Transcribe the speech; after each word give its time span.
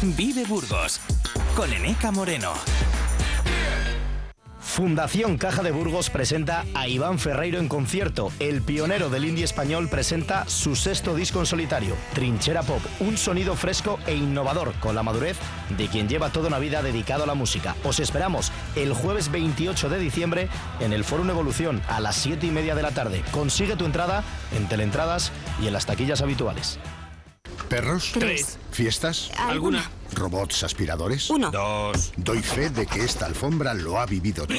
Vive 0.00 0.44
Burgos 0.44 1.00
con 1.56 1.72
Eneca 1.72 2.12
Moreno. 2.12 2.52
Fundación 4.60 5.38
Caja 5.38 5.64
de 5.64 5.72
Burgos 5.72 6.08
presenta 6.08 6.64
a 6.72 6.86
Iván 6.86 7.18
Ferreiro 7.18 7.58
en 7.58 7.66
concierto. 7.66 8.30
El 8.38 8.62
pionero 8.62 9.10
del 9.10 9.24
indie 9.24 9.44
español 9.44 9.88
presenta 9.88 10.48
su 10.48 10.76
sexto 10.76 11.16
disco 11.16 11.40
en 11.40 11.46
solitario, 11.46 11.96
Trinchera 12.14 12.62
Pop, 12.62 12.80
un 13.00 13.18
sonido 13.18 13.56
fresco 13.56 13.98
e 14.06 14.14
innovador 14.14 14.72
con 14.74 14.94
la 14.94 15.02
madurez 15.02 15.36
de 15.76 15.88
quien 15.88 16.08
lleva 16.08 16.30
toda 16.30 16.46
una 16.46 16.60
vida 16.60 16.80
dedicado 16.80 17.24
a 17.24 17.26
la 17.26 17.34
música. 17.34 17.74
Os 17.82 17.98
esperamos 17.98 18.52
el 18.76 18.92
jueves 18.92 19.32
28 19.32 19.88
de 19.88 19.98
diciembre 19.98 20.48
en 20.78 20.92
el 20.92 21.02
Foro 21.02 21.28
Evolución 21.28 21.82
a 21.88 21.98
las 21.98 22.14
7 22.14 22.46
y 22.46 22.52
media 22.52 22.76
de 22.76 22.82
la 22.82 22.92
tarde. 22.92 23.24
Consigue 23.32 23.74
tu 23.74 23.84
entrada 23.84 24.22
en 24.56 24.68
Teleentradas 24.68 25.32
y 25.60 25.66
en 25.66 25.72
las 25.72 25.86
taquillas 25.86 26.22
habituales. 26.22 26.78
¿Perros? 27.68 28.10
Tres. 28.14 28.58
¿Fiestas? 28.72 29.30
¿Alguna? 29.36 29.90
¿Robots 30.14 30.62
aspiradores? 30.64 31.28
Uno. 31.30 31.50
Dos. 31.50 32.12
Doy 32.16 32.42
fe 32.42 32.70
de 32.70 32.86
que 32.86 33.04
esta 33.04 33.26
alfombra 33.26 33.74
lo 33.74 33.98
ha 34.00 34.06
vivido 34.06 34.46
todo. 34.46 34.56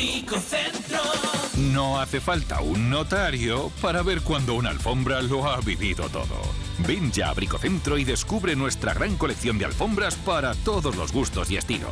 No 1.58 2.00
hace 2.00 2.22
falta 2.22 2.62
un 2.62 2.90
notario 2.90 3.72
para 3.82 4.04
ver 4.04 4.22
cuando 4.22 4.54
una 4.54 4.70
alfombra 4.70 5.22
lo 5.22 5.50
ha 5.50 5.60
vivido 5.62 6.08
todo. 6.10 6.40
Ven 6.88 7.12
ya 7.12 7.30
a 7.30 7.34
Bricocentro 7.34 7.98
y 7.98 8.04
descubre 8.06 8.56
nuestra 8.56 8.94
gran 8.94 9.18
colección 9.18 9.58
de 9.58 9.66
alfombras 9.66 10.16
para 10.16 10.54
todos 10.54 10.96
los 10.96 11.12
gustos 11.12 11.50
y 11.52 11.58
estilos. 11.58 11.92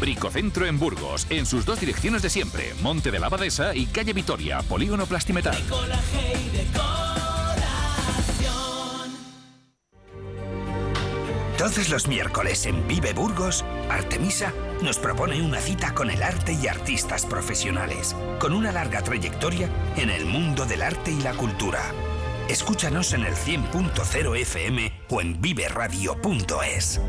Bricocentro 0.00 0.66
en 0.66 0.78
Burgos, 0.78 1.26
en 1.30 1.46
sus 1.46 1.64
dos 1.64 1.80
direcciones 1.80 2.20
de 2.22 2.30
siempre, 2.30 2.74
Monte 2.82 3.10
de 3.10 3.20
la 3.20 3.26
Abadesa 3.26 3.74
y 3.74 3.86
Calle 3.86 4.12
Vitoria, 4.12 4.60
Polígono 4.62 5.06
Plastimetal. 5.06 5.56
Todos 11.64 11.88
los 11.88 12.08
miércoles 12.08 12.66
en 12.66 12.86
Vive 12.86 13.14
Burgos, 13.14 13.64
Artemisa 13.88 14.52
nos 14.82 14.98
propone 14.98 15.40
una 15.40 15.60
cita 15.60 15.94
con 15.94 16.10
el 16.10 16.22
arte 16.22 16.52
y 16.52 16.66
artistas 16.66 17.24
profesionales, 17.24 18.14
con 18.38 18.52
una 18.52 18.70
larga 18.70 19.00
trayectoria 19.00 19.70
en 19.96 20.10
el 20.10 20.26
mundo 20.26 20.66
del 20.66 20.82
arte 20.82 21.10
y 21.10 21.22
la 21.22 21.32
cultura. 21.32 21.80
Escúchanos 22.50 23.14
en 23.14 23.24
el 23.24 23.34
100.0 23.34 24.36
FM 24.42 24.92
o 25.08 25.22
en 25.22 25.40
viveradio.es. 25.40 27.00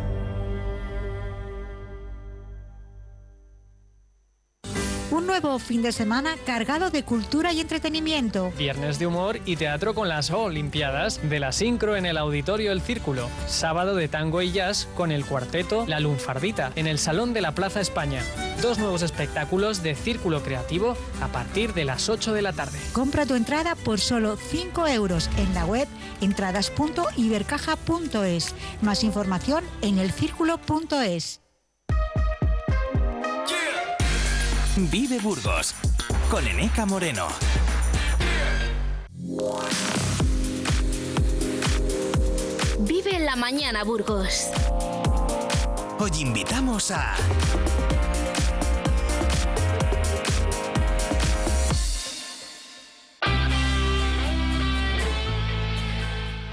Un 5.16 5.28
nuevo 5.28 5.60
fin 5.60 5.82
de 5.82 5.94
semana 5.94 6.36
cargado 6.46 6.90
de 6.90 7.04
cultura 7.04 7.54
y 7.54 7.62
entretenimiento. 7.62 8.52
Viernes 8.58 9.00
de 9.00 9.08
humor 9.08 9.40
y 9.46 9.56
teatro 9.56 9.96
con 9.96 10.10
las 10.10 10.30
Olimpiadas 10.30 11.22
de 11.30 11.40
la 11.40 11.54
Sincro 11.54 11.96
en 11.96 12.06
el 12.06 12.18
Auditorio 12.18 12.74
El 12.74 12.82
Círculo. 12.82 13.30
Sábado 13.48 13.96
de 13.96 14.10
tango 14.10 14.42
y 14.42 14.52
jazz 14.52 14.90
con 14.94 15.14
el 15.14 15.26
cuarteto 15.26 15.86
La 15.88 16.02
Lunfardita 16.02 16.74
en 16.76 16.86
el 16.86 17.00
Salón 17.00 17.32
de 17.32 17.40
la 17.40 17.54
Plaza 17.54 17.80
España. 17.80 18.22
Dos 18.62 18.78
nuevos 18.78 19.04
espectáculos 19.04 19.82
de 19.84 19.96
Círculo 19.96 20.44
Creativo 20.44 20.98
a 21.22 21.30
partir 21.30 21.74
de 21.74 21.86
las 21.86 22.10
8 22.10 22.34
de 22.34 22.42
la 22.42 22.52
tarde. 22.52 22.78
Compra 22.92 23.26
tu 23.26 23.36
entrada 23.36 23.76
por 23.76 24.02
solo 24.02 24.36
5 24.36 24.86
euros 24.88 25.30
en 25.38 25.54
la 25.54 25.66
web 25.66 25.88
entradas.ibercaja.es. 26.20 28.54
Más 28.82 29.06
información 29.06 29.64
en 29.82 29.98
elcírculo.es. 29.98 31.45
Vive 34.78 35.20
Burgos 35.20 35.74
con 36.30 36.46
Eneca 36.46 36.86
Moreno. 36.86 37.28
Vive 42.80 43.16
en 43.16 43.26
la 43.26 43.38
mañana, 43.38 43.86
Burgos. 43.86 44.50
Hoy 45.98 46.12
invitamos 46.20 46.92
a 46.92 47.16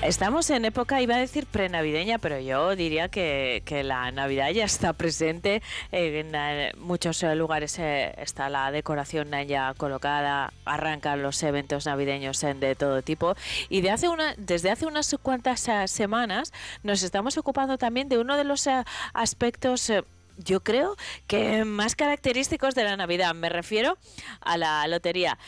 Estamos 0.03 0.51
en 0.51 0.65
época, 0.65 1.01
iba 1.01 1.15
a 1.15 1.19
decir 1.19 1.47
prenavideña, 1.47 2.19
pero 2.19 2.41
yo 2.41 2.75
diría 2.75 3.09
que, 3.09 3.63
que 3.65 3.85
la 3.85 4.11
Navidad 4.11 4.51
ya 4.51 4.65
está 4.65 4.95
presente. 4.95 5.63
En, 5.93 6.33
muchos 6.81 7.23
eh, 7.23 7.37
lugares 7.37 7.79
eh, 7.79 8.13
está 8.19 8.51
la 8.51 8.73
decoración 8.73 9.31
ya 9.47 9.75
colocada, 9.75 10.53
arrancan 10.65 11.23
los 11.23 11.41
eventos 11.45 11.87
navideños 11.87 12.41
de 12.41 12.75
todo 12.75 13.03
tipo. 13.03 13.37
Y 13.69 13.81
de 13.81 13.93
hace 13.93 14.09
una, 14.09 14.35
desde 14.37 14.73
hace 14.73 14.87
unas 14.87 15.15
cuantas 15.23 15.69
eh, 15.69 15.87
semanas 15.87 16.53
nos 16.83 17.05
estamos 17.05 17.39
ocupando 17.39 17.79
también 17.79 18.09
de 18.09 18.19
uno 18.19 18.37
de 18.37 18.45
los 18.45 18.69
aspectos... 19.15 19.93
yo 20.39 20.61
creo 20.65 20.97
que 21.29 21.65
más 21.65 21.95
característicos 21.95 22.75
de 22.75 22.83
la 22.83 22.97
Navidad. 22.97 23.34
Me 23.34 23.51
refiero 23.51 23.97
a 24.41 24.57
la 24.57 24.84
lotería. 24.89 25.39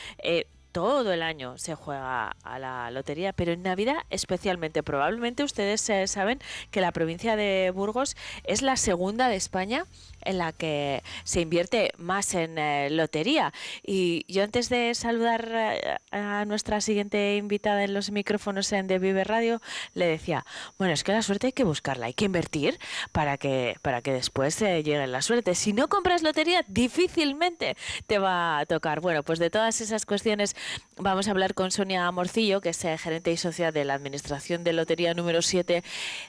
Todo 0.74 1.12
el 1.12 1.22
año 1.22 1.56
se 1.56 1.76
juega 1.76 2.34
a 2.42 2.58
la 2.58 2.90
lotería, 2.90 3.32
pero 3.32 3.52
en 3.52 3.62
Navidad 3.62 3.98
especialmente. 4.10 4.82
Probablemente 4.82 5.44
ustedes 5.44 5.88
saben 6.10 6.40
que 6.72 6.80
la 6.80 6.90
provincia 6.90 7.36
de 7.36 7.70
Burgos 7.72 8.16
es 8.42 8.60
la 8.60 8.76
segunda 8.76 9.28
de 9.28 9.36
España 9.36 9.86
en 10.24 10.38
la 10.38 10.52
que 10.52 11.02
se 11.22 11.40
invierte 11.40 11.92
más 11.96 12.34
en 12.34 12.58
eh, 12.58 12.88
lotería. 12.90 13.52
Y 13.84 14.24
yo 14.26 14.42
antes 14.42 14.68
de 14.68 14.94
saludar 14.94 15.48
eh, 15.52 15.96
a 16.10 16.44
nuestra 16.44 16.80
siguiente 16.80 17.36
invitada 17.36 17.84
en 17.84 17.94
los 17.94 18.10
micrófonos 18.10 18.72
en 18.72 18.86
de 18.86 18.98
Vive 18.98 19.22
Radio, 19.22 19.60
le 19.92 20.06
decía, 20.06 20.44
bueno, 20.78 20.92
es 20.94 21.04
que 21.04 21.12
la 21.12 21.22
suerte 21.22 21.48
hay 21.48 21.52
que 21.52 21.64
buscarla, 21.64 22.06
hay 22.06 22.14
que 22.14 22.24
invertir 22.24 22.78
para 23.12 23.38
que, 23.38 23.76
para 23.82 24.02
que 24.02 24.12
después 24.12 24.60
eh, 24.62 24.82
llegue 24.82 25.06
la 25.06 25.22
suerte. 25.22 25.54
Si 25.54 25.72
no 25.72 25.88
compras 25.88 26.22
lotería, 26.22 26.64
difícilmente 26.66 27.76
te 28.06 28.18
va 28.18 28.58
a 28.58 28.66
tocar. 28.66 29.00
Bueno, 29.00 29.22
pues 29.22 29.38
de 29.38 29.50
todas 29.50 29.80
esas 29.80 30.06
cuestiones 30.06 30.56
vamos 30.96 31.28
a 31.28 31.30
hablar 31.32 31.54
con 31.54 31.70
Sonia 31.70 32.10
Morcillo, 32.10 32.60
que 32.60 32.70
es 32.70 32.84
eh, 32.84 32.96
gerente 32.98 33.32
y 33.32 33.36
socia 33.36 33.72
de 33.72 33.84
la 33.84 33.94
Administración 33.94 34.64
de 34.64 34.72
Lotería 34.72 35.14
número 35.14 35.42
7 35.42 35.82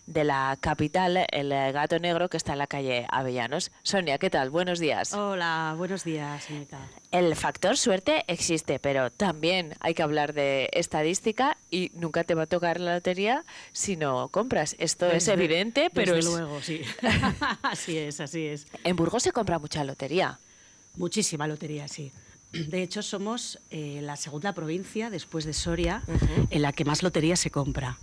de 0.07 0.23
la 0.23 0.57
capital, 0.59 1.25
el 1.31 1.51
eh, 1.51 1.71
Gato 1.71 1.99
Negro, 1.99 2.29
que 2.29 2.37
está 2.37 2.53
en 2.53 2.59
la 2.59 2.67
calle 2.67 3.05
Avellanos. 3.09 3.71
Sonia, 3.83 4.17
¿qué 4.17 4.29
tal? 4.29 4.49
Buenos 4.49 4.79
días. 4.79 5.13
Hola, 5.13 5.75
buenos 5.77 6.03
días, 6.03 6.49
Anita. 6.49 6.79
El 7.11 7.35
factor 7.35 7.77
suerte 7.77 8.23
existe, 8.27 8.79
pero 8.79 9.09
también 9.09 9.73
hay 9.79 9.93
que 9.93 10.03
hablar 10.03 10.33
de 10.33 10.69
estadística 10.73 11.57
y 11.71 11.91
nunca 11.93 12.23
te 12.23 12.33
va 12.35 12.43
a 12.43 12.47
tocar 12.47 12.79
la 12.79 12.95
lotería 12.95 13.43
si 13.71 13.95
no 13.95 14.27
compras. 14.29 14.75
Esto 14.79 15.09
es 15.11 15.27
evidente, 15.27 15.89
pero 15.93 16.13
desde 16.15 16.29
es- 16.29 16.35
luego, 16.35 16.61
sí. 16.61 16.81
así 17.63 17.97
es, 17.97 18.19
así 18.19 18.45
es. 18.47 18.67
en 18.83 18.95
Burgos 18.95 19.23
se 19.23 19.31
compra 19.31 19.59
mucha 19.59 19.83
lotería. 19.83 20.39
Muchísima 20.97 21.47
lotería, 21.47 21.87
sí. 21.87 22.11
De 22.55 22.81
hecho, 22.81 23.01
somos 23.01 23.59
eh, 23.69 23.99
la 24.01 24.15
segunda 24.15 24.53
provincia, 24.53 25.09
después 25.09 25.45
de 25.45 25.53
Soria, 25.53 26.03
en 26.49 26.61
la 26.61 26.71
que 26.71 26.85
más 26.85 27.03
lotería 27.03 27.35
se 27.35 27.51
compra. 27.51 27.99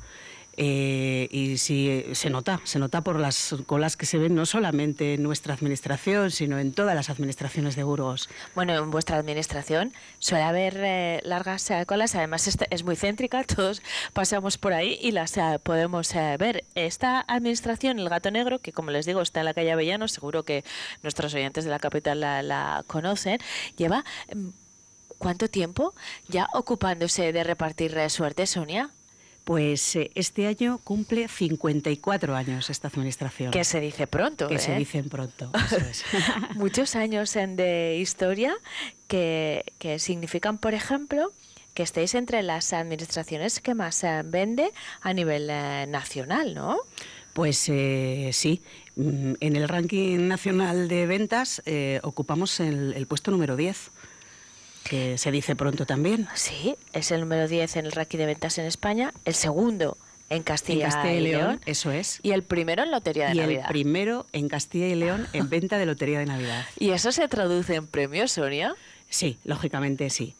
Eh, 0.56 1.28
y 1.30 1.56
sí, 1.56 2.04
se 2.12 2.28
nota, 2.28 2.60
se 2.64 2.78
nota 2.78 3.02
por 3.02 3.18
las 3.18 3.54
colas 3.66 3.96
que 3.96 4.04
se 4.04 4.18
ven 4.18 4.34
no 4.34 4.44
solamente 4.44 5.14
en 5.14 5.22
nuestra 5.22 5.54
administración, 5.54 6.30
sino 6.30 6.58
en 6.58 6.72
todas 6.72 6.94
las 6.94 7.08
administraciones 7.08 7.74
de 7.74 7.84
Burgos. 7.84 8.28
Bueno, 8.54 8.74
en 8.74 8.91
vuestra 8.91 9.16
administración 9.16 9.92
suele 10.18 10.44
haber 10.44 10.76
eh, 10.78 11.20
largas 11.24 11.70
eh, 11.70 11.84
colas, 11.86 12.14
además 12.14 12.46
esta 12.48 12.66
es 12.70 12.84
muy 12.84 12.96
céntrica, 12.96 13.44
todos 13.56 13.82
pasamos 14.12 14.58
por 14.58 14.74
ahí 14.74 14.98
y 15.00 15.12
las 15.12 15.38
podemos 15.62 16.12
ver. 16.38 16.64
Esta 16.74 17.24
administración, 17.26 17.98
el 17.98 18.08
Gato 18.08 18.30
Negro, 18.30 18.58
que 18.58 18.72
como 18.72 18.91
les 18.91 19.06
digo 19.06 19.22
está 19.22 19.41
en 19.41 19.46
la 19.46 19.54
calle 19.54 19.72
Avellano, 19.72 20.08
seguro 20.08 20.42
que 20.42 20.64
nuestros 21.02 21.32
oyentes 21.34 21.64
de 21.64 21.70
la 21.70 21.78
capital 21.78 22.20
la, 22.20 22.84
conocen, 22.86 23.38
lleva 23.76 24.04
mm, 24.34 24.48
¿cuánto 25.18 25.48
tiempo 25.48 25.94
ya 26.28 26.48
ocupándose 26.52 27.32
de 27.32 27.44
repartir 27.44 27.96
suerte, 28.10 28.46
Sonia? 28.46 28.91
Pues 29.44 29.97
eh, 29.97 30.10
este 30.14 30.47
año 30.47 30.78
cumple 30.84 31.26
54 31.28 32.36
años 32.36 32.71
esta 32.71 32.89
administración. 32.89 33.50
Que 33.50 33.65
se 33.65 33.80
dice 33.80 34.06
pronto, 34.06 34.48
Que 34.48 34.59
se 34.59 34.74
¿eh? 34.74 34.78
dicen 34.78 35.09
pronto, 35.09 35.50
eso 35.66 35.77
es. 35.78 36.04
muchos 36.54 36.94
años 36.94 37.34
en 37.36 37.56
de 37.56 37.98
historia 38.00 38.54
que, 39.09 39.65
que 39.78 39.98
significan, 39.98 40.59
por 40.59 40.74
ejemplo, 40.74 41.33
que 41.74 41.83
estéis 41.83 42.15
entre 42.15 42.42
las 42.42 42.72
administraciones 42.72 43.60
que 43.60 43.74
más 43.74 44.04
eh, 44.04 44.22
vende 44.24 44.71
a 45.00 45.12
nivel 45.12 45.48
eh, 45.50 45.86
nacional, 45.89 46.54
¿no? 46.54 46.78
Pues 47.33 47.66
eh, 47.71 48.30
sí, 48.33 48.60
Mm, 48.94 49.34
en 49.41 49.56
el 49.56 49.68
ranking 49.68 50.28
nacional 50.28 50.86
de 50.86 51.06
ventas 51.06 51.62
eh, 51.65 52.00
ocupamos 52.03 52.60
el, 52.60 52.92
el 52.92 53.06
puesto 53.06 53.30
número 53.30 53.56
10, 53.56 53.91
que 54.88 55.18
se 55.18 55.30
dice 55.30 55.56
pronto 55.56 55.86
también. 55.86 56.28
Sí, 56.34 56.74
es 56.92 57.10
el 57.10 57.20
número 57.20 57.48
10 57.48 57.76
en 57.76 57.86
el 57.86 57.92
ranking 57.92 58.18
de 58.18 58.26
ventas 58.26 58.58
en 58.58 58.64
España, 58.66 59.12
el 59.24 59.34
segundo 59.34 59.96
en 60.30 60.42
Castilla, 60.42 60.86
en 60.86 60.90
Castilla 60.92 61.14
y 61.14 61.16
y 61.18 61.20
León, 61.20 61.40
León 61.42 61.60
eso 61.66 61.90
es. 61.90 62.18
y 62.22 62.30
el 62.32 62.42
primero 62.42 62.82
en 62.82 62.90
Lotería 62.90 63.26
de 63.28 63.34
Y 63.34 63.38
Navidad. 63.38 63.62
el 63.66 63.68
primero 63.68 64.26
en 64.32 64.48
Castilla 64.48 64.88
y 64.88 64.94
León 64.94 65.26
en 65.34 65.48
venta 65.50 65.76
de 65.78 65.86
Lotería 65.86 66.18
de 66.20 66.26
Navidad. 66.26 66.64
¿Y 66.78 66.90
eso 66.90 67.12
se 67.12 67.28
traduce 67.28 67.74
en 67.74 67.86
premios, 67.86 68.32
Sonia? 68.32 68.74
Sí, 69.10 69.38
lógicamente 69.44 70.08
sí. 70.08 70.34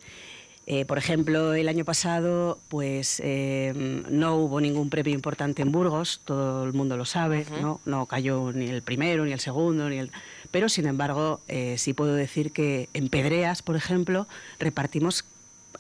Eh, 0.67 0.85
por 0.85 0.97
ejemplo, 0.97 1.55
el 1.55 1.69
año 1.69 1.85
pasado, 1.85 2.59
pues 2.69 3.21
eh, 3.25 3.73
no 4.09 4.37
hubo 4.37 4.61
ningún 4.61 4.91
premio 4.91 5.13
importante 5.13 5.63
en 5.63 5.73
Burgos, 5.73 6.21
todo 6.25 6.65
el 6.65 6.73
mundo 6.73 6.97
lo 6.97 7.05
sabe, 7.05 7.47
¿no? 7.61 7.81
No 7.85 8.07
cayó 8.07 8.53
ni 8.53 8.67
el 8.67 8.83
primero, 8.83 9.25
ni 9.25 9.33
el 9.33 9.41
segundo, 9.41 9.89
ni 9.89 9.99
el. 9.99 10.13
Pero, 10.53 10.69
sin 10.69 10.87
embargo, 10.87 11.41
eh, 11.49 11.77
sí 11.79 11.95
puedo 11.95 12.15
decir 12.15 12.53
que 12.53 12.89
en 12.95 13.09
Pedreas, 13.09 13.63
por 13.63 13.75
ejemplo, 13.75 14.29
repartimos 14.61 15.25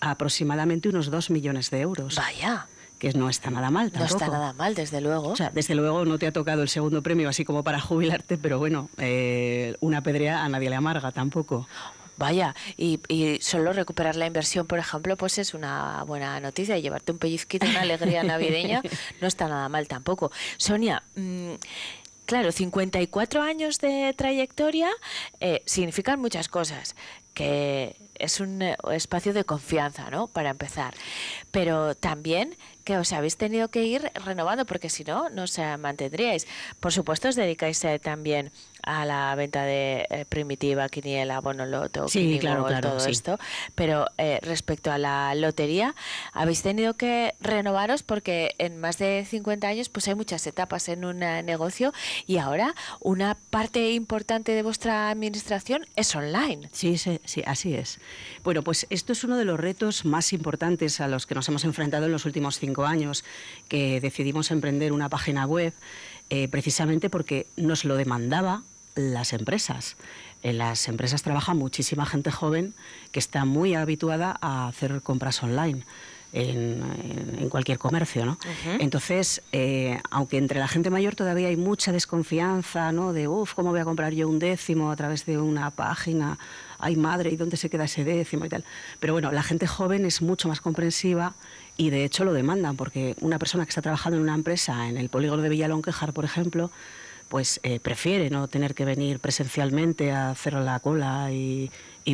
aproximadamente 0.01 0.89
unos 0.89 1.11
dos 1.11 1.31
millones 1.31 1.71
de 1.71 1.81
euros. 1.81 2.17
Vaya 2.17 2.67
que 2.99 3.13
no 3.15 3.29
está 3.29 3.51
nada 3.51 3.71
mal 3.71 3.91
tampoco. 3.91 4.15
No 4.15 4.25
está 4.25 4.29
nada 4.29 4.53
mal, 4.53 4.75
desde 4.77 5.01
luego. 5.01 5.31
O 5.31 5.37
sea, 5.37 5.51
desde 5.51 5.75
luego 5.75 6.05
no 6.05 6.19
te 6.19 6.27
ha 6.29 6.33
tocado 6.33 6.63
el 6.63 6.69
segundo 6.69 7.03
premio 7.03 7.29
así 7.29 7.45
como 7.45 7.65
para 7.65 7.81
jubilarte, 7.81 8.37
pero 8.37 8.59
bueno, 8.59 8.91
una 9.81 10.03
pedrea 10.03 10.45
a 10.45 10.49
nadie 10.49 10.71
le 10.71 10.77
amarga 10.77 11.13
tampoco. 11.13 11.69
Vaya, 12.23 12.55
y, 12.77 13.01
solo 13.41 13.73
recuperar 13.73 14.15
la 14.15 14.27
inversión, 14.27 14.65
por 14.69 14.79
ejemplo, 14.79 15.17
pues 15.17 15.39
es 15.39 15.55
una 15.55 16.05
buena 16.05 16.39
noticia. 16.39 16.79
Y 16.79 16.83
llevarte 16.83 17.11
un 17.11 17.19
pellizquito, 17.19 17.67
una 17.67 17.81
alegría 17.81 18.23
navideña, 18.33 18.81
no 19.21 19.27
está 19.27 19.49
nada 19.49 19.69
mal 19.69 19.89
tampoco. 19.89 20.31
Sonia, 20.57 21.03
mm, 21.17 21.55
claro, 22.25 22.53
54 22.53 23.43
años 23.43 23.81
de 23.81 24.15
trayectoria 24.17 24.89
eh, 25.41 25.63
significan 25.67 26.21
muchas 26.21 26.47
cosas. 26.47 26.95
Que 27.35 27.97
es 28.15 28.39
un 28.39 28.63
eh, 28.63 28.77
espacio 28.93 29.33
de 29.33 29.43
confianza, 29.43 30.09
¿no? 30.09 30.29
Para 30.29 30.51
empezar. 30.51 30.95
Pero 31.51 31.97
también 31.97 32.55
que 32.85 32.99
os 32.99 33.13
habéis 33.13 33.37
tenido 33.37 33.67
que 33.67 33.83
ir 33.83 34.13
renovando, 34.25 34.65
porque 34.65 34.91
si 34.91 35.03
no, 35.03 35.29
no 35.31 35.43
os 35.43 35.59
mantendríais. 35.59 36.47
Por 36.79 36.93
supuesto, 36.93 37.29
os 37.29 37.35
dedicáis 37.35 37.83
eh, 37.83 37.99
también 37.99 38.53
a 38.83 39.05
la 39.05 39.35
venta 39.35 39.65
de 39.65 40.07
eh, 40.11 40.25
primitiva, 40.29 40.89
quiniela, 40.89 41.41
bonoloto, 41.41 42.09
sí, 42.09 42.39
claro, 42.41 42.65
claro, 42.67 42.91
todo 42.91 43.07
esto. 43.07 43.39
Pero 43.75 44.07
eh, 44.19 44.39
respecto 44.43 44.91
a 44.91 44.99
la 44.99 45.35
lotería, 45.35 45.95
habéis 46.33 46.63
tenido 46.63 46.95
que 46.95 47.35
renovaros 47.41 48.03
porque 48.03 48.55
en 48.59 48.79
más 48.79 48.99
de 48.99 49.27
50 49.29 49.67
años 49.67 49.89
pues 49.89 50.09
hay 50.09 50.15
muchas 50.15 50.47
etapas 50.47 50.89
en 50.89 51.05
un 51.05 51.21
negocio 51.21 51.93
y 52.27 52.39
ahora 52.39 52.75
una 53.01 53.37
parte 53.51 53.93
importante 53.93 54.53
de 54.53 54.63
vuestra 54.63 55.11
administración 55.11 55.87
es 55.97 56.15
online. 56.15 56.69
Sí, 56.73 56.99
sí, 56.99 57.21
sí, 57.25 57.43
así 57.47 57.75
es. 57.75 57.99
Bueno, 58.45 58.63
pues 58.63 58.87
esto 58.91 59.13
es 59.13 59.25
uno 59.25 59.37
de 59.37 59.45
los 59.45 59.59
retos 59.59 60.05
más 60.05 60.33
importantes 60.33 61.01
a 61.01 61.09
los 61.09 61.27
que 61.27 61.35
nos 61.35 61.49
hemos 61.49 61.65
enfrentado 61.65 62.07
en 62.07 62.13
los 62.13 62.25
últimos 62.25 62.59
cinco 62.59 62.85
años 62.85 63.25
que 63.69 64.01
decidimos 64.01 64.51
emprender 64.51 64.93
una 64.93 65.09
página 65.09 65.47
web 65.47 65.73
eh, 66.31 66.49
precisamente 66.49 67.11
porque 67.11 67.47
nos 67.57 67.85
lo 67.85 67.97
demandaba 67.97 68.63
las 68.95 69.33
empresas. 69.33 69.97
En 70.43 70.59
las 70.59 70.89
empresas 70.89 71.23
trabaja 71.23 71.55
muchísima 71.55 72.05
gente 72.05 72.31
joven 72.31 72.75
que 73.13 73.21
está 73.21 73.45
muy 73.45 73.75
habituada 73.75 74.37
a 74.41 74.69
hacer 74.69 75.03
compras 75.03 75.43
online. 75.43 75.85
En, 76.35 76.81
cualquier 77.51 77.79
comercio, 77.79 78.25
¿no? 78.25 78.39
Entonces, 78.79 79.43
eh, 79.53 80.01
aunque 80.11 80.39
entre 80.39 80.59
la 80.59 80.67
gente 80.67 80.89
mayor 80.89 81.15
todavía 81.15 81.49
hay 81.49 81.57
mucha 81.57 81.93
desconfianza, 81.93 82.91
¿no? 82.91 83.13
De, 83.13 83.29
uff, 83.29 83.53
¿cómo 83.53 83.71
voy 83.71 83.81
a 83.81 83.85
comprar 83.85 84.15
yo 84.15 84.27
un 84.27 84.39
décimo 84.39 84.91
a 84.91 84.97
través 84.97 85.27
de 85.27 85.37
una 85.37 85.71
página? 85.71 86.39
Ay, 86.79 86.97
madre, 86.97 87.29
¿y 87.31 87.37
dónde 87.37 87.59
se 87.59 87.69
queda 87.69 87.85
ese 87.85 88.05
décimo 88.05 88.47
y 88.47 88.49
tal? 88.49 88.65
Pero 88.99 89.13
bueno, 89.13 89.31
la 89.31 89.43
gente 89.43 89.67
joven 89.67 90.07
es 90.07 90.23
mucho 90.23 90.49
más 90.49 90.63
comprensiva 90.63 91.35
y 91.77 91.91
de 91.91 92.05
hecho 92.05 92.25
lo 92.25 92.33
demandan, 92.33 92.77
porque 92.77 93.15
una 93.21 93.39
persona 93.39 93.67
que 93.67 93.71
está 93.71 93.83
trabajando 93.83 94.17
en 94.17 94.23
una 94.23 94.35
empresa 94.35 94.89
en 94.89 94.97
el 94.97 95.11
polígono 95.11 95.43
de 95.43 95.51
Villalonquejar, 95.51 96.15
por 96.15 96.25
ejemplo, 96.25 96.71
pues 97.33 97.61
eh, 97.63 97.81
prefiere 97.81 98.29
no 98.29 98.47
tener 98.47 98.75
que 98.75 98.85
venir 98.85 99.19
presencialmente 99.19 100.13
a 100.13 100.29
hacer 100.29 100.53
la 100.53 100.79
cola 100.81 101.33
y, 101.33 101.71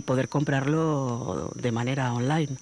poder 0.07 0.29
comprarlo 0.29 1.51
de 1.57 1.73
manera 1.73 2.15
online. 2.15 2.57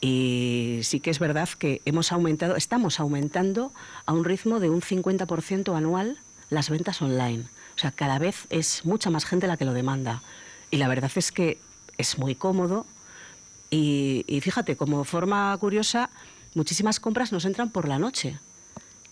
Y 0.00 0.80
sí 0.82 1.00
que 1.00 1.10
es 1.10 1.18
verdad 1.18 1.46
que 1.58 1.82
hemos 1.84 2.10
aumentado, 2.10 2.56
estamos 2.56 3.00
aumentando 3.00 3.70
a 4.06 4.14
un 4.14 4.24
ritmo 4.24 4.60
de 4.60 4.70
un 4.70 4.80
50% 4.80 5.76
anual 5.76 6.16
las 6.48 6.70
ventas 6.70 7.02
online. 7.02 7.44
O 7.76 7.78
sea, 7.78 7.90
cada 7.90 8.18
vez 8.18 8.46
es 8.48 8.86
mucha 8.86 9.10
más 9.10 9.26
gente 9.26 9.46
la 9.46 9.58
que 9.58 9.66
lo 9.66 9.74
demanda. 9.74 10.22
Y 10.70 10.78
la 10.78 10.88
verdad 10.88 11.10
es 11.16 11.30
que 11.30 11.58
es 11.98 12.16
muy 12.16 12.34
cómodo, 12.34 12.86
y, 13.68 14.40
fíjate, 14.42 14.74
como 14.74 15.04
forma 15.04 15.54
curiosa, 15.60 16.08
muchísimas 16.54 16.98
compras 16.98 17.30
nos 17.30 17.44
entran 17.44 17.68
por 17.68 17.86
la 17.86 17.98
noche. 17.98 18.38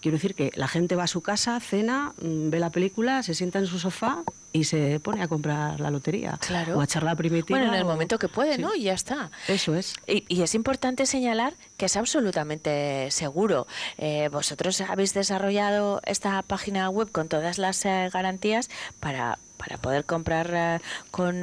Quiero 0.01 0.17
decir 0.17 0.35
que 0.35 0.53
la 0.55 0.69
gente 0.69 0.95
va 0.95 1.05
a 1.05 1.09
su 1.09 1.23
casa, 1.23 1.59
cena, 1.61 2.13
mm, 2.21 2.51
ve 2.51 2.61
la 2.61 2.71
película, 2.71 3.23
se 3.23 3.35
sienta 3.35 3.59
en 3.59 3.67
su 3.67 3.79
sofá 3.79 4.23
y 4.53 4.65
se 4.65 5.01
pone 5.01 5.23
a 5.23 5.29
comprar 5.29 5.81
la 5.81 5.91
lotería. 5.91 6.39
Claro. 6.41 6.79
O 6.79 6.81
a 6.81 6.85
echar 6.85 7.03
la 7.03 7.17
primitiva. 7.17 7.59
Bueno, 7.59 7.75
en 7.75 7.81
el 7.81 7.85
momento 7.85 8.19
que 8.19 8.29
puede, 8.29 8.59
¿no? 8.59 8.75
Y 8.75 8.85
ya 8.85 8.95
está. 8.95 9.31
Eso 9.49 9.75
es. 9.75 9.95
Y, 10.07 10.41
es 10.41 10.55
importante 10.55 11.05
señalar 11.05 11.55
que 11.77 11.87
es 11.87 11.97
absolutamente 11.97 13.11
seguro. 13.11 13.67
Eh, 13.99 14.29
vosotros 14.31 14.81
habéis 14.81 15.15
desarrollado 15.15 16.01
esta 16.07 16.43
página 16.43 16.89
web 16.91 17.11
con 17.11 17.29
todas 17.29 17.59
las 17.59 17.85
eh, 17.85 18.09
garantías 18.13 18.71
para, 19.01 19.39
para 19.57 19.79
poder 19.79 20.05
comprar 20.05 20.51
eh, 20.55 20.81
con, 21.11 21.43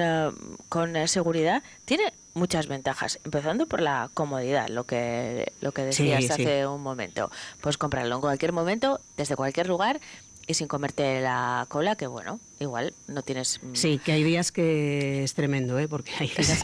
con 0.70 1.08
seguridad. 1.08 1.62
Tiene 1.84 2.14
muchas 2.36 2.68
ventajas, 2.68 3.20
empezando 3.24 3.66
por 3.66 3.82
la 3.82 4.10
comodidad, 4.14 4.68
lo 4.70 4.84
que, 4.84 5.54
lo 5.62 5.72
que 5.72 5.84
decías 5.84 6.30
hace 6.30 6.68
un 6.68 6.84
momento. 6.84 7.32
Puedes 7.62 7.78
comprarlo 7.78 8.16
en 8.16 8.22
cualquier 8.22 8.52
momento, 8.52 9.00
desde 9.18 9.36
cualquier 9.36 9.68
lugar 9.68 10.00
y 10.48 10.54
sin 10.54 10.68
comerte 10.68 11.22
la 11.22 11.66
cola, 11.70 11.96
que 11.96 12.08
bueno, 12.08 12.40
igual 12.60 12.94
no 13.08 13.24
tienes... 13.24 13.60
Mm, 13.64 13.74
sí, 13.74 14.00
que 14.04 14.12
hay 14.12 14.24
días 14.24 14.52
que 14.52 15.24
es 15.24 15.34
tremendo, 15.34 15.80
¿eh? 15.80 15.88
porque 15.88 16.12
hay 16.20 16.28
días 16.38 16.64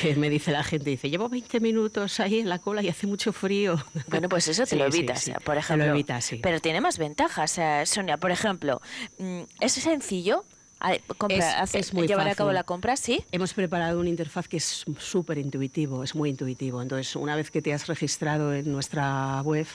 que, 0.00 0.16
me 0.16 0.30
dice 0.30 0.52
la 0.52 0.62
gente, 0.62 0.90
dice, 0.90 1.10
llevo 1.10 1.28
20 1.28 1.58
minutos 1.60 2.20
ahí 2.20 2.38
en 2.38 2.48
la 2.48 2.58
cola 2.58 2.82
y 2.82 2.88
hace 2.88 3.06
mucho 3.06 3.32
frío. 3.32 3.82
Bueno, 4.08 4.28
pues 4.28 4.48
eso 4.48 4.66
te 4.66 4.76
lo 4.76 4.86
evitas, 4.86 5.30
por 5.44 5.56
ejemplo. 5.56 5.84
Te 5.84 5.88
lo 5.88 5.94
evitas, 5.94 6.24
sí. 6.24 6.40
Pero 6.42 6.60
tiene 6.60 6.80
más 6.80 6.98
ventajas, 6.98 7.58
Sonia. 7.84 8.16
Por 8.16 8.32
ejemplo, 8.32 8.80
mm, 9.18 9.42
es 9.60 9.72
sencillo 9.72 10.44
es, 11.28 11.94
muy 11.94 12.06
llevar 12.06 12.28
a 12.28 12.34
cabo 12.34 12.52
la 12.52 12.64
compra, 12.64 12.96
sí. 12.96 13.24
Hemos 13.32 13.52
preparado 13.54 14.00
una 14.00 14.08
interfaz 14.08 14.48
que 14.48 14.56
es 14.56 14.84
súper 14.98 15.38
intuitivo, 15.38 16.02
es 16.02 16.14
muy 16.14 16.30
intuitivo. 16.30 16.80
Entonces, 16.82 17.14
una 17.16 17.36
vez 17.36 17.50
que 17.50 17.62
te 17.62 17.72
has 17.72 17.86
registrado 17.86 18.54
en 18.54 18.70
nuestra 18.72 19.42
web, 19.42 19.66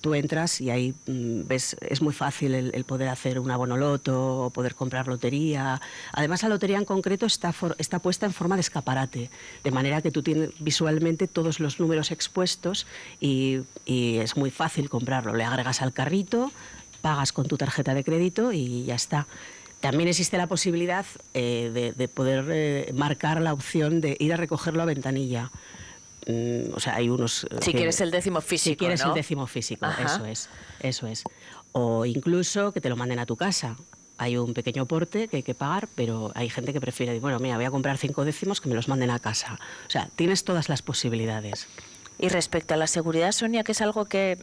tú 0.00 0.14
entras 0.14 0.60
y 0.60 0.70
ahí 0.70 0.94
mm, 1.06 1.46
ves, 1.46 1.76
es 1.80 2.02
muy 2.02 2.12
fácil 2.12 2.54
el, 2.54 2.84
poder 2.84 3.08
hacer 3.08 3.38
un 3.38 3.50
abonoloto 3.50 4.44
o 4.44 4.50
poder 4.50 4.74
comprar 4.74 5.08
lotería. 5.08 5.80
Además, 6.12 6.42
la 6.42 6.48
lotería 6.50 6.78
en 6.78 6.84
concreto 6.84 7.26
está, 7.26 7.52
está 7.78 7.98
puesta 7.98 8.26
en 8.26 8.32
forma 8.32 8.54
de 8.54 8.60
escaparate, 8.60 9.30
de 9.64 9.70
manera 9.70 10.02
que 10.02 10.10
tú 10.10 10.22
tienes 10.22 10.50
visualmente 10.60 11.26
todos 11.26 11.60
los 11.60 11.80
números 11.80 12.10
expuestos 12.10 12.86
y, 13.20 13.60
y 13.84 14.18
es 14.18 14.36
muy 14.36 14.50
fácil 14.50 14.88
comprarlo. 14.88 15.34
Le 15.34 15.44
agregas 15.44 15.82
al 15.82 15.92
carrito, 15.92 16.52
pagas 17.02 17.32
con 17.32 17.46
tu 17.46 17.56
tarjeta 17.56 17.94
de 17.94 18.04
crédito 18.04 18.52
y 18.52 18.84
ya 18.84 18.94
está. 18.94 19.26
También 19.80 20.08
existe 20.08 20.36
la 20.38 20.48
posibilidad 20.48 21.06
eh, 21.34 21.92
de, 21.96 22.08
poder 22.08 22.46
eh, 22.50 22.92
marcar 22.94 23.40
la 23.40 23.52
opción 23.52 24.00
de 24.00 24.16
ir 24.18 24.32
a 24.32 24.36
recogerlo 24.36 24.82
a 24.82 24.86
ventanilla. 24.86 25.52
Mm, 26.26 26.74
o 26.74 26.80
sea, 26.80 26.96
hay 26.96 27.08
unos... 27.08 27.44
Eh, 27.44 27.58
si 27.60 27.72
quieres 27.72 28.00
el 28.00 28.10
décimo 28.10 28.40
físico, 28.40 28.72
Si 28.72 28.76
quieres 28.76 29.02
el 29.02 29.14
décimo 29.14 29.46
físico, 29.46 29.86
eso 30.04 30.24
es, 30.26 30.48
eso 30.80 31.06
es. 31.06 31.22
O 31.72 32.04
incluso 32.04 32.72
que 32.72 32.80
te 32.80 32.88
lo 32.88 32.96
manden 32.96 33.20
a 33.20 33.26
tu 33.26 33.36
casa. 33.36 33.76
Hay 34.20 34.36
un 34.36 34.52
pequeño 34.52 34.84
porte 34.86 35.28
que 35.28 35.36
hay 35.36 35.42
que 35.44 35.54
pagar, 35.54 35.88
pero 35.94 36.32
hay 36.34 36.50
gente 36.50 36.72
que 36.72 36.80
prefiere, 36.80 37.20
bueno, 37.20 37.38
mira, 37.38 37.54
voy 37.54 37.66
a 37.66 37.70
comprar 37.70 37.98
cinco 37.98 38.24
décimos 38.24 38.60
que 38.60 38.68
me 38.68 38.74
los 38.74 38.88
manden 38.88 39.10
a 39.10 39.20
casa. 39.20 39.60
O 39.86 39.90
sea, 39.90 40.10
tienes 40.16 40.42
todas 40.42 40.68
las 40.68 40.82
posibilidades. 40.82 41.68
Y 42.18 42.28
respecto 42.30 42.74
a 42.74 42.76
la 42.76 42.88
seguridad, 42.88 43.30
Sonia, 43.30 43.62
que 43.62 43.70
es 43.70 43.80
algo 43.80 44.06
que 44.06 44.38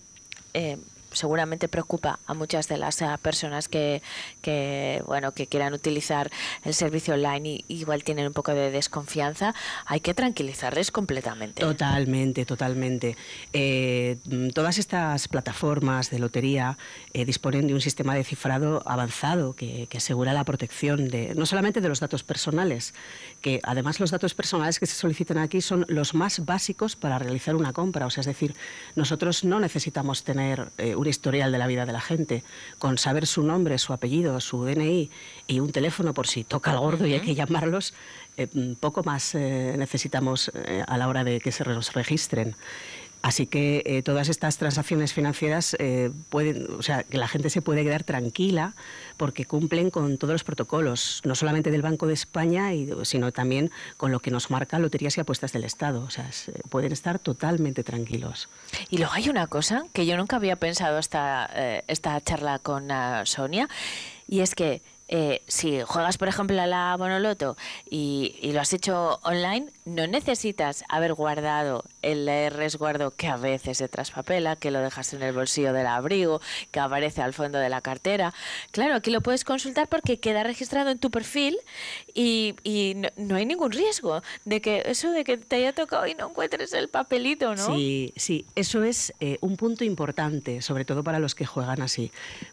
seguramente 1.15 1.67
preocupa 1.67 2.19
a 2.27 2.34
muchas 2.34 2.67
de 2.67 2.77
las 2.77 3.01
eh, 3.01 3.07
personas 3.22 3.67
que, 3.67 4.01
que, 4.41 5.01
bueno, 5.07 5.31
que 5.31 5.48
quieran 5.48 5.74
utilizar 5.74 6.29
el 6.63 6.74
servicio 6.74 7.13
online 7.13 7.50
y 7.50 7.65
igual 7.67 8.03
tienen 8.03 8.27
un 8.27 8.34
poco 8.34 8.53
de 8.53 8.72
desconfianza, 8.72 9.55
hay 9.86 10.00
que 10.01 10.13
tranquilizarles 10.13 10.91
completamente. 10.91 11.62
Totalmente, 11.62 12.45
totalmente. 12.45 13.15
Eh, 13.53 14.17
todas 14.53 14.77
estas 14.77 15.27
plataformas 15.27 16.10
de 16.10 16.19
lotería 16.19 16.77
eh, 17.13 17.25
disponen 17.25 17.67
de 17.67 17.74
un 17.74 17.81
sistema 17.81 18.15
de 18.15 18.24
cifrado 18.24 18.84
avanzado 18.86 19.53
que, 19.53 19.88
que, 19.89 19.98
asegura 19.98 20.34
la 20.34 20.43
protección 20.43 21.07
de 21.07 21.34
no 21.36 21.45
solamente 21.45 21.81
de 21.81 21.89
los 21.89 22.00
datos 22.00 22.24
personales, 22.24 22.93
que 23.41 23.60
además 23.63 24.00
los 24.00 24.12
datos 24.12 24.34
personales 24.34 24.79
que 24.79 24.86
se 24.86 24.95
solicitan 24.95 25.38
aquí 25.38 25.62
son 25.62 25.86
los 25.88 26.13
más 26.13 26.45
básicos 26.45 26.95
para 26.95 27.17
realizar 27.17 27.55
una 27.55 27.74
compra. 27.74 28.05
O 28.05 28.10
sea, 28.10 28.22
es 28.22 28.27
decir, 28.27 28.53
nosotros 28.95 29.43
no 29.43 29.60
necesitamos 29.60 30.24
tener 30.24 30.69
un 30.95 31.04
historial 31.09 31.51
de 31.51 31.57
la 31.57 31.67
vida 31.67 31.85
de 31.85 31.93
la 31.93 32.01
gente, 32.01 32.43
con 32.79 32.97
saber 32.97 33.27
su 33.27 33.43
nombre, 33.43 33.77
su 33.77 33.93
apellido, 33.93 34.39
su 34.39 34.63
DNI 34.65 35.09
y 35.47 35.59
un 35.59 35.71
teléfono 35.71 36.13
por 36.13 36.27
si 36.27 36.43
toca 36.43 36.71
el 36.71 36.79
gordo 36.79 37.05
y 37.05 37.13
hay 37.13 37.21
que 37.21 37.35
llamarlos, 37.35 37.93
eh, 38.38 38.47
poco 38.79 39.03
más 39.03 39.33
eh, 39.35 39.75
necesitamos 39.77 40.51
eh, 40.53 40.83
a 40.85 40.97
la 40.97 41.07
hora 41.07 41.24
de 41.24 41.39
que 41.39 41.51
se 41.51 41.63
nos 41.63 41.93
registren. 41.93 42.55
Así 43.25 43.48
que 43.48 43.82
eh, 43.88 44.03
todas 44.03 44.29
estas 44.29 44.60
transacciones 44.60 45.12
financieras 45.12 45.75
eh, 45.79 46.12
pueden, 46.29 46.67
o 46.77 46.84
sea, 46.84 47.01
que 47.01 47.17
la 47.17 47.27
gente 47.27 47.50
se 47.50 47.63
puede 47.63 47.84
quedar 47.84 48.03
tranquila 48.03 48.75
porque 49.17 49.46
cumplen 49.46 49.89
con 49.89 50.20
todos 50.20 50.34
los 50.34 50.44
protocolos, 50.44 51.24
no 51.25 51.34
solamente 51.34 51.72
del 51.72 51.82
Banco 51.82 52.05
de 52.05 52.13
España, 52.13 52.70
sino 53.01 53.32
también 53.32 53.72
con 53.98 54.12
lo 54.12 54.20
que 54.20 54.29
nos 54.29 54.51
marca 54.51 54.77
Loterías 54.77 55.17
y 55.17 55.22
Apuestas 55.22 55.53
del 55.53 55.63
Estado. 55.63 56.03
O 56.03 56.12
sea, 56.12 56.29
pueden 56.70 56.91
estar 56.91 57.17
totalmente 57.17 57.84
tranquilos. 57.84 58.48
Y 58.91 59.00
luego 59.00 59.13
hay 59.13 59.27
una 59.27 59.48
cosa 59.48 59.86
que 59.91 60.05
yo 60.05 60.17
nunca 60.17 60.36
había 60.36 60.58
pensado 60.58 61.00
hasta 61.00 61.50
eh, 61.55 61.84
esta 61.88 62.22
charla 62.22 62.60
con 62.60 62.89
Sonia, 63.24 63.67
y 64.27 64.41
es 64.41 64.53
que 64.53 64.84
eh, 65.07 65.41
si 65.47 65.81
juegas, 65.81 66.17
por 66.17 66.27
ejemplo, 66.27 66.59
a 66.59 66.65
la 66.65 66.95
Bonoloto 66.97 67.57
y, 67.89 68.35
y, 68.41 68.53
lo 68.53 68.62
has 68.62 68.74
hecho 68.74 69.19
online, 69.24 69.67
no 69.85 70.07
necesitas 70.07 70.83
haber 70.89 71.13
guardado 71.13 71.83
el 72.01 72.27
resguardo 72.51 73.12
que 73.12 73.27
a 73.27 73.38
veces 73.38 73.77
se 73.77 73.88
traspapela, 73.88 74.55
que 74.55 74.71
lo 74.71 74.79
dejas 74.79 75.13
en 75.13 75.21
el 75.21 75.33
bolsillo 75.33 75.74
del 75.74 75.88
abrigo, 75.88 76.41
que 76.71 76.79
aparece 76.79 77.21
al 77.21 77.33
fondo 77.33 77.59
de 77.59 77.69
la 77.69 77.81
cartera. 77.81 78.33
Claro, 78.71 78.95
aquí 78.95 79.12
lo 79.12 79.21
puedes 79.21 79.43
consultar 79.43 79.88
porque 79.88 80.19
queda 80.19 80.43
registrado 80.43 80.89
en 80.89 80.97
tu 80.97 81.12
perfil 81.12 81.57
y, 82.13 82.55
y 82.63 82.95
no, 83.17 83.35
hay 83.35 83.45
ningún 83.45 83.71
riesgo 83.71 84.21
de 84.45 84.62
que 84.62 84.83
eso 84.85 85.12
de 85.12 85.24
que 85.24 85.38
te 85.38 85.57
haya 85.57 85.74
tocado 85.74 86.07
y 86.07 86.15
no 86.15 86.29
encuentres 86.29 86.74
el 86.74 86.89
papelito, 86.89 87.55
¿no? 87.55 87.75
Sí, 87.75 88.13
sí, 88.15 88.45
eso 88.55 88.83
es 88.83 89.13
eh, 89.19 89.38
un 89.41 89.57
punto 89.57 89.83
importante, 89.83 90.62
sobre 90.62 90.85
todo 90.85 91.03
para 91.03 91.19
los 91.19 91.35
que 91.35 91.45
juegan 91.45 91.81
así. 91.81 92.12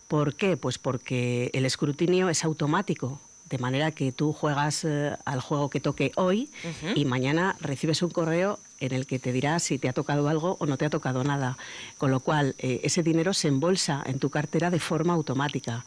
¿Por 0.09 0.35
qué? 0.35 0.57
Pues 0.57 0.79
porque 0.79 1.51
el 1.55 1.65
escrutinio 1.65 2.29
es 2.29 2.42
automático. 2.45 3.21
De 3.49 3.59
manera 3.59 3.91
que 3.91 4.13
tú 4.13 4.33
juegas 4.33 4.85
eh, 4.85 5.15
al 5.27 5.41
juego 5.41 5.69
que 5.69 5.79
toque 5.79 6.11
hoy 6.17 6.49
y 6.95 7.05
mañana 7.05 7.55
recibes 7.61 8.01
un 8.01 8.09
correo 8.09 8.59
en 8.81 8.93
el 8.93 9.07
que 9.07 9.19
te 9.19 9.31
dirá 9.31 9.59
si 9.59 9.79
te 9.79 9.91
ha 9.91 9.93
tocado 9.93 10.27
algo 10.29 10.57
o 10.59 10.65
no 10.65 10.79
te 10.79 10.87
ha 10.87 10.91
tocado 10.91 11.23
nada. 11.23 11.59
Con 11.99 12.11
lo 12.11 12.21
cual, 12.21 12.55
eh, 12.59 12.81
ese 12.83 13.03
dinero 13.03 13.35
se 13.35 13.49
embolsa 13.49 14.03
en 14.07 14.19
tu 14.19 14.31
cartera 14.31 14.71
de 14.71 14.81
forma 14.81 15.13
automática. 15.13 15.85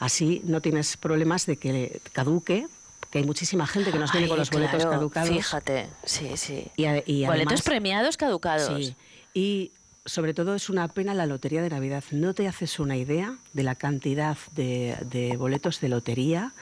Así 0.00 0.42
no 0.44 0.60
tienes 0.60 0.96
problemas 0.96 1.46
de 1.46 1.56
que 1.56 2.00
caduque, 2.12 2.66
que 3.10 3.18
hay 3.18 3.24
muchísima 3.24 3.66
gente 3.66 3.92
que 3.92 3.98
nos 3.98 4.10
viene 4.10 4.26
con 4.26 4.38
los 4.38 4.50
boletos 4.50 4.84
caducados. 4.84 5.30
Fíjate, 5.30 5.86
sí, 6.04 6.36
sí. 6.36 6.66
Y, 6.76 7.24
boletos 7.26 7.62
premiados 7.62 8.16
caducados. 8.16 8.76
Sí. 8.76 8.96
Y 9.34 9.70
sobre 10.06 10.34
todo 10.34 10.54
es 10.54 10.68
una 10.68 10.88
pena 10.88 11.14
la 11.14 11.26
lotería 11.26 11.62
de 11.62 11.70
Navidad. 11.70 12.04
No 12.10 12.34
te 12.34 12.48
haces 12.48 12.78
una 12.78 12.96
idea 12.96 13.36
de 13.52 13.62
la 13.62 13.74
cantidad 13.74 14.36
de, 14.54 15.34
boletos 15.38 15.80
de 15.80 15.88
lotería 15.88 16.52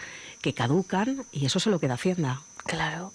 que 0.40 0.54
caducan 0.54 1.24
y 1.32 1.46
eso 1.46 1.60
se 1.60 1.70
lo 1.70 1.78
queda 1.78 1.94
Hacienda. 1.94 2.42
Claro. 2.64 3.12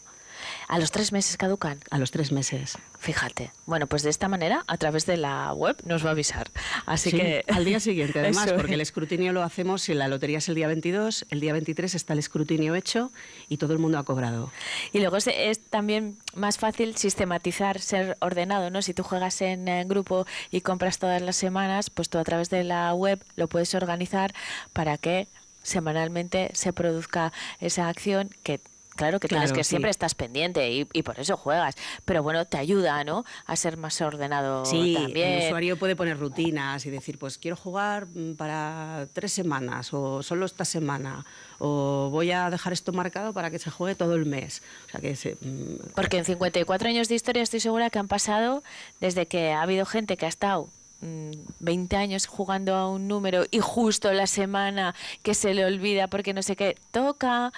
¿A 0.67 0.79
los 0.79 0.91
tres 0.91 1.13
meses 1.13 1.37
caducan? 1.37 1.79
A 1.91 1.97
los 1.97 2.11
tres 2.11 2.33
meses. 2.33 2.77
Fíjate. 2.99 3.51
Bueno, 3.65 3.87
pues 3.87 4.03
de 4.03 4.09
esta 4.09 4.27
manera, 4.27 4.65
a 4.67 4.77
través 4.77 5.05
de 5.05 5.15
la 5.15 5.53
web, 5.53 5.77
nos 5.85 6.03
va 6.03 6.09
a 6.09 6.11
avisar. 6.11 6.51
Así 6.85 7.11
que. 7.11 7.45
Al 7.47 7.63
día 7.63 7.79
siguiente, 7.79 8.19
además, 8.19 8.51
porque 8.51 8.73
el 8.73 8.81
escrutinio 8.81 9.31
lo 9.31 9.43
hacemos, 9.43 9.83
si 9.83 9.93
la 9.93 10.09
lotería 10.09 10.39
es 10.39 10.49
el 10.49 10.55
día 10.55 10.67
22, 10.67 11.25
el 11.29 11.39
día 11.39 11.53
23 11.53 11.95
está 11.95 12.13
el 12.13 12.19
escrutinio 12.19 12.75
hecho 12.75 13.11
y 13.47 13.57
todo 13.57 13.71
el 13.71 13.79
mundo 13.79 13.97
ha 13.97 14.03
cobrado. 14.03 14.51
Y 14.91 14.99
luego 14.99 15.15
es, 15.17 15.59
también 15.69 16.17
más 16.35 16.57
fácil 16.57 16.97
sistematizar, 16.97 17.79
ser 17.79 18.17
ordenado, 18.19 18.69
¿no? 18.69 18.81
Si 18.81 18.93
tú 18.93 19.03
juegas 19.03 19.41
en, 19.41 19.69
en 19.69 19.87
grupo 19.87 20.25
y 20.51 20.61
compras 20.61 20.99
todas 20.99 21.21
las 21.21 21.37
semanas, 21.37 21.89
pues 21.89 22.09
tú 22.09 22.17
a 22.17 22.25
través 22.25 22.49
de 22.49 22.65
la 22.65 22.93
web 22.93 23.23
lo 23.37 23.47
puedes 23.47 23.73
organizar 23.73 24.33
para 24.73 24.97
que 24.97 25.27
semanalmente 25.63 26.49
se 26.53 26.73
produzca 26.73 27.31
esa 27.59 27.87
acción 27.87 28.29
que 28.43 28.59
Claro 28.97 29.19
que 29.19 29.27
tienes 29.27 29.53
que 29.53 29.63
siempre 29.63 29.91
estás 29.91 30.15
pendiente 30.15 30.69
y, 30.69 31.03
por 31.03 31.19
eso 31.19 31.37
juegas, 31.37 31.75
pero 32.03 32.23
bueno, 32.23 32.45
te 32.45 32.57
ayuda, 32.57 33.03
¿no? 33.03 33.23
A 33.45 33.55
ser 33.55 33.77
más 33.77 34.01
ordenado 34.01 34.65
sí, 34.65 34.95
también. 34.95 35.33
el 35.33 35.45
usuario 35.45 35.77
puede 35.77 35.95
poner 35.95 36.19
rutinas 36.19 36.85
y 36.85 36.89
decir, 36.89 37.17
pues 37.17 37.37
quiero 37.37 37.55
jugar 37.55 38.07
mm, 38.07 38.33
para 38.33 39.07
tres 39.13 39.31
semanas 39.31 39.93
o 39.93 40.21
solo 40.23 40.45
esta 40.45 40.65
semana 40.65 41.25
o 41.59 42.09
voy 42.11 42.31
a 42.31 42.49
dejar 42.49 42.73
esto 42.73 42.91
marcado 42.91 43.33
para 43.33 43.49
que 43.49 43.59
se 43.59 43.69
juegue 43.69 43.95
todo 43.95 44.15
el 44.15 44.25
mes. 44.25 44.61
O 44.87 44.91
sea, 44.91 44.99
que 44.99 45.13
mm, 45.13 45.93
Porque 45.95 46.17
en 46.17 46.25
54 46.25 46.89
años 46.89 47.07
de 47.07 47.15
historia 47.15 47.43
estoy 47.43 47.59
segura 47.59 47.89
que 47.89 47.99
han 47.99 48.07
pasado 48.07 48.63
desde 48.99 49.27
que 49.27 49.51
ha 49.51 49.61
habido 49.61 49.85
gente 49.85 50.17
que 50.17 50.25
ha 50.25 50.29
estado 50.29 50.69
20 51.01 51.95
mm, 51.95 51.99
años 51.99 52.25
jugando 52.25 52.75
a 52.75 52.89
un 52.89 53.07
número 53.07 53.45
y 53.51 53.59
justo 53.59 54.11
la 54.13 54.27
semana 54.27 54.95
que 55.23 55.33
se 55.33 55.53
le 55.53 55.65
olvida 55.65 56.07
porque 56.07 56.33
no 56.33 56.41
sé 56.41 56.55
qué 56.55 56.75
toca 56.91 57.51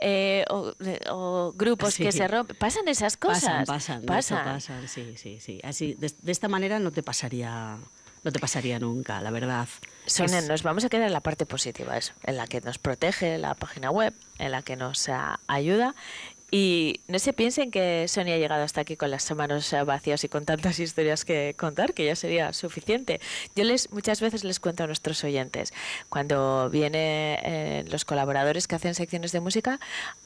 eh, 0.00 0.44
o, 0.50 1.52
grupos 1.56 1.96
que 1.96 2.12
se 2.12 2.28
rompen 2.28 2.56
pasan 2.56 2.88
esas 2.88 3.16
cosas. 3.16 3.66
pasan 3.66 4.04
pasan. 4.04 4.44
pasan, 4.44 4.88
sí 4.88 5.14
sí 5.16 5.38
sí. 5.40 5.60
Así 5.62 5.94
de, 5.94 6.12
esta 6.26 6.48
manera 6.48 6.78
no 6.78 6.90
te 6.90 7.02
pasaría 7.02 7.78
no 8.22 8.32
te 8.32 8.38
pasaría 8.38 8.78
nunca 8.78 9.20
la 9.20 9.30
verdad. 9.30 9.68
Sonia, 10.06 10.40
nos 10.42 10.62
vamos 10.62 10.84
a 10.84 10.88
quedar 10.88 11.06
en 11.06 11.12
la 11.12 11.20
parte 11.20 11.46
positiva 11.46 11.96
eso 11.96 12.12
en 12.22 12.36
la 12.36 12.46
que 12.46 12.60
nos 12.60 12.78
protege 12.78 13.38
la 13.38 13.54
página 13.54 13.90
web 13.90 14.14
en 14.38 14.52
la 14.52 14.62
que 14.62 14.76
nos 14.76 15.08
ayuda 15.46 15.94
y 16.56 17.00
no 17.08 17.18
se 17.18 17.32
piensen 17.32 17.72
que 17.72 18.06
Sonia 18.06 18.36
ha 18.36 18.38
llegado 18.38 18.62
hasta 18.62 18.82
aquí 18.82 18.94
con 18.94 19.10
las 19.10 19.28
manos 19.34 19.74
vacías 19.84 20.22
y 20.22 20.28
con 20.28 20.44
tantas 20.44 20.78
historias 20.78 21.24
que 21.24 21.56
contar, 21.58 21.94
que 21.94 22.04
ya 22.04 22.14
sería 22.14 22.52
suficiente. 22.52 23.20
Yo 23.56 23.64
les 23.64 23.90
muchas 23.90 24.20
veces 24.20 24.44
les 24.44 24.60
cuento 24.60 24.84
a 24.84 24.86
nuestros 24.86 25.24
oyentes, 25.24 25.72
cuando 26.08 26.70
vienen 26.70 27.40
eh, 27.42 27.84
los 27.88 28.04
colaboradores 28.04 28.68
que 28.68 28.76
hacen 28.76 28.94
secciones 28.94 29.32
de 29.32 29.40
música, 29.40 29.80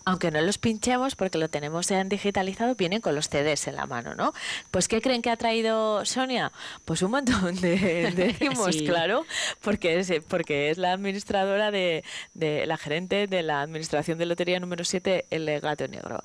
aunque 0.05 0.31
no 0.31 0.43
los 0.43 0.59
pinchemos 0.59 1.17
porque 1.17 1.39
lo 1.39 1.49
tenemos 1.49 1.91
en 1.91 2.11
digitalizado, 2.11 2.75
vienen 2.75 3.01
con 3.01 3.15
los 3.15 3.31
CDs 3.31 3.67
en 3.67 3.77
la 3.77 3.87
mano, 3.87 4.15
¿no? 4.15 4.35
Pues 4.71 4.87
¿qué 4.87 5.01
creen 5.01 5.23
que 5.23 5.31
ha 5.31 5.37
traído 5.39 6.05
Sonia? 6.05 6.53
Pues 6.85 7.01
un 7.01 7.13
montón 7.13 7.59
de, 7.59 8.13
decimos, 8.15 8.77
claro, 8.85 9.25
porque 9.63 9.99
es, 9.99 10.13
porque 10.29 10.69
es 10.69 10.77
la 10.77 10.93
administradora 10.93 11.71
de, 11.71 12.05
de 12.35 12.67
la 12.67 12.77
gerente 12.77 13.27
de 13.29 13.43
la 13.43 13.63
administración 13.63 14.19
de 14.19 14.27
lotería 14.27 14.61
número 14.61 14.85
7, 14.85 15.25
el 15.31 15.59
Gato 15.61 15.89
Negro. 15.89 16.18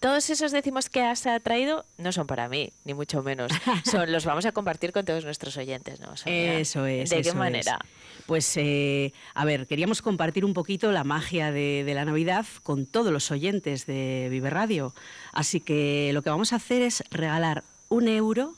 Todos 0.00 0.28
esos 0.28 0.52
décimos 0.52 0.90
que 0.90 1.02
has 1.02 1.26
traído 1.42 1.84
no 1.96 2.12
son 2.12 2.26
para 2.26 2.48
mí, 2.48 2.70
ni 2.84 2.92
mucho 2.92 3.22
menos. 3.22 3.50
Son, 3.90 4.12
los 4.12 4.26
vamos 4.26 4.44
a 4.44 4.52
compartir 4.52 4.92
con 4.92 5.06
todos 5.06 5.24
nuestros 5.24 5.56
oyentes, 5.56 6.00
¿no? 6.00 6.12
eso 6.26 6.86
es. 6.86 7.10
¿De 7.10 7.22
qué 7.22 7.32
manera? 7.32 7.78
Pues, 8.26 8.56
eh, 8.56 9.12
a 9.34 9.44
ver, 9.44 9.66
queríamos 9.66 10.02
compartir 10.02 10.44
un 10.44 10.52
poquito 10.52 10.92
la 10.92 11.04
magia 11.04 11.50
de, 11.50 11.90
la 11.94 12.04
Navidad 12.04 12.44
con 12.62 12.84
todos 12.84 13.12
los 13.12 13.30
oyentes 13.30 13.86
de 13.86 14.28
Vive 14.30 14.50
Radio. 14.50 14.92
Así 15.32 15.60
que 15.60 16.10
lo 16.12 16.22
que 16.22 16.30
vamos 16.30 16.52
a 16.52 16.56
hacer 16.56 16.82
es 16.82 17.02
regalar 17.10 17.64
un 17.88 18.08
euro 18.08 18.54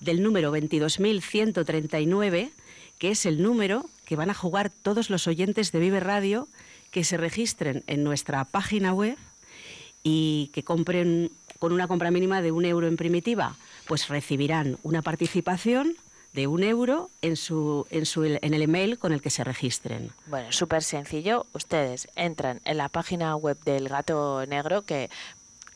del 0.00 0.22
número 0.22 0.52
22.139, 0.56 2.50
que 2.98 3.10
es 3.10 3.24
el 3.26 3.42
número 3.42 3.84
que 4.04 4.16
van 4.16 4.30
a 4.30 4.34
jugar 4.34 4.70
todos 4.70 5.10
los 5.10 5.26
oyentes 5.26 5.72
de 5.72 5.78
Vive 5.78 6.00
Radio 6.00 6.48
que 6.90 7.04
se 7.04 7.16
registren 7.18 7.84
en 7.86 8.02
nuestra 8.02 8.44
página 8.44 8.92
web 8.92 9.16
y 10.02 10.50
que 10.52 10.62
compren 10.62 11.30
con 11.58 11.72
una 11.72 11.86
compra 11.86 12.10
mínima 12.10 12.42
de 12.42 12.52
un 12.52 12.64
euro 12.64 12.88
en 12.88 12.96
primitiva, 12.96 13.56
pues 13.86 14.08
recibirán 14.08 14.78
una 14.82 15.02
participación 15.02 15.96
de 16.32 16.46
un 16.46 16.62
euro 16.62 17.10
en, 17.20 17.36
su, 17.36 17.86
en, 17.90 18.06
su, 18.06 18.24
en 18.24 18.54
el 18.54 18.62
email 18.62 18.98
con 18.98 19.12
el 19.12 19.20
que 19.20 19.30
se 19.30 19.44
registren. 19.44 20.10
Bueno, 20.26 20.50
súper 20.50 20.82
sencillo. 20.82 21.46
Ustedes 21.52 22.08
entran 22.16 22.60
en 22.64 22.78
la 22.78 22.88
página 22.88 23.36
web 23.36 23.58
del 23.64 23.88
Gato 23.88 24.44
Negro, 24.46 24.82
que 24.82 25.10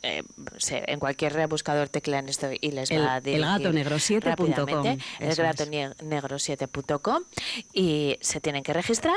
eh, 0.03 0.23
en 0.71 0.99
cualquier 0.99 1.47
buscador 1.49 1.89
teclean 1.89 2.29
esto 2.29 2.49
y 2.61 2.71
les 2.71 2.91
va 2.91 3.15
a 3.15 3.21
dirigir 3.21 3.45
elgatonegro7.com 3.45 4.99
elgatonegro7.com 5.21 7.23
y 7.73 8.19
se 8.21 8.41
tienen 8.41 8.63
que 8.63 8.73
registrar. 8.73 9.17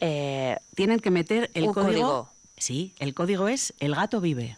Eh, 0.00 0.56
tienen 0.74 1.00
que 1.00 1.10
meter 1.10 1.50
el 1.54 1.66
código 1.66 2.28
Sí, 2.56 2.94
el 2.98 3.14
código 3.14 3.48
es 3.48 3.74
El 3.80 3.94
gato 3.94 4.20
vive. 4.20 4.56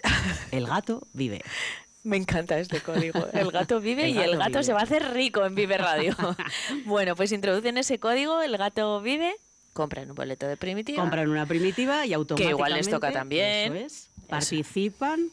El 0.50 0.66
gato 0.66 1.06
vive. 1.12 1.42
Me 2.06 2.16
encanta 2.16 2.58
este 2.58 2.80
código. 2.80 3.26
El 3.32 3.50
gato 3.50 3.80
vive 3.80 4.08
y 4.08 4.18
el 4.18 4.36
gato 4.36 4.62
se 4.62 4.72
va 4.72 4.78
a 4.78 4.82
hacer 4.84 5.12
rico 5.12 5.44
en 5.44 5.56
Vive 5.56 5.76
Radio. 5.76 6.14
bueno, 6.84 7.16
pues 7.16 7.32
introducen 7.32 7.78
ese 7.78 7.98
código, 7.98 8.42
el 8.42 8.56
gato 8.56 9.00
vive, 9.00 9.34
compran 9.72 10.10
un 10.10 10.14
boleto 10.14 10.46
de 10.46 10.56
primitiva. 10.56 11.02
Compran 11.02 11.28
una 11.28 11.46
primitiva 11.46 12.06
y 12.06 12.12
automáticamente... 12.12 12.44
Que 12.44 12.50
igual 12.50 12.74
les 12.74 12.88
toca 12.88 13.10
también. 13.10 13.88
participan 14.28 15.30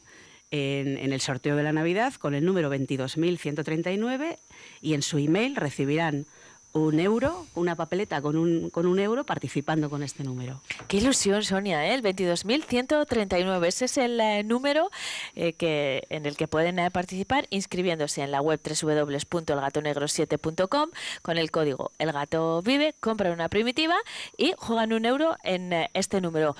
en, 0.50 0.98
en, 0.98 1.12
el 1.12 1.20
sorteo 1.20 1.54
de 1.54 1.62
la 1.62 1.72
Navidad 1.72 2.12
con 2.14 2.34
el 2.34 2.44
número 2.44 2.74
22.139 2.74 4.36
y 4.80 4.94
en 4.94 5.02
su 5.02 5.18
email 5.18 5.54
recibirán 5.54 6.26
un 6.74 6.98
euro, 6.98 7.46
una 7.54 7.76
papeleta 7.76 8.20
con 8.20 8.36
un, 8.36 8.68
con 8.68 8.86
un 8.86 8.98
euro 8.98 9.24
participando 9.24 9.88
con 9.88 10.02
este 10.02 10.24
número. 10.24 10.60
Qué 10.88 10.96
ilusión, 10.96 11.44
Sonia, 11.44 11.86
¿eh? 11.86 11.94
el 11.94 12.02
22.139. 12.02 13.66
Ese 13.66 13.84
es 13.84 13.96
el 13.96 14.20
eh, 14.20 14.42
número 14.42 14.90
eh, 15.36 15.52
que, 15.52 16.02
en 16.10 16.26
el 16.26 16.36
que 16.36 16.48
pueden 16.48 16.80
eh, 16.80 16.90
participar 16.90 17.46
inscribiéndose 17.50 18.22
en 18.22 18.32
la 18.32 18.40
web 18.40 18.60
www.elgatonegro7.com 18.60 20.90
con 21.22 21.38
el 21.38 21.52
código 21.52 21.92
El 21.98 22.10
Gato 22.10 22.60
Vive, 22.62 22.96
compran 22.98 23.32
una 23.32 23.48
primitiva 23.48 23.94
y 24.36 24.54
juegan 24.56 24.92
un 24.92 25.06
euro 25.06 25.36
en 25.44 25.72
este 25.94 26.20
número 26.20 26.56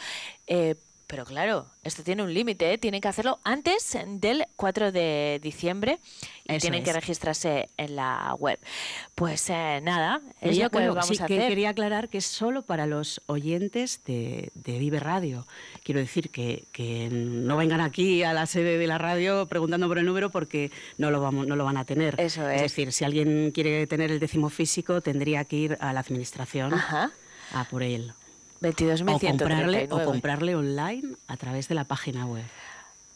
pero 1.06 1.24
claro, 1.24 1.66
esto 1.82 2.02
tiene 2.02 2.22
un 2.22 2.32
límite, 2.32 2.72
¿eh? 2.72 2.78
tienen 2.78 3.00
que 3.00 3.08
hacerlo 3.08 3.38
antes 3.44 3.96
del 4.06 4.44
4 4.56 4.90
de 4.92 5.38
diciembre 5.42 5.98
y 6.44 6.52
Eso 6.54 6.60
tienen 6.62 6.82
que 6.82 6.90
es. 6.90 6.96
registrarse 6.96 7.68
en 7.76 7.96
la 7.96 8.34
web. 8.38 8.58
Pues 9.14 9.48
eh, 9.50 9.80
nada, 9.82 10.20
es 10.40 10.50
Quería- 10.50 10.64
lo 10.64 10.70
que 10.70 10.76
bueno, 10.78 10.94
vamos 10.94 11.08
sí, 11.16 11.22
a 11.22 11.26
que 11.26 11.36
hacer. 11.36 11.48
quería 11.48 11.68
aclarar 11.70 12.08
que 12.08 12.18
es 12.18 12.24
solo 12.26 12.62
para 12.62 12.86
los 12.86 13.20
oyentes 13.26 14.02
de, 14.04 14.50
de 14.54 14.78
Vive 14.78 14.98
Radio. 15.00 15.46
Quiero 15.82 16.00
decir 16.00 16.30
que, 16.30 16.64
que 16.72 17.08
no 17.10 17.56
vengan 17.56 17.80
aquí 17.80 18.22
a 18.22 18.32
la 18.32 18.46
sede 18.46 18.78
de 18.78 18.86
la 18.86 18.98
radio 18.98 19.46
preguntando 19.46 19.86
por 19.88 19.98
el 19.98 20.06
número 20.06 20.30
porque 20.30 20.70
no 20.98 21.10
lo, 21.10 21.20
vamos, 21.20 21.46
no 21.46 21.56
lo 21.56 21.64
van 21.64 21.76
a 21.76 21.84
tener. 21.84 22.18
Eso 22.20 22.48
es. 22.48 22.62
decir, 22.62 22.92
si 22.92 23.04
alguien 23.04 23.50
quiere 23.52 23.86
tener 23.86 24.10
el 24.10 24.18
décimo 24.20 24.48
físico, 24.50 25.00
tendría 25.00 25.44
que 25.44 25.56
ir 25.56 25.76
a 25.80 25.92
la 25.92 26.00
administración 26.00 26.72
Ajá. 26.74 27.10
a 27.52 27.64
por 27.64 27.82
él. 27.82 28.12
O 28.64 28.66
22.139. 28.66 29.20
comprarle, 29.20 29.88
o 29.90 30.04
comprarle 30.04 30.56
online 30.56 31.16
a 31.28 31.36
través 31.36 31.68
de 31.68 31.74
la 31.74 31.84
página 31.84 32.26
web. 32.26 32.44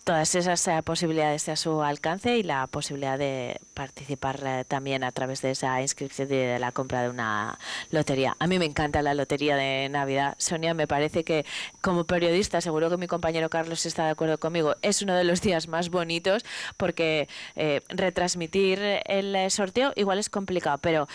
todas 0.08 0.34
esas 0.34 0.66
eh, 0.68 0.82
posibilidades 0.82 1.50
a 1.50 1.56
su 1.56 1.82
alcance 1.82 2.38
y 2.38 2.42
la 2.42 2.66
posibilidad 2.66 3.18
de 3.18 3.60
participar 3.74 4.40
eh, 4.42 4.64
también 4.66 5.04
a 5.04 5.12
través 5.12 5.42
de 5.42 5.50
esa 5.50 5.82
inscripción 5.82 6.28
y 6.28 6.34
de 6.34 6.58
la 6.58 6.72
compra 6.72 7.02
de 7.02 7.10
una 7.10 7.58
lotería. 7.90 8.34
A 8.38 8.46
mí 8.46 8.58
me 8.58 8.64
encanta 8.64 9.02
la 9.02 9.12
lotería 9.12 9.54
de 9.54 9.86
Navidad. 9.90 10.34
Sonia, 10.38 10.72
me 10.72 10.86
parece 10.86 11.24
que 11.24 11.44
como 11.82 12.04
periodista, 12.04 12.62
seguro 12.62 12.88
que 12.88 12.96
mi 12.96 13.06
compañero 13.06 13.50
Carlos 13.50 13.84
está 13.84 14.06
de 14.06 14.12
acuerdo 14.12 14.38
conmigo, 14.38 14.76
es 14.80 15.02
uno 15.02 15.14
de 15.14 15.24
los 15.24 15.42
días 15.42 15.68
más 15.68 15.90
bonitos 15.90 16.42
porque 16.78 17.28
eh, 17.54 17.82
retransmitir 17.90 18.80
el 19.04 19.50
sorteo 19.50 19.92
igual 19.94 20.18
es 20.18 20.30
complicado, 20.30 20.78
pero 20.78 21.06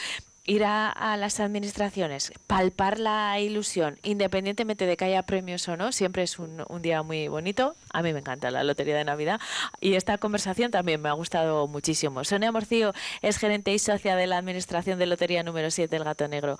ir 0.45 0.65
a, 0.65 0.89
a 0.89 1.15
las 1.17 1.39
administraciones, 1.39 2.33
palpar 2.47 2.99
la 2.99 3.39
ilusión, 3.39 3.97
independientemente 4.03 4.85
de 4.85 4.97
que 4.97 5.05
haya 5.05 5.23
premios 5.23 5.67
o 5.69 5.77
no, 5.77 5.91
siempre 5.91 6.23
es 6.23 6.37
un, 6.37 6.63
un 6.67 6.81
día 6.81 7.01
muy 7.01 7.27
bonito. 7.29 7.75
A 7.93 8.01
mí 8.01 8.11
me 8.11 8.19
encanta 8.19 8.51
la 8.51 8.63
Lotería 8.63 8.97
de 8.97 9.05
Navidad 9.05 9.39
y 9.79 9.93
esta 9.93 10.17
conversación 10.17 10.71
también 10.71 11.01
me 11.01 11.09
ha 11.09 11.13
gustado 11.13 11.67
muchísimo. 11.67 12.23
Sonia 12.23 12.51
Morcillo 12.51 12.93
es 13.21 13.37
gerente 13.37 13.73
y 13.73 13.79
socia 13.79 14.15
de 14.15 14.27
la 14.27 14.37
Administración 14.37 14.99
de 14.99 15.05
Lotería 15.05 15.43
número 15.43 15.71
7 15.71 15.95
El 15.95 16.03
Gato 16.03 16.27
Negro 16.27 16.57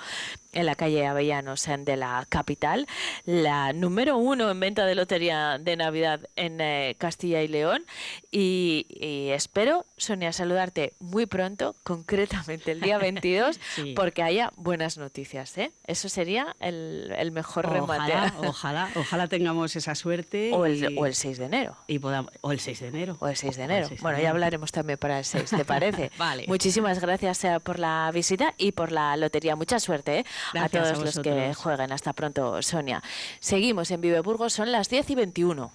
en 0.54 0.66
la 0.66 0.76
calle 0.76 1.06
Avellanos 1.06 1.68
de 1.80 1.98
la 1.98 2.26
capital, 2.30 2.88
la 3.26 3.74
número 3.74 4.18
uno 4.18 4.50
en 4.52 4.60
venta 4.60 4.86
de 4.86 4.96
Lotería 4.96 5.58
de 5.60 5.76
Navidad 5.76 6.22
en 6.36 6.60
eh, 6.62 6.96
Castilla 6.98 7.42
y 7.42 7.48
León 7.48 7.86
y, 8.32 8.86
y 8.90 9.30
espero, 9.30 9.86
Sonia, 9.98 10.32
saludarte 10.34 10.94
muy 11.00 11.26
pronto, 11.26 11.76
concretamente 11.84 12.72
el 12.72 12.82
día 12.82 12.98
22, 13.00 13.60
Sí. 13.76 13.94
porque 13.96 14.24
haya 14.24 14.52
buenas 14.56 14.98
noticias. 14.98 15.58
¿eh? 15.58 15.72
Eso 15.86 16.10
sería 16.10 16.56
el, 16.60 17.14
el 17.18 17.32
mejor 17.32 17.70
remate. 17.72 18.14
Ojalá, 18.14 18.34
ojalá, 18.48 18.90
ojalá 18.96 19.28
tengamos 19.28 19.76
esa 19.76 19.96
suerte. 19.96 20.52
O 20.54 20.68
y- 20.68 20.84
el, 20.84 20.98
o 20.98 21.06
el 21.06 21.16
6 21.16 21.38
de 21.38 21.46
enero. 21.46 21.76
y 21.88 22.00
podamos- 22.00 22.32
o 22.42 22.52
el 22.52 22.60
6 22.60 22.80
de 22.82 22.88
enero. 22.88 23.18
O 23.20 23.28
el 23.28 23.36
6 23.36 23.58
de 23.58 23.64
enero. 23.64 23.88
6 23.88 24.00
de 24.00 24.04
Bueno, 24.04 24.20
ya 24.20 24.30
hablaremos 24.30 24.72
también 24.72 24.98
para 24.98 25.20
el 25.20 25.26
6, 25.26 25.50
¿te 25.52 25.66
parece? 25.66 26.12
Vale. 26.18 26.46
Muchísimas 26.48 27.00
gracias 27.00 27.42
por 27.64 27.80
la 27.80 28.10
visita 28.14 28.54
y 28.58 28.72
por 28.74 28.92
la 28.92 29.16
lotería. 29.18 29.56
Mucha 29.56 29.80
suerte 29.80 30.20
¿eh? 30.20 30.26
Gracias 30.54 30.84
a 30.86 30.90
a 30.90 30.94
todos 30.94 31.06
los 31.16 31.24
que 31.24 31.54
jueguen. 31.54 31.92
Hasta 31.92 32.14
pronto, 32.14 32.62
Sonia. 32.62 33.02
Seguimos 33.40 33.90
en 33.92 34.02
Vive 34.02 34.20
Burgos, 34.22 34.54
son 34.54 34.72
las 34.72 34.90
10 34.90 35.10
y 35.12 35.16
21. 35.16 35.72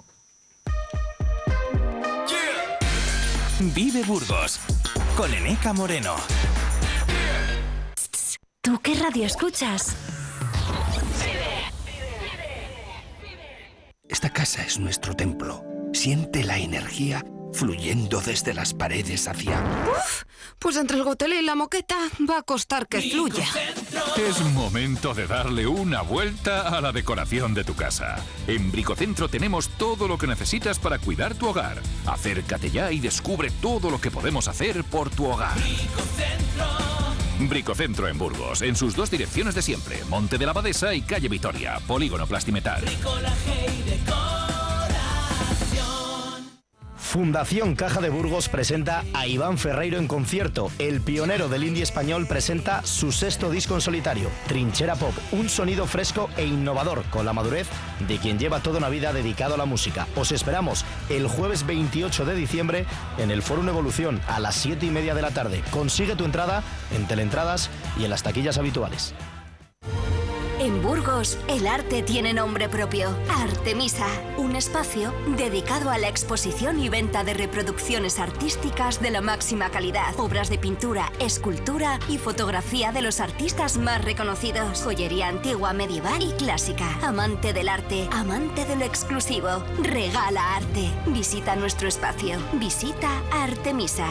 Vive 3.74 4.02
Burgos 4.04 4.60
con 5.16 5.32
Eneca 5.34 5.72
Moreno. 5.72 6.14
¿Tú 8.68 8.78
qué 8.82 8.94
radio 8.96 9.24
escuchas? 9.24 9.96
Esta 14.06 14.28
casa 14.28 14.62
es 14.62 14.78
nuestro 14.78 15.16
templo. 15.16 15.64
Siente 15.94 16.44
la 16.44 16.58
energía 16.58 17.24
fluyendo 17.54 18.20
desde 18.20 18.52
las 18.52 18.74
paredes 18.74 19.26
hacia... 19.26 19.58
Uf, 19.90 20.24
pues 20.58 20.76
entre 20.76 20.98
el 20.98 21.04
gotelé 21.04 21.40
y 21.40 21.44
la 21.46 21.54
moqueta 21.54 21.96
va 22.28 22.40
a 22.40 22.42
costar 22.42 22.88
que 22.88 23.00
fluya. 23.00 23.46
Es 24.18 24.38
momento 24.52 25.14
de 25.14 25.26
darle 25.26 25.66
una 25.66 26.02
vuelta 26.02 26.68
a 26.68 26.82
la 26.82 26.92
decoración 26.92 27.54
de 27.54 27.64
tu 27.64 27.74
casa. 27.74 28.22
En 28.46 28.70
Bricocentro 28.70 29.30
tenemos 29.30 29.70
todo 29.78 30.06
lo 30.06 30.18
que 30.18 30.26
necesitas 30.26 30.78
para 30.78 30.98
cuidar 30.98 31.34
tu 31.34 31.46
hogar. 31.48 31.80
Acércate 32.04 32.70
ya 32.70 32.92
y 32.92 33.00
descubre 33.00 33.50
todo 33.62 33.90
lo 33.90 33.98
que 33.98 34.10
podemos 34.10 34.46
hacer 34.46 34.84
por 34.84 35.08
tu 35.08 35.24
hogar. 35.24 35.58
Bricocentro 35.58 36.97
en 37.38 38.18
Burgos, 38.18 38.62
en 38.62 38.74
sus 38.74 38.96
dos 38.96 39.10
direcciones 39.10 39.54
de 39.54 39.62
siempre, 39.62 39.96
Monte 40.08 40.38
de 40.38 40.44
la 40.44 40.50
Abadesa 40.50 40.94
y 40.94 41.02
Calle 41.02 41.28
Vitoria, 41.28 41.78
Polígono 41.86 42.26
Plastimetal. 42.26 42.82
Fundación 47.08 47.74
Caja 47.74 48.02
de 48.02 48.10
Burgos 48.10 48.50
presenta 48.50 49.02
a 49.14 49.26
Iván 49.26 49.56
Ferreiro 49.56 49.96
en 49.96 50.06
concierto. 50.06 50.70
El 50.78 51.00
pionero 51.00 51.48
del 51.48 51.64
indie 51.64 51.82
español 51.82 52.26
presenta 52.26 52.84
su 52.84 53.12
sexto 53.12 53.50
disco 53.50 53.74
en 53.74 53.80
solitario, 53.80 54.28
Trinchera 54.46 54.94
Pop, 54.94 55.14
un 55.32 55.48
sonido 55.48 55.86
fresco 55.86 56.28
e 56.36 56.44
innovador 56.44 57.02
con 57.04 57.24
la 57.24 57.32
madurez 57.32 57.66
de 58.06 58.18
quien 58.18 58.38
lleva 58.38 58.60
toda 58.60 58.76
una 58.76 58.90
vida 58.90 59.14
dedicado 59.14 59.54
a 59.54 59.56
la 59.56 59.64
música. 59.64 60.06
Os 60.16 60.32
esperamos 60.32 60.84
el 61.08 61.28
jueves 61.28 61.64
28 61.64 62.26
de 62.26 62.34
diciembre 62.34 62.84
en 63.16 63.30
el 63.30 63.40
Fórum 63.40 63.70
Evolución 63.70 64.20
a 64.28 64.38
las 64.38 64.56
7 64.56 64.84
y 64.84 64.90
media 64.90 65.14
de 65.14 65.22
la 65.22 65.30
tarde. 65.30 65.62
Consigue 65.70 66.14
tu 66.14 66.26
entrada 66.26 66.62
en 66.94 67.06
Teleentradas 67.06 67.70
y 67.98 68.04
en 68.04 68.10
las 68.10 68.22
taquillas 68.22 68.58
habituales. 68.58 69.14
En 70.68 70.82
Burgos, 70.82 71.38
el 71.48 71.66
arte 71.66 72.02
tiene 72.02 72.34
nombre 72.34 72.68
propio. 72.68 73.08
Artemisa, 73.30 74.06
un 74.36 74.54
espacio 74.54 75.14
dedicado 75.38 75.88
a 75.88 75.96
la 75.96 76.08
exposición 76.08 76.78
y 76.78 76.90
venta 76.90 77.24
de 77.24 77.32
reproducciones 77.32 78.18
artísticas 78.18 79.00
de 79.00 79.10
la 79.10 79.22
máxima 79.22 79.70
calidad. 79.70 80.20
Obras 80.20 80.50
de 80.50 80.58
pintura, 80.58 81.10
escultura 81.20 81.98
y 82.10 82.18
fotografía 82.18 82.92
de 82.92 83.00
los 83.00 83.18
artistas 83.20 83.78
más 83.78 84.04
reconocidos. 84.04 84.82
Joyería 84.82 85.28
antigua, 85.28 85.72
medieval 85.72 86.22
y 86.22 86.32
clásica. 86.32 86.98
Amante 87.00 87.54
del 87.54 87.70
arte, 87.70 88.06
amante 88.12 88.66
de 88.66 88.76
lo 88.76 88.84
exclusivo. 88.84 89.64
Regala 89.82 90.56
arte. 90.56 90.90
Visita 91.06 91.56
nuestro 91.56 91.88
espacio. 91.88 92.36
Visita 92.52 93.08
Artemisa. 93.32 94.08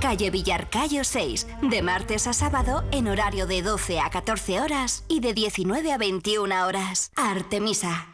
Calle 0.00 0.30
Villarcayo 0.30 1.04
6, 1.04 1.46
de 1.62 1.82
martes 1.82 2.26
a 2.26 2.32
sábado 2.32 2.84
en 2.92 3.08
horario 3.08 3.46
de 3.46 3.62
12 3.62 4.00
a 4.00 4.10
14 4.10 4.60
horas 4.60 5.04
y 5.08 5.20
de 5.20 5.32
19 5.32 5.92
a 5.92 5.98
21 5.98 6.66
horas. 6.66 7.10
Artemisa. 7.16 8.08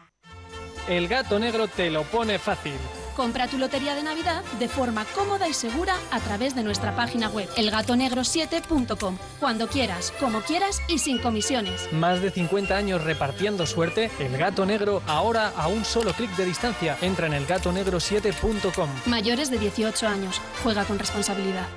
El 0.87 1.07
gato 1.07 1.39
negro 1.39 1.67
te 1.67 1.89
lo 1.89 2.03
pone 2.03 2.39
fácil. 2.39 2.73
Compra 3.15 3.47
tu 3.47 3.57
lotería 3.57 3.95
de 3.95 4.03
Navidad 4.03 4.43
de 4.59 4.67
forma 4.67 5.05
cómoda 5.15 5.47
y 5.47 5.53
segura 5.53 5.95
a 6.11 6.19
través 6.19 6.55
de 6.55 6.63
nuestra 6.63 6.95
página 6.95 7.29
web, 7.29 7.47
elgatonegro7.com. 7.55 9.17
Cuando 9.39 9.67
quieras, 9.67 10.13
como 10.19 10.41
quieras 10.41 10.81
y 10.87 10.99
sin 10.99 11.19
comisiones. 11.19 11.91
Más 11.91 12.21
de 12.21 12.31
50 12.31 12.75
años 12.75 13.03
repartiendo 13.03 13.65
suerte, 13.65 14.09
el 14.19 14.37
gato 14.37 14.65
negro 14.65 15.01
ahora 15.07 15.53
a 15.57 15.67
un 15.67 15.85
solo 15.85 16.13
clic 16.13 16.35
de 16.35 16.45
distancia. 16.45 16.97
Entra 17.01 17.27
en 17.27 17.33
elgatonegro7.com. 17.33 18.89
Mayores 19.05 19.49
de 19.51 19.59
18 19.59 20.07
años. 20.07 20.41
Juega 20.63 20.85
con 20.85 20.99
responsabilidad. 20.99 21.67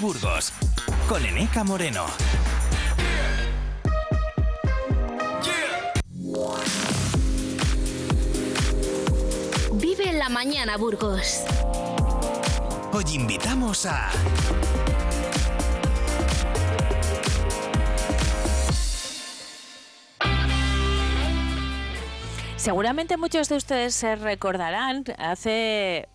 Burgos 0.00 0.52
con 1.08 1.22
Eneca 1.26 1.62
Moreno. 1.62 2.06
Vive 9.72 10.12
la 10.14 10.30
mañana, 10.30 10.78
Burgos. 10.78 11.44
Hoy 12.92 13.04
invitamos 13.12 13.84
a 13.84 14.10
Seguramente 22.56 23.18
muchos 23.18 23.50
de 23.50 23.56
ustedes 23.56 23.94
se 23.94 24.16
recordarán 24.16 25.04
hace 25.18 26.08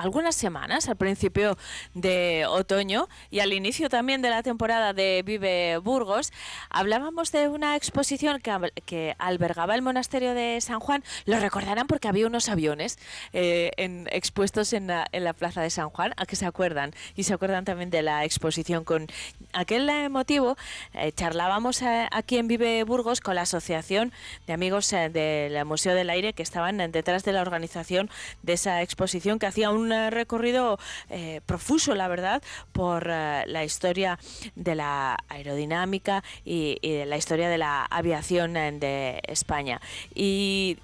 algunas 0.00 0.34
semanas, 0.34 0.88
al 0.88 0.96
principio 0.96 1.58
de 1.94 2.46
otoño 2.48 3.08
y 3.30 3.40
al 3.40 3.52
inicio 3.52 3.88
también 3.88 4.22
de 4.22 4.30
la 4.30 4.42
temporada 4.42 4.92
de 4.92 5.22
Vive 5.24 5.78
Burgos, 5.78 6.32
hablábamos 6.70 7.32
de 7.32 7.48
una 7.48 7.76
exposición 7.76 8.40
que, 8.40 9.14
albergaba 9.18 9.74
el 9.74 9.82
monasterio 9.82 10.34
de 10.34 10.60
San 10.60 10.80
Juan. 10.80 11.04
Lo 11.26 11.38
recordarán 11.38 11.86
porque 11.86 12.08
había 12.08 12.26
unos 12.26 12.48
aviones 12.48 12.98
eh, 13.32 13.70
expuestos 14.10 14.72
en 14.72 14.86
la, 14.86 15.32
plaza 15.38 15.62
de 15.62 15.70
San 15.70 15.90
Juan, 15.90 16.12
a 16.16 16.26
que 16.26 16.36
se 16.36 16.46
acuerdan. 16.46 16.92
Y 17.14 17.24
se 17.24 17.34
acuerdan 17.34 17.64
también 17.64 17.90
de 17.90 18.02
la 18.02 18.24
exposición. 18.24 18.84
Con 18.84 19.06
aquel 19.52 19.88
eh, 19.88 20.08
motivo, 20.08 20.56
eh, 20.94 21.12
charlábamos 21.12 21.82
eh, 21.82 22.08
aquí 22.10 22.38
en 22.38 22.48
Vive 22.48 22.82
Burgos 22.84 23.20
con 23.20 23.34
la 23.34 23.42
Asociación 23.42 24.12
de 24.46 24.52
Amigos 24.52 24.90
del 24.90 25.64
Museo 25.64 25.94
del 25.94 26.10
Aire 26.10 26.32
que 26.32 26.42
estaban 26.42 26.78
detrás 26.90 27.24
de 27.24 27.32
la 27.32 27.42
organización 27.42 28.10
de 28.42 28.54
esa 28.54 28.82
exposición 28.82 29.38
que 29.38 29.46
hacía 29.46 29.70
un 29.70 29.89
eh, 29.92 30.10
recorrido 30.10 30.78
eh, 31.08 31.40
profuso, 31.46 31.94
la 31.94 32.08
verdad, 32.08 32.42
por 32.72 33.08
eh, 33.10 33.44
la 33.46 33.64
historia 33.64 34.18
de 34.54 34.74
la 34.74 35.16
aerodinámica 35.28 36.22
y, 36.44 36.78
y, 36.82 36.92
de 36.92 37.06
la 37.06 37.16
historia 37.16 37.48
de 37.48 37.58
la 37.58 37.84
aviación 37.84 38.54
de 38.54 39.20
España. 39.26 39.80
Y 40.14 40.78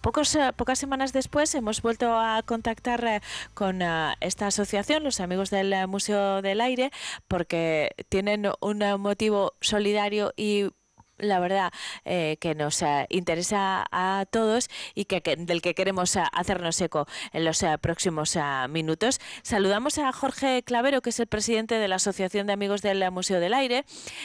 Pocos, 0.00 0.36
pocas 0.56 0.80
semanas 0.80 1.12
después 1.12 1.54
hemos 1.54 1.80
vuelto 1.80 2.18
a 2.18 2.42
contactar 2.42 3.22
con 3.54 3.82
esta 4.18 4.48
asociación, 4.48 5.04
los 5.04 5.20
amigos 5.20 5.50
del 5.50 5.86
Museo 5.86 6.42
del 6.42 6.60
Aire, 6.60 6.90
porque 7.28 7.92
tienen 8.08 8.50
un 8.60 8.82
motivo 9.00 9.54
solidario 9.60 10.32
y 10.36 10.70
la 11.22 11.40
verdad 11.40 11.72
eh, 12.04 12.36
que 12.40 12.54
nos 12.54 12.82
uh, 12.82 13.06
interesa 13.08 13.86
a 13.90 14.26
todos 14.30 14.68
y 14.94 15.06
que, 15.06 15.20
del 15.38 15.62
que 15.62 15.74
queremos 15.74 16.16
uh, 16.16 16.22
hacernos 16.32 16.80
eco 16.80 17.06
en 17.32 17.44
los 17.44 17.62
uh, 17.62 17.78
próximos 17.80 18.36
minutos. 18.68 19.20
Saludamos 19.42 19.98
a 19.98 20.12
Jorge 20.12 20.62
Clavero, 20.62 21.00
que 21.00 21.10
es 21.10 21.20
el 21.20 21.26
presidente 21.26 21.76
de 21.76 21.88
la 21.88 21.96
Asociación 21.96 22.46
de 22.46 22.52
Amigos 22.52 22.82
del 22.82 23.08
Museo 23.10 23.40
del 23.40 23.54
Aire, 23.54 23.84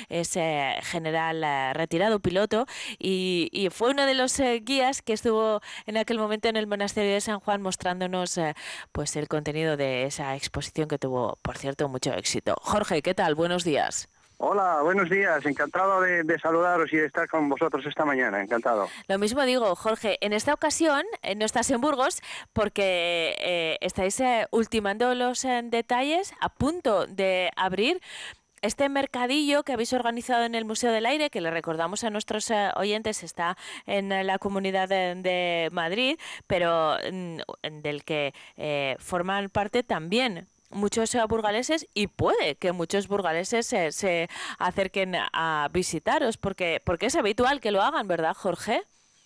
es 0.09 0.33
general 0.33 1.73
retirado, 1.75 2.19
piloto, 2.19 2.65
y, 2.97 3.49
y, 3.51 3.69
fue 3.69 3.91
uno 3.91 4.05
de 4.05 4.13
los 4.13 4.39
guías 4.61 5.01
que 5.01 5.13
estuvo 5.13 5.61
en 5.85 5.97
aquel 5.97 6.17
momento 6.17 6.47
en 6.47 6.55
el 6.55 6.67
monasterio 6.67 7.13
de 7.13 7.21
San 7.21 7.39
Juan 7.39 7.61
mostrándonos 7.61 8.39
pues 8.91 9.15
el 9.15 9.27
contenido 9.27 9.77
de 9.77 10.05
esa 10.05 10.35
exposición 10.35 10.87
que 10.87 10.97
tuvo, 10.97 11.37
por 11.41 11.57
cierto, 11.57 11.87
mucho 11.89 12.13
éxito. 12.13 12.55
Jorge, 12.61 13.01
¿qué 13.01 13.13
tal? 13.13 13.35
Buenos 13.35 13.63
días. 13.63 14.09
Hola, 14.39 14.81
buenos 14.83 15.09
días. 15.09 15.43
Encantado 15.47 15.99
de, 16.01 16.39
saludaros 16.39 16.93
y 16.93 16.97
de 16.97 17.07
estar 17.07 17.27
con 17.27 17.49
vosotros 17.49 17.83
esta 17.87 18.05
mañana. 18.05 18.39
Encantado. 18.39 18.87
Lo 19.07 19.17
mismo 19.17 19.43
digo, 19.43 19.75
Jorge. 19.75 20.19
En 20.21 20.31
esta 20.31 20.53
ocasión 20.53 21.03
eh, 21.23 21.33
no 21.33 21.43
estás 21.43 21.71
en 21.71 21.81
Burgos 21.81 22.21
porque 22.53 23.35
eh, 23.39 23.77
estáis 23.81 24.19
eh, 24.19 24.47
ultimando 24.51 25.15
los 25.15 25.43
eh, 25.43 25.61
detalles 25.63 26.33
a 26.39 26.49
punto 26.49 27.07
de 27.07 27.49
abrir 27.55 27.99
este 28.61 28.89
mercadillo 28.89 29.63
que 29.63 29.73
habéis 29.73 29.93
organizado 29.93 30.45
en 30.45 30.55
el 30.55 30.65
Museo 30.65 30.91
del 30.91 31.05
Aire, 31.05 31.29
que 31.29 31.41
le 31.41 31.51
recordamos 31.51 32.03
a 32.03 32.09
nuestros 32.09 32.49
uh, 32.49 32.71
oyentes, 32.75 33.23
está 33.23 33.57
en 33.85 34.09
la 34.25 34.39
comunidad 34.39 34.89
de, 34.89 35.15
de 35.15 35.69
Madrid, 35.71 36.17
pero 36.47 36.97
mm, 37.11 37.37
del 37.81 38.03
que 38.03 38.33
eh, 38.55 38.95
forman 38.99 39.49
parte 39.49 39.83
también 39.83 40.47
muchos 40.69 41.15
burgaleses 41.27 41.87
y 41.93 42.07
puede 42.07 42.55
que 42.55 42.71
muchos 42.71 43.07
burgaleses 43.07 43.65
se, 43.65 43.91
se, 43.91 44.29
acerquen 44.59 45.15
a 45.15 45.69
visitaros 45.71 46.37
porque 46.37 46.81
porque 46.85 47.07
es 47.07 47.15
habitual 47.15 47.59
que 47.59 47.71
lo 47.71 47.81
hagan, 47.81 48.07
¿verdad, 48.07 48.33
Jorge? 48.33 48.81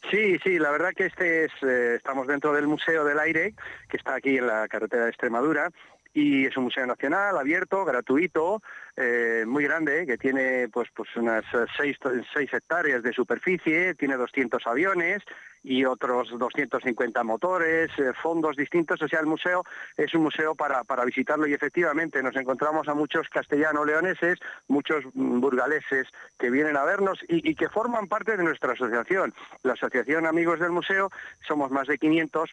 Sí, 0.10 0.38
sí, 0.44 0.58
la 0.58 0.72
verdad 0.72 0.94
que 0.96 1.06
este 1.06 1.46
es 1.46 1.52
eh, 1.62 1.96
estamos 1.96 2.28
dentro 2.28 2.54
del 2.54 2.68
Museo 2.68 3.06
del 3.06 3.20
Aire 3.20 3.54
que 3.90 3.98
está 3.98 4.16
aquí 4.16 4.38
en 4.38 4.48
la 4.48 4.68
carretera 4.68 5.04
de 5.04 5.10
Extremadura 5.10 5.70
y 6.14 6.46
es 6.46 6.58
un 6.58 6.66
museo 6.66 6.86
nacional 6.86 7.38
abierto, 7.38 7.86
gratuito, 7.86 8.62
eh, 8.98 9.46
muy 9.48 9.64
grande, 9.64 10.06
que 10.06 10.18
tiene 10.18 10.68
pues 10.70 10.90
pues 10.94 11.10
unas 11.16 11.44
seis, 11.78 11.98
seis 12.34 12.54
hectáreas 12.54 13.02
de 13.04 13.14
superficie, 13.14 13.96
tiene 13.96 14.18
200 14.18 14.66
aviones 14.68 15.24
y 15.64 15.86
otros 15.86 16.30
250 16.38 17.24
motores, 17.24 17.92
eh, 17.98 18.12
fondos 18.22 18.56
distintos, 18.56 19.02
o 19.02 19.08
sea, 19.08 19.20
el 19.20 19.28
museo 19.28 19.64
es 19.96 20.14
un 20.14 20.24
museo 20.24 20.56
para, 20.56 20.84
para 20.84 21.06
visitarlo 21.06 21.48
y 21.48 21.54
efectivamente 21.54 22.22
nos 22.24 22.36
encontramos 22.36 22.88
a 22.88 22.96
muchos 22.96 23.30
castellano-leoneses, 23.30 24.40
muchos 24.68 25.06
burgaleses 25.14 26.08
que 26.40 26.50
vienen 26.50 26.78
a 26.78 26.84
vernos 26.84 27.20
y, 27.28 27.50
y 27.50 27.56
que 27.56 27.70
forman 27.70 28.08
parte 28.08 28.36
de 28.36 28.44
nuestra 28.44 28.74
asociación. 28.74 29.34
La 29.64 29.74
Asociación 29.74 30.26
Amigos 30.26 30.60
del 30.60 30.72
Museo, 30.72 31.10
somos 31.48 31.72
más 31.72 31.88
de 31.88 31.98
500 31.98 32.52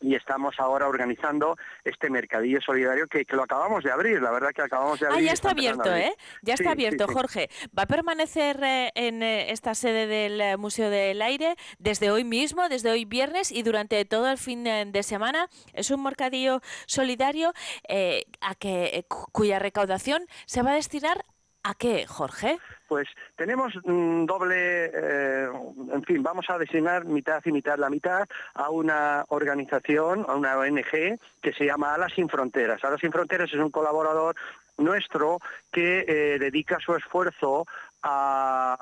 y 0.00 0.14
estamos 0.14 0.54
ahora 0.58 0.86
organizando 0.86 1.56
este 1.84 2.10
mercadillo 2.10 2.60
solidario 2.60 3.06
que, 3.06 3.24
que, 3.24 3.36
lo 3.36 3.42
acabamos 3.42 3.84
de 3.84 3.90
abrir, 3.90 4.20
la 4.20 4.30
verdad 4.30 4.50
que 4.54 4.62
acabamos 4.62 5.00
de 5.00 5.06
abrir. 5.06 5.20
Ah, 5.20 5.26
ya 5.26 5.32
está 5.32 5.50
abierto, 5.50 5.94
¿eh? 5.94 6.12
Ya 6.42 6.54
está 6.54 6.64
sí, 6.64 6.70
abierto, 6.70 7.04
sí, 7.04 7.08
sí. 7.08 7.14
Jorge. 7.14 7.50
¿Va 7.76 7.82
a 7.84 7.86
permanecer 7.86 8.62
eh, 8.62 8.90
en 8.94 9.22
eh, 9.22 9.50
esta 9.50 9.74
sede 9.74 10.06
del 10.06 10.40
eh, 10.40 10.56
Museo 10.56 10.90
del 10.90 11.22
Aire 11.22 11.56
desde 11.78 12.10
hoy 12.10 12.24
mismo, 12.24 12.68
desde 12.68 12.90
hoy 12.90 13.04
viernes 13.04 13.52
y 13.52 13.62
durante 13.62 14.04
todo 14.04 14.28
el 14.28 14.38
fin 14.38 14.64
de 14.64 15.02
semana? 15.02 15.48
Es 15.72 15.90
un 15.90 16.02
mercadillo 16.02 16.60
solidario 16.86 17.52
eh, 17.88 18.24
a 18.40 18.54
que, 18.54 19.04
cuya 19.32 19.58
recaudación 19.58 20.26
se 20.46 20.62
va 20.62 20.72
a 20.72 20.74
destinar 20.74 21.24
¿A 21.64 21.74
qué, 21.74 22.06
Jorge? 22.06 22.58
Pues 22.86 23.08
tenemos 23.36 23.74
un 23.84 24.26
doble, 24.26 24.86
eh, 24.86 25.48
en 25.92 26.02
fin, 26.04 26.22
vamos 26.22 26.46
a 26.48 26.56
designar 26.56 27.04
mitad 27.04 27.42
y 27.44 27.52
mitad. 27.52 27.76
La 27.78 27.90
mitad 27.90 28.26
a 28.54 28.70
una 28.70 29.24
organización, 29.28 30.24
a 30.28 30.34
una 30.34 30.56
ONG 30.56 31.18
que 31.42 31.52
se 31.52 31.66
llama 31.66 31.94
Alas 31.94 32.12
Sin 32.14 32.28
Fronteras. 32.28 32.82
Alas 32.84 33.00
Sin 33.00 33.12
Fronteras 33.12 33.50
es 33.52 33.58
un 33.58 33.70
colaborador 33.70 34.36
nuestro 34.78 35.40
que 35.72 36.04
eh, 36.08 36.38
dedica 36.38 36.78
su 36.78 36.94
esfuerzo 36.94 37.66
a, 38.02 38.78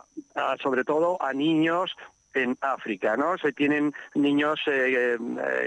sobre 0.62 0.84
todo 0.84 1.20
a 1.20 1.32
niños 1.32 1.96
en 2.34 2.56
África, 2.60 3.16
¿no? 3.16 3.38
Se 3.38 3.52
tienen 3.52 3.94
niños 4.14 4.60
eh, 4.66 5.16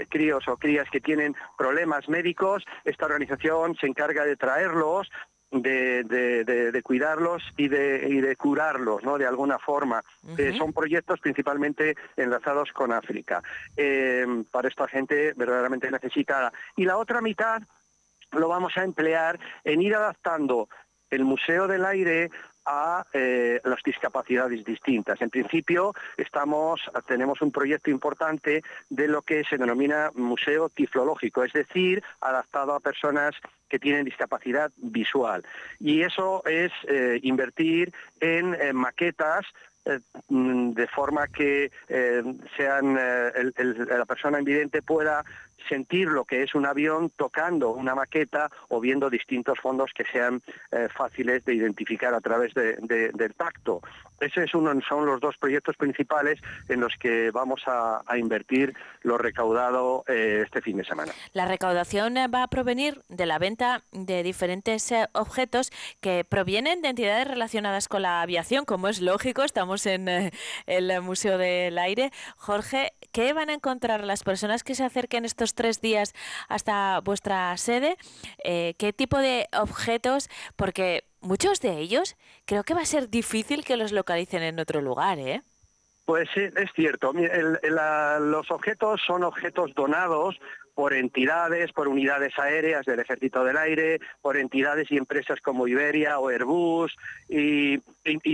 críos 0.08 0.46
o 0.46 0.56
crías 0.56 0.88
que 0.88 1.00
tienen 1.00 1.34
problemas 1.58 2.08
médicos, 2.08 2.64
esta 2.84 3.06
organización 3.06 3.74
se 3.74 3.88
encarga 3.88 4.24
de 4.24 4.36
traerlos, 4.36 5.10
de, 5.50 6.04
de, 6.04 6.44
de, 6.44 6.72
de, 6.72 6.82
cuidarlos 6.82 7.42
y 7.56 7.68
de, 7.68 8.06
y 8.08 8.20
de 8.20 8.36
curarlos, 8.36 9.02
¿no? 9.02 9.18
De 9.18 9.26
alguna 9.26 9.58
forma. 9.58 10.02
Uh 10.22 10.28
-huh. 10.30 10.38
eh, 10.38 10.56
son 10.56 10.72
proyectos 10.72 11.20
principalmente 11.20 11.96
enlazados 12.16 12.72
con 12.72 12.92
África. 12.92 13.42
Eh, 13.76 14.26
para 14.50 14.68
esta 14.68 14.86
gente 14.86 15.32
verdaderamente 15.36 15.90
necesitada. 15.90 16.52
Y 16.76 16.84
la 16.84 16.96
otra 16.96 17.20
mitad 17.20 17.62
lo 18.32 18.48
vamos 18.48 18.76
a 18.76 18.84
emplear 18.84 19.38
en 19.64 19.82
ir 19.82 19.94
adaptando 19.94 20.68
el 21.10 21.24
Museo 21.24 21.66
del 21.66 21.84
Aire 21.84 22.30
a 22.66 23.04
eh, 23.12 23.60
las 23.64 23.82
discapacidades 23.82 24.64
distintas. 24.64 25.20
En 25.20 25.30
principio 25.30 25.94
estamos, 26.16 26.80
tenemos 27.06 27.40
un 27.42 27.50
proyecto 27.50 27.90
importante 27.90 28.62
de 28.88 29.08
lo 29.08 29.22
que 29.22 29.44
se 29.44 29.58
denomina 29.58 30.10
museo 30.14 30.68
tiflológico, 30.68 31.44
es 31.44 31.52
decir, 31.52 32.02
adaptado 32.20 32.74
a 32.74 32.80
personas 32.80 33.34
que 33.68 33.78
tienen 33.78 34.04
discapacidad 34.04 34.72
visual. 34.76 35.44
Y 35.78 36.02
eso 36.02 36.44
es 36.44 36.72
eh, 36.88 37.20
invertir 37.22 37.92
en 38.20 38.56
maquetas 38.74 39.46
de 39.84 40.86
forma 40.88 41.26
que 41.28 41.70
eh, 41.88 42.22
sean 42.56 42.98
el, 42.98 43.52
el, 43.56 43.88
la 43.88 44.04
persona 44.04 44.38
invidente 44.38 44.82
pueda 44.82 45.24
sentir 45.68 46.08
lo 46.08 46.24
que 46.24 46.42
es 46.42 46.54
un 46.54 46.66
avión 46.66 47.10
tocando 47.10 47.70
una 47.70 47.94
maqueta 47.94 48.50
o 48.68 48.80
viendo 48.80 49.10
distintos 49.10 49.58
fondos 49.60 49.90
que 49.94 50.04
sean 50.04 50.42
eh, 50.70 50.88
fáciles 50.94 51.44
de 51.44 51.54
identificar 51.54 52.14
a 52.14 52.20
través 52.20 52.54
de, 52.54 52.76
del 53.12 53.34
tacto. 53.34 53.80
Ese 54.20 54.44
es 54.44 54.54
uno, 54.54 54.72
son 54.88 55.06
los 55.06 55.20
dos 55.20 55.36
proyectos 55.38 55.76
principales 55.76 56.38
en 56.68 56.80
los 56.80 56.94
que 56.98 57.30
vamos 57.30 57.62
a, 57.66 58.02
invertir 58.16 58.74
lo 59.02 59.16
recaudado 59.16 60.04
eh, 60.06 60.42
este 60.44 60.60
fin 60.60 60.76
de 60.76 60.84
semana. 60.84 61.12
La 61.32 61.46
recaudación 61.46 62.14
va 62.32 62.42
a 62.42 62.48
provenir 62.48 63.00
de 63.08 63.24
la 63.24 63.38
venta 63.38 63.82
de 63.92 64.22
diferentes 64.22 64.90
eh, 64.92 65.06
objetos 65.12 65.70
que 66.00 66.24
provienen 66.24 66.82
de 66.82 66.88
entidades 66.88 67.26
relacionadas 67.26 67.88
con 67.88 68.02
la 68.02 68.20
aviación, 68.20 68.64
como 68.64 68.88
es 68.88 69.00
lógico, 69.00 69.42
estamos 69.42 69.86
en 69.86 70.08
eh, 70.08 70.30
el 70.66 71.00
Museo 71.00 71.38
del 71.38 71.78
Aire. 71.78 72.10
Jorge, 72.36 72.92
¿qué 73.12 73.32
van 73.32 73.50
a 73.50 73.54
encontrar 73.54 74.04
las 74.04 74.22
personas 74.22 74.64
que 74.64 74.74
se 74.74 74.84
acerquen 74.84 75.24
estos 75.24 75.54
tres 75.54 75.80
días 75.80 76.14
hasta 76.48 77.00
vuestra 77.00 77.56
sede? 77.56 77.96
Eh, 78.44 78.74
¿Qué 78.78 78.92
tipo 78.92 79.18
de 79.18 79.48
objetos? 79.52 80.28
Porque 80.56 81.04
muchos 81.20 81.60
de 81.60 81.78
ellos 81.78 82.16
creo 82.44 82.64
que 82.64 82.74
va 82.74 82.82
a 82.82 82.86
ser 82.86 83.08
difícil 83.08 83.64
que 83.64 83.76
los 83.76 83.92
localicen 83.92 84.42
en 84.42 84.58
otro 84.58 84.80
lugar, 84.80 85.18
¿eh? 85.18 85.42
Pues 86.04 86.28
sí, 86.34 86.40
es 86.40 86.72
cierto. 86.74 87.12
Los 87.12 88.50
objetos 88.50 89.00
son 89.06 89.22
objetos 89.22 89.72
donados 89.76 90.40
por 90.74 90.92
entidades, 90.92 91.72
por 91.72 91.88
unidades 91.88 92.36
aéreas 92.38 92.84
del 92.86 93.00
Ejército 93.00 93.44
del 93.44 93.56
Aire, 93.56 94.00
por 94.22 94.36
entidades 94.36 94.90
y 94.90 94.96
empresas 94.96 95.40
como 95.40 95.68
Iberia 95.68 96.18
o 96.18 96.28
Airbus 96.28 96.96
y 97.28 97.78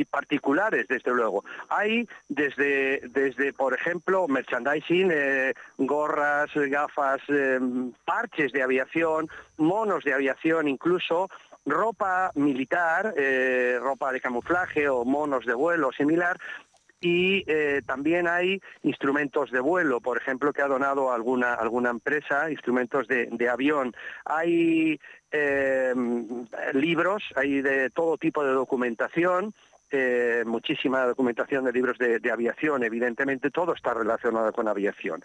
particulares, 0.05 0.87
desde 0.89 1.11
luego. 1.13 1.45
Hay 1.69 2.09
desde, 2.29 3.01
desde 3.09 3.53
por 3.53 3.75
ejemplo, 3.75 4.27
merchandising, 4.29 5.11
eh, 5.13 5.55
gorras, 5.77 6.51
gafas, 6.55 7.21
eh, 7.29 7.59
parches 8.05 8.53
de 8.53 8.63
aviación, 8.63 9.29
monos 9.59 10.05
de 10.05 10.15
aviación 10.15 10.69
incluso, 10.69 11.29
ropa 11.67 12.31
militar, 12.35 13.13
eh, 13.17 13.79
ropa 13.81 14.13
de 14.13 14.21
camuflaje 14.21 14.89
o 14.89 15.05
monos 15.05 15.45
de 15.45 15.55
vuelo 15.55 15.93
similar, 15.93 16.39
y 17.01 17.45
eh, 17.47 17.83
también 17.87 18.27
hay 18.27 18.61
instrumentos 18.83 19.51
de 19.51 19.61
vuelo, 19.61 20.01
por 20.01 20.17
ejemplo, 20.17 20.53
que 20.53 20.63
ha 20.63 20.67
donado 20.67 21.13
alguna, 21.13 21.55
alguna 21.55 21.91
empresa, 21.91 22.51
instrumentos 22.51 23.07
de, 23.07 23.49
avión. 23.49 23.95
Hay 24.25 24.99
eh, 25.31 25.95
libros, 26.73 27.23
hay 27.35 27.61
de 27.61 27.91
todo 27.91 28.17
tipo 28.17 28.43
de 28.45 28.53
documentación, 28.53 29.55
eh, 29.91 30.43
muchísima 30.47 31.05
documentación 31.05 31.65
de 31.65 31.73
libros 31.73 31.99
de 31.99 32.33
aviación, 32.33 32.83
evidentemente 32.83 33.51
todo 33.51 33.75
está 33.75 33.95
relacionado 33.95 34.53
con 34.53 34.67
aviación. 34.67 35.23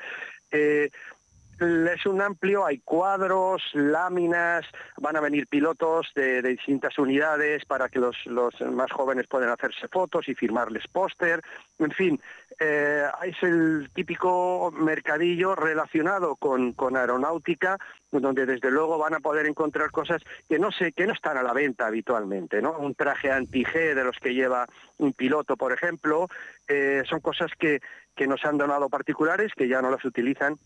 Es 1.62 2.08
un 2.08 2.20
amplio, 2.20 2.66
hay 2.66 2.80
cuadros, 2.80 3.62
láminas, 3.74 4.66
van 4.98 5.16
a 5.16 5.22
venir 5.22 5.46
pilotos 5.46 6.12
de, 6.16 6.42
de 6.42 6.50
distintas 6.50 6.98
unidades 6.98 7.66
para 7.66 7.88
que 7.88 8.00
los, 8.00 8.16
los 8.26 8.60
más 8.62 8.92
jóvenes 8.92 9.28
puedan 9.28 9.50
hacerse 9.50 9.88
fotos 9.88 10.28
y 10.28 10.34
firmarles 10.34 10.88
póster. 10.88 11.40
En 11.78 11.92
fin, 11.92 12.20
eh, 12.60 13.06
es 13.24 13.44
el 13.44 13.92
típico 13.94 14.72
mercadillo 14.72 15.54
relacionado 15.54 16.36
con, 16.36 16.74
con 16.74 16.98
aeronáutica, 16.98 17.78
donde 18.10 18.48
desde 18.48 18.72
luego 18.72 18.98
van 18.98 19.14
a 19.14 19.20
poder 19.20 19.46
encontrar 19.46 19.92
cosas 19.92 20.24
que 20.50 20.58
no 20.58 20.72
sé, 20.72 20.94
que 20.94 21.06
no 21.06 21.14
están 21.14 21.38
a 21.38 21.44
la 21.44 21.54
venta 21.54 21.86
habitualmente, 21.86 22.60
¿no? 22.60 22.72
Un 22.72 22.96
traje 22.96 23.32
anti-G 23.32 23.94
de 23.94 24.04
los 24.04 24.18
que 24.18 24.34
lleva 24.34 24.66
un 24.98 25.14
piloto, 25.14 25.56
por 25.58 25.74
ejemplo, 25.74 26.28
eh, 26.68 27.04
son 27.08 27.20
cosas 27.20 27.52
que, 27.60 27.82
que 28.16 28.26
nos 28.26 28.44
han 28.46 28.58
donado 28.58 28.90
particulares 28.90 29.52
que 29.56 29.68
ya 29.68 29.80
no 29.80 29.92
las 29.92 30.04
utilizan 30.04 30.58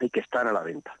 y 0.00 0.10
que 0.10 0.20
están 0.20 0.48
a 0.48 0.52
la 0.52 0.60
venta. 0.62 0.94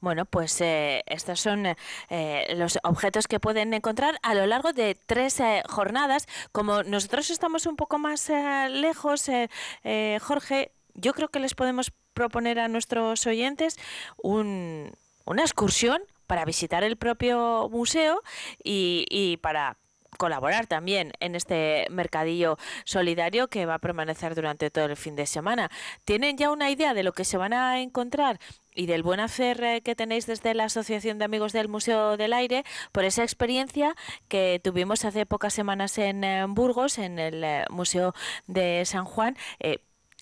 Bueno, 0.00 0.24
pues 0.24 0.60
eh, 0.60 1.02
estos 1.06 1.40
son 1.40 1.66
eh, 1.66 2.54
los 2.56 2.78
objetos 2.82 3.26
que 3.28 3.40
pueden 3.40 3.74
encontrar 3.74 4.18
a 4.22 4.34
lo 4.34 4.46
largo 4.46 4.72
de 4.72 4.94
tres 4.94 5.38
eh, 5.40 5.62
jornadas. 5.68 6.26
Como 6.52 6.82
nosotros 6.84 7.30
estamos 7.30 7.66
un 7.66 7.76
poco 7.76 7.98
más 7.98 8.30
eh, 8.30 8.68
lejos, 8.70 9.28
eh, 9.28 10.18
Jorge, 10.22 10.72
yo 10.94 11.12
creo 11.12 11.28
que 11.28 11.40
les 11.40 11.54
podemos 11.54 11.92
proponer 12.14 12.58
a 12.58 12.68
nuestros 12.68 13.26
oyentes 13.26 13.76
un- 14.22 14.92
una 15.26 15.42
excursión 15.42 16.00
para 16.26 16.44
visitar 16.44 16.82
el 16.82 16.96
propio 16.96 17.68
museo 17.70 18.22
y 18.64 19.36
para 19.42 19.76
colaborar 20.18 20.66
también 20.66 21.12
en 21.20 21.34
este 21.34 21.86
mercadillo 21.90 22.58
solidario 22.84 23.48
que 23.48 23.66
va 23.66 23.74
a 23.74 23.78
permanecer 23.78 24.34
durante 24.34 24.70
todo 24.70 24.86
el 24.86 24.96
fin 24.96 25.16
de 25.16 25.26
semana. 25.26 25.70
¿Tienen 26.04 26.36
ya 26.36 26.50
una 26.50 26.70
idea 26.70 26.94
de 26.94 27.02
lo 27.02 27.12
que 27.12 27.24
se 27.24 27.36
van 27.36 27.52
a 27.52 27.80
encontrar 27.80 28.38
y 28.74 28.86
del 28.86 29.02
buen 29.02 29.20
hacer 29.20 29.62
eh, 29.62 29.80
que 29.82 29.94
tenéis 29.94 30.26
desde 30.26 30.54
la 30.54 30.64
Asociación 30.64 31.18
de 31.18 31.24
Amigos 31.24 31.52
del 31.52 31.68
Museo 31.68 32.16
del 32.16 32.32
Aire 32.32 32.64
por 32.92 33.04
esa 33.04 33.22
experiencia 33.22 33.94
que 34.28 34.60
tuvimos 34.62 35.04
hace 35.04 35.26
pocas 35.26 35.54
semanas 35.54 35.98
en 35.98 36.24
eh, 36.24 36.44
Burgos, 36.48 36.98
en 36.98 37.18
el 37.18 37.42
eh, 37.44 37.64
Museo 37.70 38.14
de 38.46 38.84
San 38.84 39.04
Juan? 39.04 39.36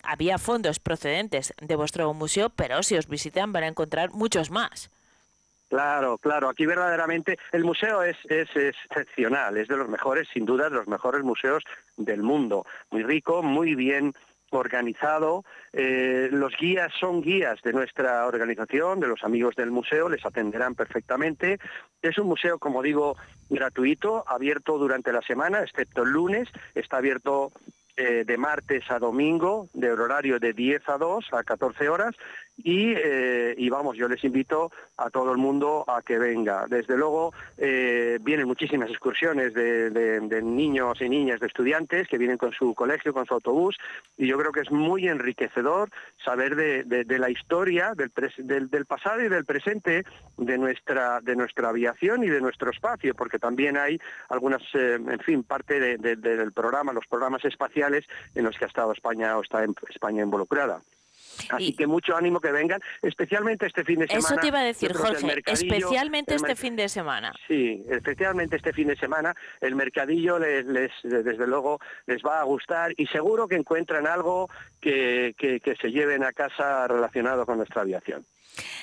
Había 0.01 0.37
fondos 0.37 0.79
procedentes 0.79 1.53
de 1.61 1.75
vuestro 1.75 2.13
museo, 2.13 2.49
pero 2.49 2.83
si 2.83 2.95
os 2.95 3.07
visitan 3.07 3.51
van 3.51 3.63
a 3.63 3.67
encontrar 3.67 4.11
muchos 4.11 4.49
más. 4.49 4.89
Claro, 5.69 6.17
claro. 6.17 6.49
Aquí 6.49 6.65
verdaderamente 6.65 7.37
el 7.51 7.63
museo 7.63 8.01
es, 8.01 8.17
excepcional, 8.27 9.55
es 9.55 9.67
de 9.67 9.77
los 9.77 9.87
mejores, 9.87 10.27
sin 10.33 10.45
duda, 10.45 10.67
de 10.67 10.75
los 10.75 10.87
mejores 10.87 11.23
museos 11.23 11.63
del 11.95 12.23
mundo. 12.23 12.65
Muy 12.89 13.03
rico, 13.03 13.43
muy 13.43 13.75
bien 13.75 14.13
organizado. 14.49 15.45
Eh, 15.71 16.29
los 16.31 16.57
guías 16.57 16.91
son 16.99 17.21
guías 17.21 17.61
de 17.61 17.71
nuestra 17.71 18.25
organización, 18.25 18.99
de 18.99 19.07
los 19.07 19.23
amigos 19.23 19.55
del 19.55 19.69
museo, 19.69 20.09
les 20.09 20.25
atenderán 20.25 20.73
perfectamente. 20.73 21.59
Es 22.01 22.17
un 22.17 22.25
museo, 22.25 22.57
como 22.57 22.81
digo, 22.81 23.15
gratuito, 23.51 24.23
abierto 24.27 24.79
durante 24.79 25.13
la 25.13 25.21
semana, 25.21 25.61
excepto 25.61 26.01
el 26.01 26.09
lunes. 26.09 26.49
Está 26.73 26.97
abierto 26.97 27.51
eh, 27.99 28.23
de 28.25 28.37
martes 28.37 28.89
a 28.89 28.97
domingo, 28.97 29.67
de 29.73 29.91
horario 29.91 30.39
de 30.39 30.53
10 30.53 30.87
a 30.87 30.97
2, 30.97 31.25
a 31.33 31.43
14 31.43 31.89
horas, 31.89 32.15
y, 32.61 32.93
eh, 32.95 33.55
y 33.57 33.69
vamos, 33.69 33.95
yo 33.97 34.07
les 34.09 34.21
invito 34.23 34.71
a 34.97 35.09
todo 35.09 35.31
el 35.31 35.37
mundo 35.37 35.85
a 35.87 36.01
que 36.01 36.17
venga. 36.17 36.65
Desde 36.67 36.97
luego, 36.97 37.33
eh, 37.57 38.17
vienen 38.21 38.47
muchísimas 38.47 38.89
excursiones 38.89 39.53
de, 39.53 40.41
niños 40.43 40.99
y 41.01 41.07
niñas, 41.09 41.39
de 41.39 41.47
estudiantes, 41.47 42.07
que 42.07 42.17
vienen 42.17 42.37
con 42.37 42.51
su 42.53 42.73
colegio, 42.73 43.13
con 43.13 43.25
su 43.25 43.33
autobús, 43.33 43.77
y 44.17 44.27
yo 44.27 44.37
creo 44.37 44.51
que 44.51 44.61
es 44.61 44.71
muy 44.71 45.07
enriquecedor 45.07 45.89
saber 46.23 46.55
de, 46.55 46.83
de- 46.83 47.19
la 47.19 47.29
historia, 47.29 47.93
del, 47.95 48.11
del- 48.69 48.85
pasado 48.85 49.21
y 49.21 49.27
del 49.29 49.43
presente 49.45 50.03
de 50.37 50.57
nuestra, 50.57 51.19
de 51.21 51.35
nuestra 51.35 51.69
aviación 51.69 52.23
y 52.23 52.27
de 52.29 52.39
nuestro 52.41 52.71
espacio, 52.71 53.13
porque 53.13 53.39
también 53.39 53.75
hay 53.77 53.99
algunas, 54.29 54.61
en 54.73 55.19
fin, 55.19 55.43
parte 55.43 55.79
de- 55.79 55.97
de- 55.97 56.15
del 56.15 56.53
programa, 56.53 56.93
los 56.93 57.05
programas 57.07 57.43
espaciales 57.43 57.88
en 58.35 58.43
los 58.43 58.57
que 58.57 58.65
ha 58.65 58.67
estado 58.67 58.91
España 58.93 59.37
o 59.37 59.41
está 59.41 59.63
en- 59.63 59.75
España 59.89 60.23
involucrada. 60.23 60.81
Así 61.51 61.73
que 61.73 61.87
mucho 61.87 62.17
ánimo 62.17 62.41
que 62.41 62.51
vengan, 62.51 62.81
especialmente 63.01 63.65
este 63.65 63.85
fin 63.85 63.99
de 63.99 64.07
semana. 64.07 64.27
Eso 64.27 64.35
te 64.41 64.47
iba 64.47 64.59
a 64.59 64.63
decir, 64.63 64.91
Jorge, 64.93 65.41
especialmente 65.45 66.35
este 66.35 66.55
fin 66.57 66.75
de 66.75 66.89
semana. 66.89 67.31
Sí, 67.47 67.85
especialmente 67.89 68.57
este 68.57 68.73
fin 68.73 68.87
de 68.89 68.97
semana 68.97 69.33
el 69.61 69.73
mercadillo 69.75 70.37
les, 70.37 70.65
les- 70.65 70.91
desde 71.03 71.47
luego 71.47 71.79
les 72.07 72.21
va 72.23 72.41
a 72.41 72.43
gustar 72.43 72.93
y 72.97 73.05
seguro 73.07 73.47
que 73.47 73.55
encuentran 73.55 74.05
algo 74.05 74.49
que, 74.81 75.33
que- 75.37 75.61
que 75.61 75.75
se 75.77 75.91
lleven 75.91 76.25
a 76.25 76.33
casa 76.33 76.87
relacionado 76.89 77.45
con 77.45 77.57
nuestra 77.57 77.83
aviación. 77.83 78.25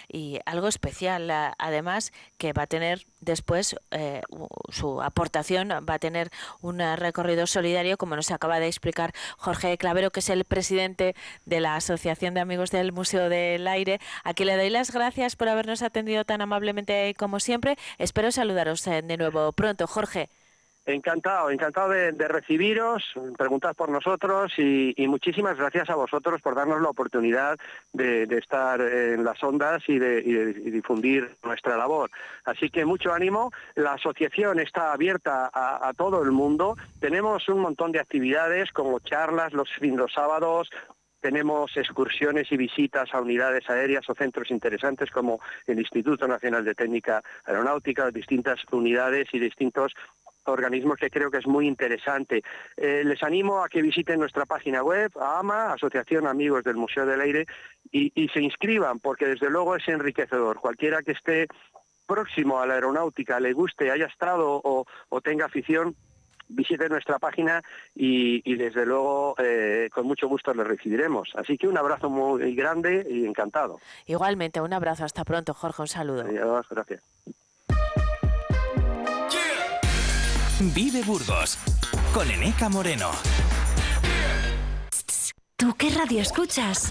Y 0.08 0.40
algo 0.46 0.68
especial. 0.68 1.30
Además 1.58 2.12
que 2.38 2.52
va 2.52 2.62
a 2.62 2.66
tener 2.66 3.06
después 3.20 3.76
eh, 3.90 4.22
su 4.70 5.02
aportación 5.02 5.68
va 5.68 5.94
a 5.94 5.98
tener 5.98 6.30
un 6.60 6.78
recorrido 6.96 7.46
solidario 7.46 7.96
como 7.96 8.16
nos 8.16 8.30
acaba 8.30 8.60
de 8.60 8.68
explicar 8.68 9.12
Jorge 9.36 9.76
Clavero 9.78 10.10
que 10.10 10.20
es 10.20 10.30
el 10.30 10.44
presidente 10.44 11.14
de 11.44 11.60
la 11.60 11.76
Asociación 11.76 12.34
de 12.34 12.40
Amigos 12.40 12.70
del 12.70 12.92
Museo 12.92 13.28
del 13.28 13.66
Aire 13.66 14.00
a 14.24 14.34
quien 14.34 14.48
le 14.48 14.56
doy 14.56 14.70
las 14.70 14.92
gracias 14.92 15.36
por 15.36 15.48
habernos 15.48 15.82
atendido 15.82 16.24
tan 16.24 16.40
amablemente 16.40 17.14
como 17.18 17.40
siempre. 17.40 17.76
Espero 17.98 18.30
saludaros 18.30 18.86
eh, 18.86 19.02
de 19.02 19.16
nuevo 19.16 19.52
pronto. 19.52 19.86
Jorge 19.86 20.28
Encantado, 20.88 21.50
encantado 21.50 21.88
de, 21.88 22.28
recibiros, 22.28 23.02
preguntad 23.36 23.74
por 23.74 23.88
nosotros 23.88 24.52
y, 24.56 24.94
muchísimas 25.08 25.56
gracias 25.56 25.90
a 25.90 25.96
vosotros 25.96 26.40
por 26.40 26.54
darnos 26.54 26.80
la 26.80 26.90
oportunidad 26.90 27.58
de, 27.92 28.22
estar 28.38 28.80
en 28.80 29.24
las 29.24 29.42
ondas 29.42 29.82
y 29.88 29.98
de, 29.98 30.22
difundir 30.52 31.38
nuestra 31.42 31.76
labor. 31.76 32.12
Así 32.44 32.70
que 32.70 32.84
mucho 32.84 33.12
ánimo, 33.12 33.50
la 33.74 33.94
asociación 33.94 34.60
está 34.60 34.92
abierta 34.92 35.50
a, 35.52 35.92
todo 35.96 36.22
el 36.22 36.30
mundo, 36.30 36.76
tenemos 37.00 37.48
un 37.48 37.62
montón 37.62 37.90
de 37.90 37.98
actividades 37.98 38.70
como 38.70 39.00
charlas 39.00 39.52
los, 39.54 39.68
los 39.80 40.12
sábados, 40.12 40.70
tenemos 41.20 41.76
excursiones 41.76 42.52
y 42.52 42.56
visitas 42.56 43.12
a 43.12 43.20
unidades 43.20 43.68
aéreas 43.68 44.08
o 44.08 44.14
centros 44.14 44.52
interesantes 44.52 45.10
como 45.10 45.40
el 45.66 45.80
Instituto 45.80 46.28
Nacional 46.28 46.64
de 46.64 46.76
Técnica 46.76 47.20
Aeronáutica, 47.44 48.12
distintas 48.12 48.60
unidades 48.70 49.26
y 49.32 49.40
distintos 49.40 49.92
organismos 50.46 50.98
que 50.98 51.10
creo 51.10 51.30
que 51.30 51.38
es 51.38 51.46
muy 51.46 51.66
interesante. 51.66 52.42
Eh, 52.76 53.02
les 53.04 53.22
animo 53.22 53.62
a 53.62 53.68
que 53.68 53.82
visiten 53.82 54.20
nuestra 54.20 54.46
página 54.46 54.82
web, 54.82 55.10
AMA, 55.20 55.72
Asociación 55.72 56.26
Amigos 56.26 56.64
del 56.64 56.76
Museo 56.76 57.06
del 57.06 57.20
Aire, 57.20 57.46
y, 57.90 58.12
y 58.14 58.28
se 58.28 58.40
inscriban, 58.40 58.98
porque 59.00 59.26
desde 59.26 59.50
luego 59.50 59.76
es 59.76 59.86
enriquecedor. 59.88 60.60
Cualquiera 60.60 61.02
que 61.02 61.12
esté 61.12 61.46
próximo 62.06 62.60
a 62.60 62.66
la 62.66 62.74
aeronáutica, 62.74 63.40
le 63.40 63.52
guste, 63.52 63.90
haya 63.90 64.06
estado 64.06 64.60
o, 64.62 64.84
o 65.08 65.20
tenga 65.20 65.46
afición, 65.46 65.96
visite 66.48 66.88
nuestra 66.88 67.18
página 67.18 67.62
y, 67.94 68.40
y 68.50 68.54
desde 68.56 68.86
luego 68.86 69.34
eh, 69.38 69.88
con 69.92 70.06
mucho 70.06 70.28
gusto 70.28 70.54
les 70.54 70.66
recibiremos. 70.66 71.30
Así 71.34 71.58
que 71.58 71.66
un 71.66 71.76
abrazo 71.76 72.08
muy 72.08 72.54
grande 72.54 73.06
y 73.10 73.26
encantado. 73.26 73.80
igualmente 74.06 74.60
un 74.60 74.72
abrazo 74.72 75.04
hasta 75.04 75.24
pronto 75.24 75.54
Jorge 75.54 75.82
un 75.82 75.88
saludo 75.88 76.22
Adiós, 76.22 76.66
gracias. 76.70 77.02
Vive 80.58 81.02
Burgos 81.02 81.58
con 82.14 82.30
Eneca 82.30 82.70
Moreno. 82.70 83.10
¿Tú 85.54 85.74
qué 85.76 85.90
radio 85.90 86.22
escuchas? 86.22 86.90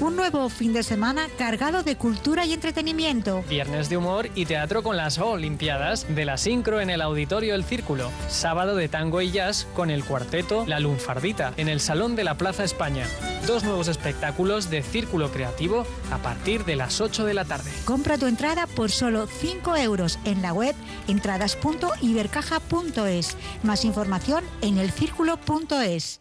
Un 0.00 0.14
nuevo 0.14 0.50
fin 0.50 0.74
de 0.74 0.82
semana 0.82 1.26
cargado 1.38 1.82
de 1.82 1.96
cultura 1.96 2.44
y 2.44 2.52
entretenimiento. 2.52 3.42
Viernes 3.48 3.88
de 3.88 3.96
humor 3.96 4.28
y 4.34 4.44
teatro 4.44 4.82
con 4.82 4.98
las 4.98 5.16
Olimpiadas 5.18 6.14
de 6.14 6.26
la 6.26 6.36
Sincro 6.36 6.82
en 6.82 6.90
el 6.90 7.00
Auditorio 7.00 7.54
El 7.54 7.64
Círculo. 7.64 8.10
Sábado 8.28 8.76
de 8.76 8.88
tango 8.88 9.22
y 9.22 9.30
jazz 9.30 9.66
con 9.74 9.88
el 9.88 10.04
cuarteto 10.04 10.66
La 10.66 10.80
Lunfardita 10.80 11.54
en 11.56 11.68
el 11.68 11.80
Salón 11.80 12.14
de 12.14 12.24
la 12.24 12.36
Plaza 12.36 12.62
España. 12.62 13.06
Dos 13.48 13.64
nuevos 13.64 13.88
espectáculos 13.88 14.70
de 14.70 14.84
Círculo 14.84 15.32
Creativo 15.32 15.84
a 16.12 16.18
partir 16.18 16.64
de 16.64 16.76
las 16.76 17.00
8 17.00 17.24
de 17.24 17.34
la 17.34 17.44
tarde. 17.44 17.72
Compra 17.84 18.16
tu 18.18 18.26
entrada 18.26 18.68
por 18.68 18.92
solo 18.92 19.26
5 19.26 19.74
euros 19.76 20.20
en 20.24 20.42
la 20.42 20.52
web 20.52 20.76
entradas.ibercaja.es. 21.08 23.36
Más 23.64 23.84
información 23.84 24.44
en 24.60 24.78
elcírculo.es. 24.78 26.20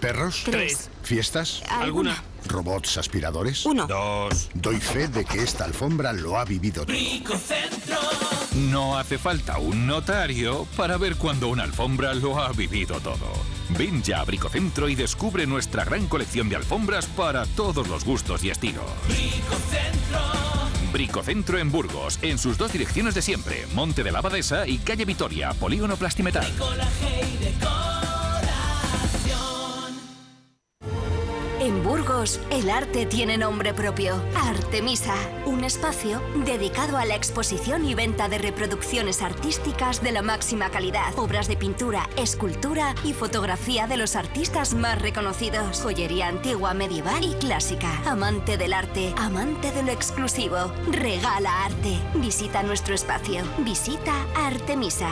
¿Perros? 0.00 0.42
Tres. 0.44 0.90
¿Fiestas? 1.02 1.62
Alguna. 1.68 2.22
¿Robots 2.46 2.98
aspiradores? 2.98 3.64
Uno. 3.64 3.86
Dos. 3.86 4.50
Doy 4.54 4.78
fe 4.78 5.08
de 5.08 5.24
que 5.24 5.42
esta 5.42 5.64
alfombra 5.64 6.12
lo 6.12 6.36
ha 6.38 6.44
vivido 6.44 6.84
todo. 6.84 6.94
No 8.54 8.96
hace 8.96 9.18
falta 9.18 9.58
un 9.58 9.84
notario 9.84 10.66
para 10.76 10.96
ver 10.96 11.16
cuando 11.16 11.48
una 11.48 11.64
alfombra 11.64 12.14
lo 12.14 12.40
ha 12.40 12.52
vivido 12.52 13.00
todo. 13.00 13.32
Ven 13.70 14.00
ya 14.00 14.20
a 14.20 14.24
Bricocentro 14.24 14.88
y 14.88 14.94
descubre 14.94 15.44
nuestra 15.44 15.84
gran 15.84 16.06
colección 16.06 16.48
de 16.48 16.54
alfombras 16.54 17.06
para 17.06 17.46
todos 17.46 17.88
los 17.88 18.04
gustos 18.04 18.44
y 18.44 18.50
estilos. 18.50 18.84
Bricocentro 20.92 21.58
en 21.58 21.72
Burgos, 21.72 22.20
en 22.22 22.38
sus 22.38 22.56
dos 22.56 22.72
direcciones 22.72 23.16
de 23.16 23.22
siempre, 23.22 23.66
Monte 23.74 24.04
de 24.04 24.12
la 24.12 24.20
Abadesa 24.20 24.68
y 24.68 24.78
Calle 24.78 25.04
Vitoria, 25.04 25.52
Polígono 25.54 25.96
Plastimetal. 25.96 26.46
En 31.64 31.82
Burgos, 31.82 32.40
el 32.50 32.68
arte 32.68 33.06
tiene 33.06 33.38
nombre 33.38 33.72
propio. 33.72 34.22
Artemisa, 34.36 35.14
un 35.46 35.64
espacio 35.64 36.20
dedicado 36.44 36.98
a 36.98 37.06
la 37.06 37.14
exposición 37.14 37.86
y 37.86 37.94
venta 37.94 38.28
de 38.28 38.36
reproducciones 38.36 39.22
artísticas 39.22 40.02
de 40.02 40.12
la 40.12 40.20
máxima 40.20 40.68
calidad. 40.68 41.18
Obras 41.18 41.48
de 41.48 41.56
pintura, 41.56 42.06
escultura 42.18 42.94
y 43.02 43.14
fotografía 43.14 43.86
de 43.86 43.96
los 43.96 44.14
artistas 44.14 44.74
más 44.74 45.00
reconocidos. 45.00 45.80
Joyería 45.80 46.28
antigua, 46.28 46.74
medieval 46.74 47.24
y 47.24 47.32
clásica. 47.36 47.98
Amante 48.04 48.58
del 48.58 48.74
arte, 48.74 49.14
amante 49.16 49.72
de 49.72 49.84
lo 49.84 49.90
exclusivo. 49.90 50.70
Regala 50.90 51.64
arte. 51.64 51.98
Visita 52.16 52.62
nuestro 52.62 52.94
espacio. 52.94 53.42
Visita 53.60 54.12
Artemisa. 54.36 55.08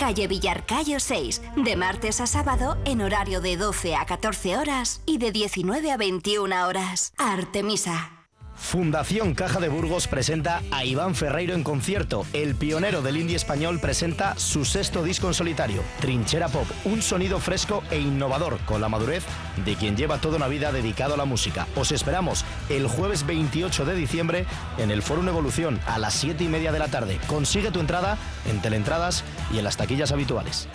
Calle 0.00 0.28
Villarcayo 0.28 0.98
6, 0.98 1.42
de 1.56 1.76
martes 1.76 2.22
a 2.22 2.26
sábado 2.26 2.78
en 2.86 3.02
horario 3.02 3.42
de 3.42 3.58
12 3.58 3.96
a 3.96 4.06
14 4.06 4.56
horas 4.56 5.02
y 5.04 5.18
de 5.18 5.30
19 5.30 5.92
a 5.92 5.98
21 5.98 6.66
horas. 6.66 7.12
Artemisa. 7.18 8.19
Fundación 8.60 9.34
Caja 9.34 9.58
de 9.58 9.68
Burgos 9.68 10.06
presenta 10.06 10.62
a 10.70 10.84
Iván 10.84 11.16
Ferreiro 11.16 11.54
en 11.54 11.64
concierto. 11.64 12.24
El 12.32 12.54
pionero 12.54 13.02
del 13.02 13.16
indie 13.16 13.34
español 13.34 13.80
presenta 13.80 14.38
su 14.38 14.64
sexto 14.64 15.02
disco 15.02 15.26
en 15.26 15.34
solitario, 15.34 15.82
Trinchera 16.00 16.46
Pop, 16.48 16.66
un 16.84 17.02
sonido 17.02 17.40
fresco 17.40 17.82
e 17.90 17.98
innovador 17.98 18.60
con 18.66 18.80
la 18.80 18.88
madurez 18.88 19.24
de 19.64 19.74
quien 19.74 19.96
lleva 19.96 20.20
toda 20.20 20.36
una 20.36 20.46
vida 20.46 20.70
dedicado 20.70 21.14
a 21.14 21.16
la 21.16 21.24
música. 21.24 21.66
Os 21.74 21.90
esperamos 21.90 22.44
el 22.68 22.86
jueves 22.86 23.26
28 23.26 23.84
de 23.86 23.94
diciembre 23.96 24.44
en 24.78 24.92
el 24.92 25.02
Fórum 25.02 25.26
Evolución 25.26 25.80
a 25.86 25.98
las 25.98 26.14
7 26.14 26.44
y 26.44 26.48
media 26.48 26.70
de 26.70 26.78
la 26.78 26.88
tarde. 26.88 27.18
Consigue 27.26 27.72
tu 27.72 27.80
entrada 27.80 28.18
en 28.48 28.60
Teleentradas 28.60 29.24
y 29.52 29.58
en 29.58 29.64
las 29.64 29.78
taquillas 29.78 30.12
habituales. 30.12 30.68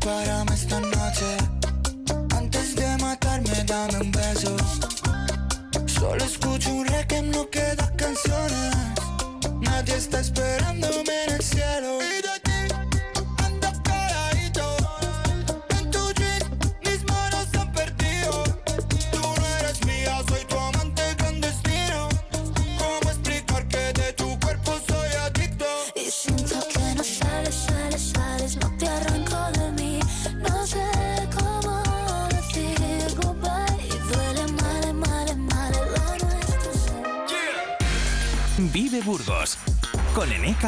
para 0.00 0.39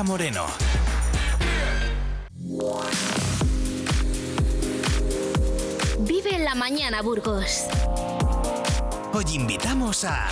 Moreno. 0.01 0.47
Vive 5.99 6.39
la 6.39 6.55
mañana, 6.55 7.03
Burgos. 7.03 7.67
Hoy 9.13 9.25
invitamos 9.35 10.05
a 10.05 10.29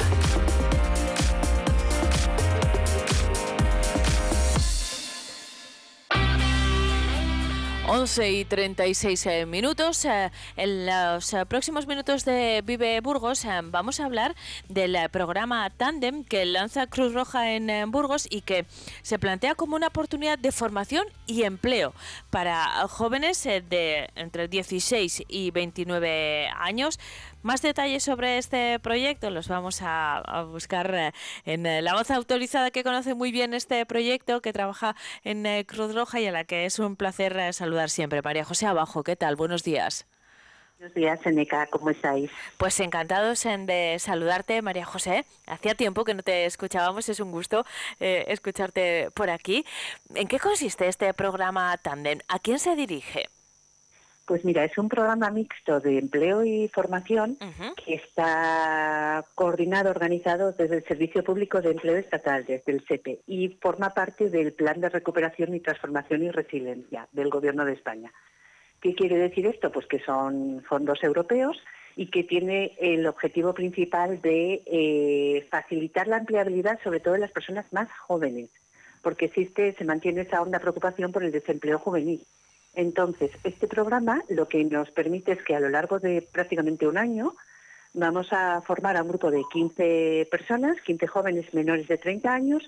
11 7.86 8.30
y 8.30 8.44
36 8.46 9.26
eh, 9.26 9.46
minutos. 9.46 10.04
Eh, 10.06 10.30
En 10.56 10.86
los 10.86 11.32
eh, 11.32 11.46
próximos 11.46 11.86
minutos 11.86 12.24
de 12.24 12.62
Vive 12.64 13.00
Burgos 13.00 13.44
eh, 13.44 13.60
vamos 13.64 14.00
a 14.00 14.04
hablar 14.04 14.34
del 14.68 14.96
eh, 14.96 15.08
programa 15.08 15.70
Tandem 15.70 16.24
que 16.24 16.44
lanza 16.44 16.86
Cruz 16.86 17.14
Roja 17.14 17.52
en 17.52 17.90
Burgos 17.90 18.26
y 18.28 18.40
que 18.40 18.66
se 19.02 19.18
plantea 19.18 19.54
como 19.54 19.76
una 19.76 19.88
oportunidad 19.88 20.38
de 20.38 20.52
formación 20.52 21.06
y 21.26 21.44
empleo 21.44 21.94
para 22.30 22.66
jóvenes 22.88 23.44
de 23.44 24.10
entre 24.16 24.48
16 24.48 25.24
y 25.28 25.50
29 25.50 26.48
años. 26.56 26.98
Más 27.42 27.62
detalles 27.62 28.02
sobre 28.02 28.38
este 28.38 28.78
proyecto 28.80 29.30
los 29.30 29.48
vamos 29.48 29.80
a, 29.82 30.18
a 30.18 30.42
buscar 30.42 31.14
en 31.46 31.84
la 31.84 31.94
voz 31.94 32.10
autorizada 32.10 32.70
que 32.70 32.84
conoce 32.84 33.14
muy 33.14 33.32
bien 33.32 33.54
este 33.54 33.86
proyecto, 33.86 34.42
que 34.42 34.52
trabaja 34.52 34.94
en 35.24 35.64
Cruz 35.64 35.94
Roja 35.94 36.20
y 36.20 36.26
a 36.26 36.32
la 36.32 36.44
que 36.44 36.66
es 36.66 36.78
un 36.78 36.96
placer 36.96 37.54
saludar 37.54 37.88
siempre. 37.88 38.20
María 38.22 38.44
José 38.44 38.66
Abajo, 38.66 39.02
¿qué 39.02 39.16
tal? 39.16 39.36
Buenos 39.36 39.62
días. 39.62 40.06
Buenos 40.80 40.94
días, 40.94 41.26
Eneca, 41.26 41.66
¿cómo 41.66 41.90
estáis? 41.90 42.30
Pues 42.56 42.80
encantados 42.80 43.44
en 43.44 43.66
de 43.66 43.98
saludarte, 43.98 44.62
María 44.62 44.86
José. 44.86 45.26
Hacía 45.46 45.74
tiempo 45.74 46.04
que 46.04 46.14
no 46.14 46.22
te 46.22 46.46
escuchábamos, 46.46 47.06
es 47.10 47.20
un 47.20 47.32
gusto 47.32 47.66
eh, 48.00 48.24
escucharte 48.28 49.10
por 49.12 49.28
aquí. 49.28 49.66
¿En 50.14 50.26
qué 50.26 50.38
consiste 50.38 50.88
este 50.88 51.12
programa 51.12 51.76
Tandem? 51.76 52.20
¿A 52.28 52.38
quién 52.38 52.58
se 52.58 52.76
dirige? 52.76 53.28
Pues 54.24 54.42
mira, 54.42 54.64
es 54.64 54.78
un 54.78 54.88
programa 54.88 55.28
mixto 55.30 55.80
de 55.80 55.98
empleo 55.98 56.46
y 56.46 56.68
formación 56.68 57.36
que 57.84 57.96
está 57.96 59.22
coordinado, 59.34 59.90
organizado 59.90 60.52
desde 60.52 60.78
el 60.78 60.84
Servicio 60.84 61.22
Público 61.22 61.60
de 61.60 61.72
Empleo 61.72 61.96
Estatal, 61.96 62.46
desde 62.46 62.72
el 62.72 62.86
SEPE, 62.86 63.20
y 63.26 63.50
forma 63.60 63.90
parte 63.90 64.30
del 64.30 64.54
Plan 64.54 64.80
de 64.80 64.88
Recuperación 64.88 65.54
y 65.54 65.60
Transformación 65.60 66.22
y 66.22 66.30
Resiliencia 66.30 67.06
del 67.12 67.28
Gobierno 67.28 67.66
de 67.66 67.74
España. 67.74 68.10
¿Qué 68.80 68.94
quiere 68.94 69.16
decir 69.16 69.46
esto? 69.46 69.70
Pues 69.70 69.86
que 69.86 70.00
son 70.00 70.62
fondos 70.66 71.02
europeos 71.04 71.58
y 71.96 72.06
que 72.06 72.24
tiene 72.24 72.72
el 72.80 73.06
objetivo 73.06 73.52
principal 73.52 74.22
de 74.22 74.62
eh, 74.64 75.46
facilitar 75.50 76.08
la 76.08 76.18
empleabilidad, 76.18 76.78
sobre 76.82 77.00
todo 77.00 77.14
en 77.14 77.20
las 77.20 77.32
personas 77.32 77.70
más 77.72 77.90
jóvenes, 77.92 78.48
porque 79.02 79.26
existe, 79.26 79.74
se 79.74 79.84
mantiene 79.84 80.22
esa 80.22 80.40
honda 80.40 80.60
preocupación 80.60 81.12
por 81.12 81.24
el 81.24 81.32
desempleo 81.32 81.78
juvenil. 81.78 82.24
Entonces, 82.74 83.32
este 83.44 83.66
programa 83.66 84.22
lo 84.28 84.46
que 84.48 84.64
nos 84.64 84.90
permite 84.92 85.32
es 85.32 85.42
que 85.42 85.56
a 85.56 85.60
lo 85.60 85.68
largo 85.68 85.98
de 85.98 86.22
prácticamente 86.22 86.86
un 86.86 86.96
año 86.96 87.34
vamos 87.92 88.32
a 88.32 88.62
formar 88.62 88.96
a 88.96 89.02
un 89.02 89.08
grupo 89.08 89.30
de 89.30 89.42
15 89.52 90.28
personas, 90.30 90.80
15 90.82 91.06
jóvenes 91.06 91.52
menores 91.52 91.88
de 91.88 91.98
30 91.98 92.32
años, 92.32 92.62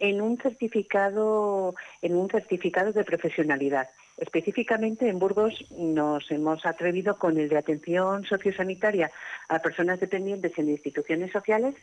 en 0.00 0.20
un 0.20 0.36
certificado, 0.38 1.74
en 2.02 2.16
un 2.16 2.28
certificado 2.28 2.92
de 2.92 3.04
profesionalidad. 3.04 3.88
Específicamente 4.16 5.08
en 5.08 5.18
Burgos 5.18 5.64
nos 5.70 6.30
hemos 6.30 6.64
atrevido 6.66 7.16
con 7.18 7.36
el 7.36 7.48
de 7.48 7.58
atención 7.58 8.24
sociosanitaria 8.24 9.10
a 9.48 9.58
personas 9.60 9.98
dependientes 10.00 10.56
en 10.56 10.68
instituciones 10.68 11.32
sociales 11.32 11.74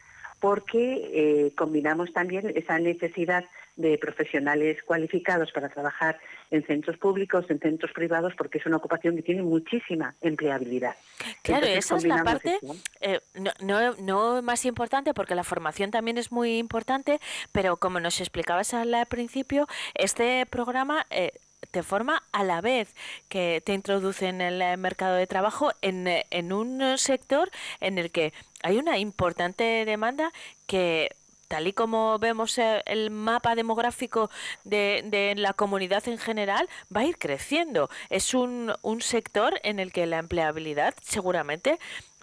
porque 0.42 1.10
eh, 1.14 1.54
combinamos 1.56 2.12
también 2.14 2.52
esa 2.56 2.80
necesidad 2.80 3.46
de 3.76 3.98
profesionales 4.00 4.82
cualificados 4.84 5.52
para 5.52 5.70
trabajar 5.70 6.20
en 6.50 6.66
centros 6.66 6.98
públicos, 6.98 7.46
en 7.50 7.60
centros 7.60 7.92
privados, 7.94 8.34
porque 8.36 8.58
es 8.58 8.66
una 8.66 8.78
ocupación 8.78 9.16
que 9.16 9.22
tiene 9.22 9.44
muchísima 9.44 10.16
empleabilidad. 10.20 10.96
Claro, 11.44 11.68
Entonces, 11.68 11.86
esa 11.86 11.96
es 11.98 12.06
la 12.06 12.24
parte 12.24 12.60
eh, 13.02 13.20
no, 13.36 13.52
no, 13.62 13.94
no 13.98 14.42
más 14.42 14.66
importante, 14.66 15.14
porque 15.14 15.36
la 15.36 15.44
formación 15.44 15.92
también 15.92 16.18
es 16.18 16.32
muy 16.32 16.58
importante, 16.58 17.20
pero 17.52 17.78
como 17.78 18.00
nos 18.00 18.20
explicabas 18.20 18.74
al 18.74 18.96
principio, 19.08 19.68
este 19.94 20.46
programa... 20.48 21.06
eh, 21.12 21.32
te 21.72 21.84
forma 21.84 22.24
a 22.32 22.44
la 22.44 22.62
vez 22.62 22.94
que 23.30 23.62
te 23.66 23.74
introduce 23.74 24.28
en 24.28 24.42
el 24.42 24.62
eh, 24.62 24.78
mercado 24.78 25.16
de 25.16 25.28
trabajo 25.28 25.72
en, 25.82 26.08
eh, 26.08 26.26
en 26.30 26.54
un 26.54 26.82
eh, 26.82 26.98
sector 26.98 27.50
en 27.80 27.98
el 27.98 28.12
que 28.12 28.34
hay 28.62 28.78
una 28.78 29.00
importante 29.00 29.86
demanda 29.86 30.32
que 30.68 31.16
tal 31.48 31.68
y 31.68 31.74
como 31.74 32.18
vemos 32.18 32.58
el 32.58 33.12
mapa 33.12 33.56
demográfico 33.56 34.30
de, 34.64 35.04
de 35.06 35.36
la 35.36 35.52
comunidad 35.52 36.08
en 36.08 36.18
general, 36.18 36.70
va 36.96 37.02
a 37.02 37.06
ir 37.06 37.18
creciendo. 37.18 37.90
Es 38.10 38.34
un, 38.34 38.74
un 38.82 39.02
sector 39.02 39.60
en 39.64 39.80
el 39.80 39.92
que 39.92 40.06
la 40.06 40.20
empleabilidad 40.20 40.94
seguramente 41.02 41.78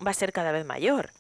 va 0.05 0.13
a 0.13 0.15
ser 0.15 0.33
cada 0.33 0.51
vez 0.51 0.65
mayor. 0.65 1.11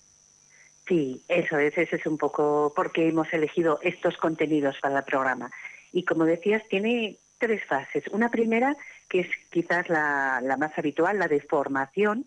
Sí, 0.86 1.22
eso 1.28 1.58
es, 1.58 1.76
eso 1.76 1.96
es 1.96 2.06
un 2.06 2.16
poco 2.16 2.72
porque 2.74 3.06
hemos 3.06 3.30
elegido 3.34 3.78
estos 3.82 4.16
contenidos 4.16 4.76
para 4.80 5.00
el 5.00 5.04
programa. 5.04 5.50
Y 5.92 6.04
como 6.04 6.24
decías, 6.24 6.62
tiene 6.68 7.18
tres 7.38 7.64
fases. 7.64 8.04
Una 8.08 8.30
primera, 8.30 8.76
que 9.08 9.20
es 9.20 9.28
quizás 9.50 9.88
la, 9.88 10.40
la 10.42 10.56
más 10.56 10.76
habitual, 10.78 11.18
la 11.18 11.28
de 11.28 11.40
formación, 11.40 12.26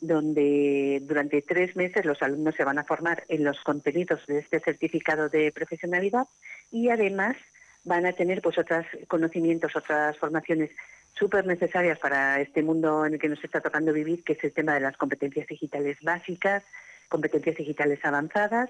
donde 0.00 1.00
durante 1.04 1.42
tres 1.42 1.74
meses 1.76 2.04
los 2.04 2.22
alumnos 2.22 2.54
se 2.54 2.64
van 2.64 2.78
a 2.78 2.84
formar 2.84 3.24
en 3.28 3.44
los 3.44 3.60
contenidos 3.60 4.26
de 4.26 4.38
este 4.40 4.60
certificado 4.60 5.28
de 5.28 5.52
profesionalidad 5.52 6.26
y 6.70 6.90
además 6.90 7.36
van 7.84 8.04
a 8.04 8.12
tener 8.12 8.42
pues 8.42 8.58
otros 8.58 8.84
conocimientos, 9.08 9.74
otras 9.74 10.18
formaciones 10.18 10.70
súper 11.14 11.46
necesarias 11.46 11.98
para 11.98 12.40
este 12.40 12.62
mundo 12.62 13.06
en 13.06 13.14
el 13.14 13.20
que 13.20 13.28
nos 13.28 13.42
está 13.42 13.60
tocando 13.60 13.92
vivir, 13.92 14.22
que 14.22 14.34
es 14.34 14.44
el 14.44 14.52
tema 14.52 14.74
de 14.74 14.80
las 14.80 14.96
competencias 14.96 15.46
digitales 15.46 15.96
básicas, 16.02 16.62
competencias 17.08 17.56
digitales 17.56 18.04
avanzadas, 18.04 18.68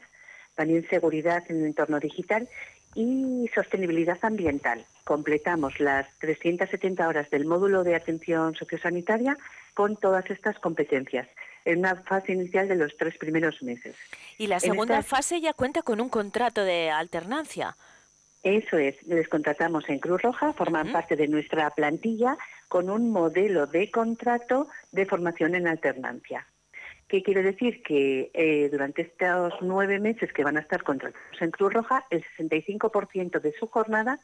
también 0.56 0.86
seguridad 0.88 1.44
en 1.48 1.60
el 1.60 1.66
entorno 1.66 2.00
digital 2.00 2.48
y 2.94 3.48
sostenibilidad 3.54 4.18
ambiental. 4.22 4.84
Completamos 5.04 5.78
las 5.78 6.06
370 6.18 7.06
horas 7.06 7.30
del 7.30 7.44
módulo 7.44 7.84
de 7.84 7.94
atención 7.94 8.54
sociosanitaria 8.56 9.36
con 9.74 9.96
todas 9.96 10.28
estas 10.30 10.58
competencias 10.58 11.28
en 11.66 11.80
una 11.80 11.96
fase 11.96 12.32
inicial 12.32 12.68
de 12.68 12.76
los 12.76 12.96
tres 12.96 13.16
primeros 13.18 13.62
meses. 13.62 13.94
Y 14.38 14.46
la 14.46 14.58
segunda 14.60 14.98
esta- 14.98 15.16
fase 15.16 15.40
ya 15.40 15.52
cuenta 15.52 15.82
con 15.82 16.00
un 16.00 16.08
contrato 16.08 16.64
de 16.64 16.90
alternancia. 16.90 17.76
Eso 18.42 18.78
es, 18.78 18.94
les 19.06 19.28
contratamos 19.28 19.88
en 19.88 19.98
Cruz 19.98 20.22
Roja, 20.22 20.52
forman 20.52 20.92
parte 20.92 21.16
de 21.16 21.26
nuestra 21.26 21.68
plantilla 21.70 22.38
con 22.68 22.88
un 22.88 23.10
modelo 23.10 23.66
de 23.66 23.90
contrato 23.90 24.68
de 24.92 25.04
formación 25.04 25.56
en 25.56 25.66
alternancia. 25.66 26.46
¿Qué 27.08 27.22
quiere 27.22 27.42
decir? 27.42 27.82
Que 27.82 28.30
eh, 28.34 28.68
durante 28.70 29.02
estos 29.02 29.54
nueve 29.60 30.00
meses 30.00 30.32
que 30.32 30.42
van 30.42 30.56
a 30.56 30.60
estar 30.60 30.82
contratados 30.82 31.40
en 31.40 31.50
Cruz 31.50 31.72
Roja, 31.72 32.04
el 32.10 32.24
65% 32.36 33.40
de 33.40 33.52
su 33.52 33.68
jornada 33.68 34.18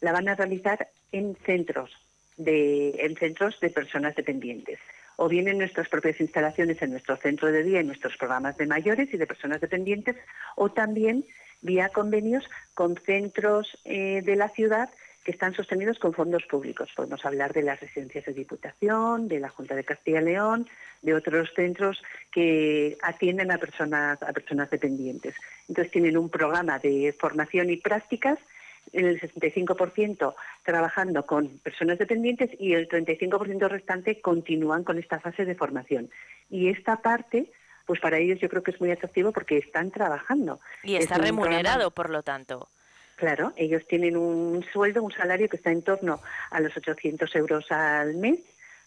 la 0.00 0.12
van 0.12 0.28
a 0.28 0.34
realizar 0.34 0.88
en 1.12 1.36
centros 1.46 1.90
de, 2.36 2.90
en 2.98 3.16
centros 3.16 3.60
de 3.60 3.70
personas 3.70 4.16
dependientes 4.16 4.80
o 5.16 5.28
bien 5.28 5.48
en 5.48 5.58
nuestras 5.58 5.88
propias 5.88 6.20
instalaciones, 6.20 6.80
en 6.82 6.90
nuestro 6.90 7.16
centro 7.16 7.52
de 7.52 7.62
día, 7.62 7.80
en 7.80 7.86
nuestros 7.86 8.16
programas 8.16 8.56
de 8.56 8.66
mayores 8.66 9.12
y 9.12 9.16
de 9.16 9.26
personas 9.26 9.60
dependientes, 9.60 10.16
o 10.56 10.70
también 10.70 11.24
vía 11.62 11.88
convenios 11.90 12.44
con 12.74 12.96
centros 12.96 13.78
eh, 13.84 14.22
de 14.24 14.36
la 14.36 14.48
ciudad 14.48 14.90
que 15.24 15.30
están 15.32 15.54
sostenidos 15.54 15.98
con 15.98 16.12
fondos 16.12 16.44
públicos. 16.44 16.90
Podemos 16.94 17.24
hablar 17.24 17.52
de 17.54 17.62
las 17.62 17.80
residencias 17.80 18.26
de 18.26 18.34
Diputación, 18.34 19.26
de 19.26 19.40
la 19.40 19.48
Junta 19.48 19.74
de 19.74 19.82
Castilla 19.84 20.20
y 20.20 20.24
León, 20.24 20.68
de 21.00 21.14
otros 21.14 21.50
centros 21.56 22.02
que 22.30 22.96
atienden 23.02 23.50
a 23.50 23.58
personas, 23.58 24.22
a 24.22 24.32
personas 24.32 24.70
dependientes. 24.70 25.34
Entonces 25.68 25.90
tienen 25.90 26.18
un 26.18 26.28
programa 26.28 26.78
de 26.78 27.14
formación 27.18 27.70
y 27.70 27.78
prácticas 27.78 28.38
en 28.92 29.06
el 29.06 29.18
65% 29.20 30.34
trabajando 30.62 31.24
con 31.24 31.48
personas 31.60 31.98
dependientes 31.98 32.50
y 32.60 32.74
el 32.74 32.86
35% 32.88 33.66
restante 33.68 34.20
continúan 34.20 34.84
con 34.84 34.98
esta 34.98 35.18
fase 35.20 35.46
de 35.46 35.54
formación. 35.54 36.10
Y 36.50 36.68
esta 36.68 36.96
parte, 37.00 37.46
pues 37.86 37.98
para 37.98 38.18
ellos 38.18 38.38
yo 38.40 38.48
creo 38.50 38.62
que 38.62 38.72
es 38.72 38.80
muy 38.80 38.90
atractivo 38.90 39.32
porque 39.32 39.56
están 39.56 39.90
trabajando. 39.90 40.60
Y 40.82 40.96
Es 40.96 41.04
está 41.04 41.16
un 41.16 41.22
remunerado, 41.22 41.62
programa- 41.62 41.90
por 41.90 42.10
lo 42.10 42.22
tanto. 42.22 42.68
Claro, 43.16 43.52
ellos 43.56 43.86
tienen 43.86 44.16
un 44.16 44.64
sueldo, 44.72 45.02
un 45.02 45.12
salario 45.12 45.48
que 45.48 45.56
está 45.56 45.70
en 45.70 45.82
torno 45.82 46.20
a 46.50 46.60
los 46.60 46.76
800 46.76 47.34
euros 47.36 47.70
al 47.70 48.14
mes, 48.14 48.40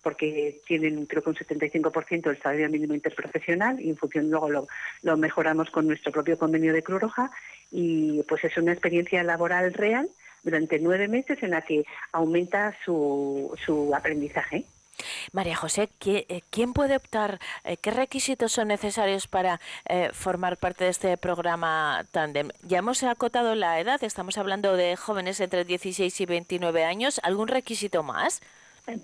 porque 0.03 0.61
tienen 0.65 1.05
creo 1.05 1.23
que 1.23 1.29
un 1.29 1.35
75% 1.35 2.21
del 2.21 2.41
salario 2.41 2.69
mínimo 2.69 2.93
interprofesional 2.93 3.79
y 3.79 3.89
en 3.89 3.97
función 3.97 4.29
luego 4.29 4.67
lo, 5.03 5.17
mejoramos 5.17 5.69
con 5.69 5.87
nuestro 5.87 6.11
propio 6.11 6.37
convenio 6.37 6.73
de 6.73 6.83
Cruz 6.83 7.01
Roja 7.01 7.31
y 7.71 8.21
pues 8.23 8.43
es 8.43 8.57
una 8.57 8.73
experiencia 8.73 9.23
laboral 9.23 9.73
real 9.73 10.09
durante 10.43 10.79
nueve 10.79 11.07
meses 11.07 11.41
en 11.41 11.51
la 11.51 11.61
que 11.61 11.85
aumenta 12.11 12.75
su, 12.83 13.53
su 13.65 13.93
aprendizaje. 13.95 14.65
María 15.31 15.55
José, 15.55 15.89
¿qui- 15.99 16.25
eh, 16.29 16.41
¿quién 16.49 16.73
puede 16.73 16.95
optar? 16.95 17.39
eh, 17.63 17.77
¿Qué 17.77 17.91
requisitos 17.91 18.51
son 18.51 18.67
necesarios 18.69 19.27
para 19.27 19.59
eh, 19.87 20.09
formar 20.13 20.57
parte 20.57 20.85
de 20.85 20.89
este 20.91 21.17
programa 21.17 22.05
Tandem? 22.11 22.49
Ya 22.63 22.79
hemos 22.79 23.03
acotado 23.03 23.55
la 23.55 23.79
edad, 23.79 24.03
estamos 24.03 24.37
hablando 24.37 24.75
de 24.75 24.95
jóvenes 24.95 25.39
entre 25.39 25.65
16 25.65 26.19
y 26.21 26.25
29 26.25 26.83
años. 26.83 27.19
¿Algún 27.23 27.47
requisito 27.47 28.03
más? 28.03 28.41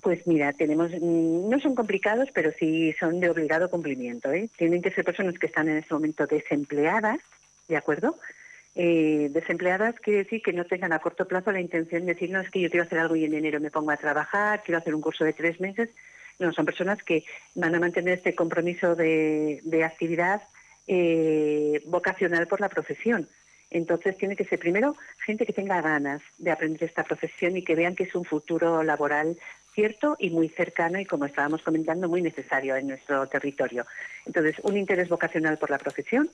Pues 0.02 0.26
mira, 0.28 0.54
tenemos, 0.54 0.92
mm, 0.92 1.50
no 1.50 1.60
son 1.60 1.76
complicados, 1.76 2.30
pero 2.34 2.52
sí 2.58 2.94
son 3.00 3.20
de 3.20 3.30
obligado 3.30 3.70
cumplimiento. 3.70 4.32
¿eh? 4.32 4.50
Tienen 4.58 4.82
que 4.82 4.92
ser 4.92 5.04
personas 5.04 5.38
que 5.38 5.48
están 5.48 5.68
en 5.68 5.78
este 5.78 5.94
momento 5.94 6.26
desempleadas, 6.26 7.20
¿de 7.68 7.76
acuerdo? 7.76 8.18
Eh, 8.76 9.30
desempleadas 9.32 10.00
quiere 10.00 10.24
decir 10.24 10.42
que 10.42 10.52
no 10.52 10.66
tengan 10.66 10.94
a 10.94 11.00
corto 11.00 11.28
plazo 11.28 11.52
la 11.52 11.62
intención 11.62 12.06
de 12.06 12.14
decir, 12.14 12.32
no, 12.32 12.40
es 12.40 12.50
que 12.50 12.60
yo 12.60 12.70
quiero 12.70 12.86
hacer 12.86 13.00
algo 13.00 13.16
y 13.16 13.26
en 13.26 13.36
enero 13.36 13.60
me 13.60 13.70
pongo 13.70 13.92
a 13.92 13.98
trabajar, 13.98 14.64
quiero 14.64 14.80
hacer 14.80 14.96
un 14.96 15.02
curso 15.02 15.24
de 15.24 15.34
tres 15.34 15.60
meses. 15.60 15.90
No, 16.40 16.52
son 16.52 16.66
personas 16.66 17.04
que 17.04 17.24
van 17.54 17.76
a 17.76 17.80
mantener 17.80 18.18
este 18.18 18.34
compromiso 18.34 18.96
de, 18.96 19.62
actividad 19.86 20.42
eh, 20.88 21.82
vocacional 21.86 22.48
por 22.48 22.60
la 22.60 22.70
profesión. 22.70 23.30
Entonces 23.70 24.18
tiene 24.18 24.36
que 24.36 24.46
ser 24.46 24.60
primero 24.60 24.96
gente 25.26 25.46
que 25.46 25.54
tenga 25.54 25.82
ganas 25.82 26.22
de 26.38 26.52
aprender 26.52 26.84
esta 26.84 27.04
profesión 27.04 27.58
y 27.58 27.64
que 27.64 27.76
vean 27.76 27.96
que 27.96 28.04
es 28.04 28.16
un 28.16 28.26
futuro 28.26 28.84
laboral 28.84 29.38
cierto 29.74 30.16
y 30.20 30.30
muy 30.30 30.50
cercano 30.50 31.00
y, 31.00 31.06
como 31.06 31.26
estábamos 31.26 31.64
comentando, 31.64 32.08
muy 32.08 32.22
necesario 32.22 32.76
en 32.76 32.88
nuestro 32.88 33.28
territorio. 33.28 33.86
Entonces, 34.26 34.56
un 34.64 34.78
interés 34.78 35.10
vocacional 35.10 35.58
por 35.58 35.70
la 35.70 35.80
profesión. 35.80 36.30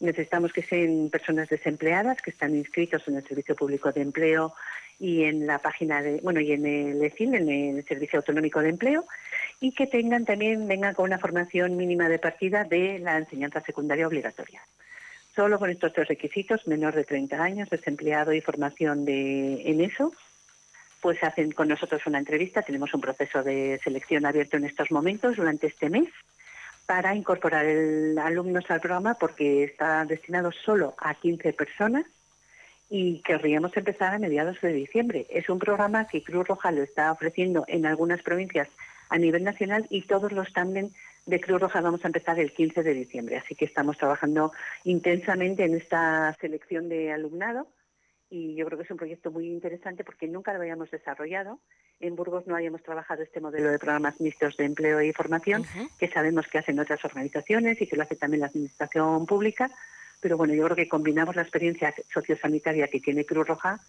Necesitamos 0.00 0.52
que 0.52 0.62
sean 0.62 1.08
personas 1.10 1.48
desempleadas 1.48 2.22
que 2.22 2.30
están 2.30 2.54
inscritos 2.54 3.06
en 3.08 3.16
el 3.16 3.26
Servicio 3.26 3.56
Público 3.56 3.90
de 3.90 4.02
Empleo 4.02 4.54
y 5.00 5.24
en 5.24 5.46
la 5.46 5.58
página 5.58 6.02
de, 6.02 6.20
bueno, 6.22 6.40
y 6.40 6.52
en 6.52 6.66
el 6.66 7.02
ECIL, 7.02 7.34
en 7.34 7.48
el 7.48 7.84
Servicio 7.84 8.18
Autonómico 8.18 8.60
de 8.60 8.68
Empleo, 8.68 9.04
y 9.60 9.72
que 9.72 9.86
tengan 9.86 10.24
también, 10.24 10.66
vengan 10.68 10.94
con 10.94 11.06
una 11.06 11.18
formación 11.18 11.76
mínima 11.76 12.08
de 12.08 12.18
partida 12.18 12.64
de 12.64 12.98
la 13.00 13.18
enseñanza 13.18 13.60
secundaria 13.60 14.06
obligatoria. 14.06 14.62
Solo 15.34 15.58
con 15.58 15.70
estos 15.70 15.92
tres 15.92 16.08
requisitos, 16.08 16.66
menor 16.66 16.94
de 16.94 17.04
30 17.04 17.40
años, 17.40 17.70
desempleado 17.70 18.32
y 18.32 18.40
formación 18.40 19.04
de, 19.04 19.62
en 19.70 19.80
eso, 19.80 20.12
pues 21.00 21.22
hacen 21.22 21.52
con 21.52 21.68
nosotros 21.68 22.02
una 22.06 22.18
entrevista. 22.18 22.62
Tenemos 22.62 22.92
un 22.94 23.00
proceso 23.00 23.42
de 23.42 23.80
selección 23.82 24.26
abierto 24.26 24.56
en 24.56 24.64
estos 24.64 24.90
momentos 24.90 25.36
durante 25.36 25.68
este 25.68 25.90
mes 25.90 26.08
para 26.88 27.14
incorporar 27.14 27.66
alumnos 27.66 28.64
al 28.70 28.80
programa 28.80 29.12
porque 29.12 29.62
está 29.62 30.06
destinado 30.06 30.50
solo 30.52 30.94
a 30.96 31.12
15 31.12 31.52
personas 31.52 32.06
y 32.88 33.20
querríamos 33.20 33.76
empezar 33.76 34.14
a 34.14 34.18
mediados 34.18 34.58
de 34.62 34.72
diciembre. 34.72 35.26
Es 35.28 35.50
un 35.50 35.58
programa 35.58 36.06
que 36.06 36.22
Cruz 36.22 36.48
Roja 36.48 36.72
lo 36.72 36.82
está 36.82 37.12
ofreciendo 37.12 37.66
en 37.68 37.84
algunas 37.84 38.22
provincias 38.22 38.68
a 39.10 39.18
nivel 39.18 39.44
nacional 39.44 39.86
y 39.90 40.00
todos 40.06 40.32
los 40.32 40.50
tándem 40.54 40.88
de 41.26 41.38
Cruz 41.42 41.60
Roja 41.60 41.82
vamos 41.82 42.02
a 42.04 42.08
empezar 42.08 42.40
el 42.40 42.52
15 42.52 42.82
de 42.82 42.94
diciembre. 42.94 43.36
Así 43.36 43.54
que 43.54 43.66
estamos 43.66 43.98
trabajando 43.98 44.52
intensamente 44.84 45.66
en 45.66 45.74
esta 45.74 46.34
selección 46.40 46.88
de 46.88 47.12
alumnado 47.12 47.66
y 48.30 48.54
yo 48.54 48.66
creo 48.66 48.78
que 48.78 48.84
es 48.84 48.90
un 48.90 48.96
proyecto 48.96 49.30
muy 49.30 49.46
interesante 49.46 50.04
porque 50.04 50.26
nunca 50.26 50.52
lo 50.52 50.60
habíamos 50.60 50.90
desarrollado. 50.90 51.58
En 52.00 52.14
Burgos 52.14 52.46
no 52.46 52.54
habíamos 52.54 52.82
trabajado 52.82 53.22
este 53.22 53.40
modelo 53.40 53.70
de 53.70 53.78
programas 53.78 54.20
mixtos 54.20 54.56
de 54.56 54.64
empleo 54.64 55.00
y 55.00 55.12
formación, 55.12 55.64
que 55.98 56.08
sabemos 56.08 56.46
que 56.46 56.58
hacen 56.58 56.78
otras 56.78 57.04
organizaciones 57.04 57.80
y 57.80 57.86
que 57.86 57.96
lo 57.96 58.02
hace 58.02 58.16
también 58.16 58.40
la 58.40 58.46
Administración 58.48 59.26
Pública, 59.26 59.70
pero 60.20 60.36
bueno, 60.36 60.54
yo 60.54 60.64
creo 60.64 60.76
que 60.76 60.88
combinamos 60.88 61.36
la 61.36 61.42
experiencia 61.42 61.94
sociosanitaria 62.12 62.88
que 62.88 63.00
tiene 63.00 63.24
Cruz 63.24 63.46
Roja 63.46 63.80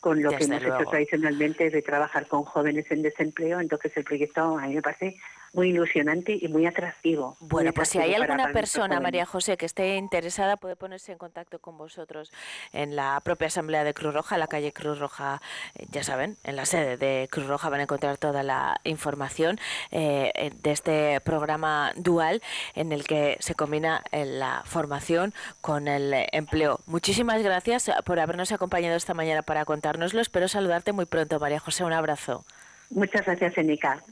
con 0.00 0.22
lo 0.22 0.30
que 0.30 0.44
hemos 0.44 0.62
luego. 0.62 0.80
hecho 0.80 0.90
tradicionalmente 0.90 1.70
de 1.70 1.82
trabajar 1.82 2.28
con 2.28 2.44
jóvenes 2.44 2.88
en 2.90 3.02
desempleo, 3.02 3.58
entonces 3.58 3.96
el 3.96 4.04
proyecto 4.04 4.56
a 4.56 4.66
mí 4.66 4.74
me 4.76 4.82
parece 4.82 5.16
muy 5.52 5.70
ilusionante 5.70 6.38
y 6.40 6.48
muy 6.48 6.66
atractivo. 6.66 7.36
muy 7.40 7.48
Bueno, 7.48 7.72
pues 7.72 7.88
si 7.88 7.98
hay 7.98 8.14
alguna 8.14 8.52
persona. 8.52 9.00
María 9.00 9.26
José, 9.26 9.56
que 9.56 9.66
esté 9.66 9.96
interesada, 9.96 10.56
puede 10.56 10.76
ponerse 10.76 11.12
en 11.12 11.18
contacto 11.18 11.58
con 11.58 11.78
vosotros 11.78 12.32
en 12.72 12.96
la 12.96 13.20
propia 13.24 13.46
Asamblea 13.46 13.84
de 13.84 13.94
Cruz 13.94 14.14
Roja, 14.14 14.38
la 14.38 14.46
calle 14.46 14.72
Cruz 14.72 14.98
Roja, 14.98 15.40
eh, 15.74 15.86
ya 15.90 16.02
saben, 16.02 16.36
en 16.44 16.56
la 16.56 16.66
sede 16.66 16.96
de 16.96 17.28
Cruz 17.30 17.46
Roja 17.46 17.68
van 17.68 17.80
a 17.80 17.82
encontrar 17.84 18.18
toda 18.18 18.42
la 18.42 18.80
información 18.84 19.58
eh, 19.90 20.52
de 20.62 20.70
este 20.70 21.20
programa 21.20 21.92
dual 21.96 22.42
en 22.74 22.92
el 22.92 23.04
que 23.04 23.36
se 23.40 23.54
combina 23.54 24.02
eh, 24.12 24.24
la 24.24 24.62
formación 24.64 25.32
con 25.60 25.88
el 25.88 26.14
empleo. 26.32 26.80
Muchísimas 26.86 27.42
gracias 27.42 27.90
por 28.04 28.20
habernos 28.20 28.52
acompañado 28.52 28.96
esta 28.96 29.14
mañana 29.14 29.42
para 29.42 29.64
contárnoslo. 29.64 30.20
Espero 30.20 30.48
saludarte 30.48 30.92
muy 30.92 31.06
pronto, 31.06 31.38
María 31.38 31.60
José. 31.60 31.84
Un 31.84 31.92
abrazo. 31.92 32.44
Muchas 32.90 33.24
gracias, 33.26 33.56
Enica. 33.58 34.02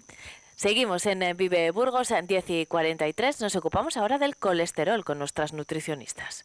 Seguimos 0.57 1.05
en 1.05 1.23
eh, 1.23 1.35
Vive 1.35 1.71
Burgos, 1.71 2.11
en 2.11 2.27
10 2.27 2.51
y 2.51 2.67
43. 2.67 3.43
Nos 3.43 3.55
ocupamos 3.57 3.99
ahora 3.99 4.17
del 4.17 4.37
colesterol 4.37 5.05
con 5.05 5.19
nuestras 5.19 5.53
nutricionistas. 5.53 6.45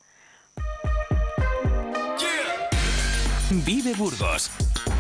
Vive 3.66 3.94
Burgos 3.94 4.52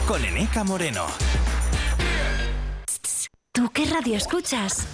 con 0.07 0.23
Eneca 0.23 0.63
Moreno. 0.63 1.07
¿Tú 3.51 3.69
qué 3.73 3.85
radio 3.85 4.15
escuchas? 4.15 4.87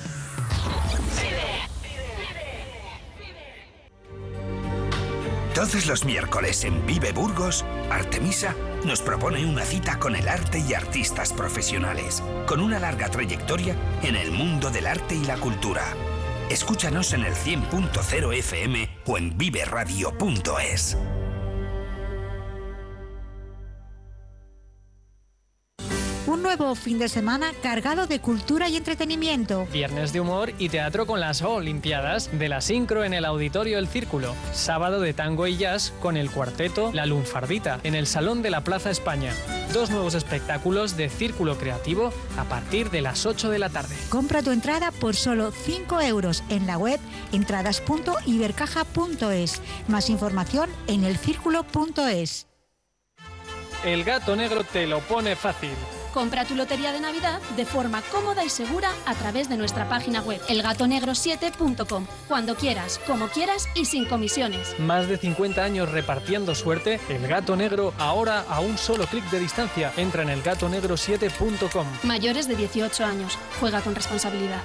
Todos 5.58 5.88
los 5.88 6.06
miércoles 6.06 6.66
en 6.66 6.86
Vive 6.86 7.12
Burgos, 7.14 7.66
Artemisa 7.90 8.54
nos 8.86 9.02
propone 9.02 9.44
una 9.44 9.66
cita 9.66 9.98
con 9.98 10.16
el 10.16 10.28
arte 10.28 10.60
y 10.60 10.76
artistas 10.76 11.34
profesionales, 11.34 12.22
con 12.46 12.62
una 12.62 12.78
larga 12.78 13.10
trayectoria 13.10 13.76
en 14.04 14.16
el 14.16 14.30
mundo 14.30 14.70
del 14.70 14.86
arte 14.86 15.16
y 15.16 15.26
la 15.26 15.36
cultura. 15.38 15.82
Escúchanos 16.52 17.12
en 17.14 17.24
el 17.24 17.34
100.0 17.34 18.38
FM 18.38 18.88
o 19.08 19.18
en 19.18 19.36
viveradio.es. 19.36 20.96
Un 26.28 26.44
nuevo 26.44 26.76
fin 26.76 27.00
de 27.00 27.08
semana 27.08 27.54
cargado 27.64 28.06
de 28.06 28.20
cultura 28.20 28.68
y 28.68 28.76
entretenimiento. 28.76 29.66
Viernes 29.72 30.12
de 30.12 30.20
humor 30.20 30.52
y 30.60 30.68
teatro 30.68 31.08
con 31.08 31.22
las 31.22 31.42
Olimpiadas 31.42 32.38
de 32.38 32.50
la 32.50 32.60
Sincro 32.60 33.06
en 33.06 33.14
el 33.14 33.24
Auditorio 33.24 33.80
El 33.80 33.88
Círculo. 33.88 34.36
Sábado 34.52 35.00
de 35.00 35.14
tango 35.14 35.48
y 35.48 35.56
jazz 35.56 35.94
con 36.02 36.18
el 36.18 36.30
cuarteto 36.30 36.92
La 36.92 37.06
Lunfardita 37.06 37.80
en 37.84 37.96
el 37.96 38.08
Salón 38.08 38.42
de 38.42 38.50
la 38.50 38.66
Plaza 38.66 38.92
España. 38.92 39.32
Dos 39.72 39.90
nuevos 39.90 40.16
espectáculos 40.16 40.98
de 40.98 41.08
Círculo 41.08 41.58
Creativo 41.58 42.12
a 42.38 42.44
partir 42.44 42.90
de 42.90 43.00
las 43.00 43.26
8 43.26 43.50
de 43.50 43.60
la 43.60 43.70
tarde. 43.70 43.96
Compra 44.10 44.44
tu 44.44 44.52
entrada 44.52 44.92
por 44.92 45.16
solo 45.16 45.52
5 45.52 46.02
euros 46.02 46.44
en 46.50 46.68
la 46.68 46.78
web 46.78 47.00
entradas.ibercaja.es. 47.32 49.62
Más 49.88 50.10
información 50.10 50.70
en 50.88 51.06
elcírculo.es. 51.06 52.48
El 53.86 54.04
gato 54.04 54.36
negro 54.36 54.66
te 54.66 54.88
lo 54.88 55.00
pone 55.00 55.38
fácil. 55.38 55.70
Compra 56.18 56.46
tu 56.46 56.56
lotería 56.56 56.92
de 56.92 57.00
Navidad 57.00 57.40
de 57.56 57.64
forma 57.64 58.02
cómoda 58.02 58.44
y 58.44 58.50
segura 58.50 58.90
a 59.06 59.14
través 59.14 59.50
de 59.50 59.56
nuestra 59.56 59.88
página 59.88 60.20
web 60.24 60.42
elgatonegro7.com. 60.48 62.08
Cuando 62.28 62.56
quieras, 62.56 63.00
como 63.06 63.28
quieras 63.28 63.70
y 63.76 63.86
sin 63.86 64.06
comisiones. 64.06 64.80
Más 64.80 65.08
de 65.08 65.18
50 65.18 65.64
años 65.64 65.92
repartiendo 65.92 66.56
suerte, 66.56 67.00
el 67.10 67.28
gato 67.28 67.56
negro 67.56 67.94
ahora 68.00 68.44
a 68.50 68.62
un 68.62 68.80
solo 68.80 69.06
clic 69.06 69.30
de 69.30 69.42
distancia. 69.42 69.94
Entra 69.96 70.24
en 70.24 70.30
elgatonegro7.com. 70.30 71.86
Mayores 72.02 72.48
de 72.48 72.56
18 72.56 73.06
años. 73.06 73.38
Juega 73.60 73.82
con 73.82 73.94
responsabilidad. 73.94 74.64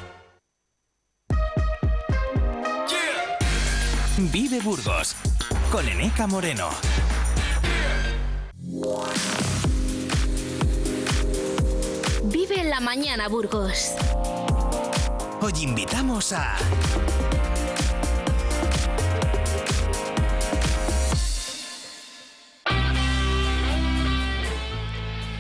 Vive 4.17 4.59
Burgos 4.63 5.17
con 5.71 5.87
Eneca 5.87 6.27
Moreno. 6.27 6.71
Vive 12.33 12.65
la 12.65 12.81
mañana, 12.81 13.29
Burgos. 13.29 13.93
Hoy 15.43 15.53
invitamos 15.61 16.33
a 16.33 16.57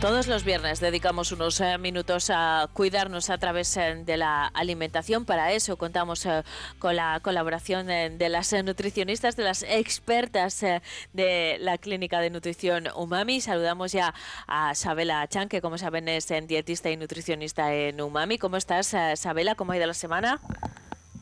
Todos 0.03 0.27
los 0.27 0.43
viernes 0.43 0.81
dedicamos 0.81 1.31
unos 1.31 1.61
eh, 1.61 1.79
minutos 1.79 2.29
a 2.35 2.69
cuidarnos 2.73 3.31
a 3.31 3.39
través 3.39 3.77
eh, 3.77 4.03
de 4.05 4.17
la 4.17 4.47
alimentación. 4.49 5.25
Para 5.25 5.53
eso 5.53 5.77
contamos 5.77 6.27
eh, 6.27 6.43
con 6.81 6.97
la 6.97 7.21
colaboración 7.23 7.87
de 7.87 8.29
las 8.29 8.53
nutricionistas, 8.65 9.37
de 9.37 9.45
las 9.45 9.63
expertas 9.63 10.65
de 11.13 11.57
la 11.61 11.79
Clínica 11.79 12.19
de 12.19 12.31
Nutrición 12.31 12.89
Umami. 12.97 13.41
Saludamos 13.41 13.93
ya 13.93 14.13
a 14.49 14.75
Sabela 14.75 15.25
Chan, 15.29 15.49
que 15.49 15.61
como 15.61 15.79
saben 15.79 16.09
es 16.09 16.27
dietista 16.49 16.91
y 16.91 16.97
nutricionista 16.97 17.73
en 17.73 18.01
Umami. 18.01 18.39
¿Cómo 18.39 18.57
estás, 18.57 18.97
Sabela? 19.15 19.55
¿Cómo 19.55 19.71
ha 19.71 19.77
ido 19.77 19.87
la 19.87 19.95
semana? 19.95 20.41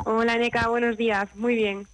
Hola, 0.07 0.39
Neca, 0.39 0.69
buenos 0.69 0.97
días. 0.97 1.29
Muy 1.37 1.55
bien. 1.55 1.87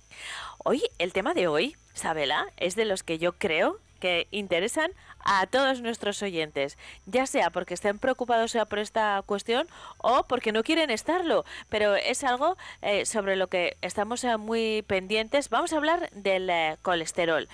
Hoy, 0.59 0.85
el 1.01 1.13
tema 1.13 1.35
de 1.35 1.49
hoy, 1.49 1.75
Sabela, 1.95 2.47
es 2.57 2.77
de 2.77 2.85
los 2.85 3.03
que 3.03 3.19
yo 3.19 3.33
creo 3.33 3.81
que 3.99 4.29
interesan 4.31 4.93
a 5.27 5.47
todos 5.47 5.81
nuestros 5.81 6.23
oyentes, 6.23 6.79
ya 7.05 7.27
sea 7.27 7.51
porque 7.51 7.75
estén 7.75 7.99
preocupados 7.99 8.57
por 8.69 8.79
esta 8.79 9.23
cuestión 9.27 9.67
o 9.99 10.23
porque 10.25 10.53
no 10.53 10.63
quieren 10.63 10.91
estarlo, 10.91 11.45
pero 11.69 11.97
es 11.97 12.25
algo 12.25 12.57
eh, 12.81 13.05
sobre 13.05 13.37
lo 13.37 13.49
que 13.49 13.77
estamos 13.83 14.23
eh, 14.25 14.37
muy 14.37 14.83
pendientes. 14.87 15.51
Vamos 15.51 15.73
a 15.73 15.77
hablar 15.77 16.11
del 16.13 16.49
eh, 16.49 16.77
colesterol. 16.83 17.49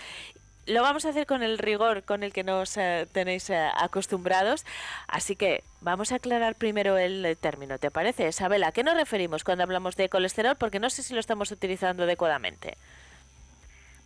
Lo 0.67 0.83
vamos 0.83 1.05
a 1.07 1.09
hacer 1.09 1.27
con 1.27 1.43
el 1.43 1.59
rigor 1.59 2.05
con 2.05 2.23
el 2.23 2.33
que 2.33 2.45
nos 2.45 2.77
eh, 2.77 3.09
tenéis 3.11 3.51
acostumbrados, 3.51 4.65
así 5.09 5.35
que 5.35 5.65
vamos 5.81 6.13
a 6.13 6.17
aclarar 6.17 6.55
primero 6.55 6.99
el 6.99 7.37
término, 7.41 7.79
¿te 7.79 7.91
parece? 7.91 8.29
Isabela, 8.29 8.69
¿a 8.69 8.73
qué 8.73 8.85
nos 8.85 8.95
referimos 8.95 9.43
cuando 9.43 9.65
hablamos 9.65 9.97
de 9.97 10.09
colesterol? 10.09 10.55
Porque 10.55 10.79
no 10.79 10.89
sé 10.89 11.03
si 11.03 11.15
lo 11.15 11.21
estamos 11.21 11.51
utilizando 11.51 12.05
adecuadamente. 12.05 12.77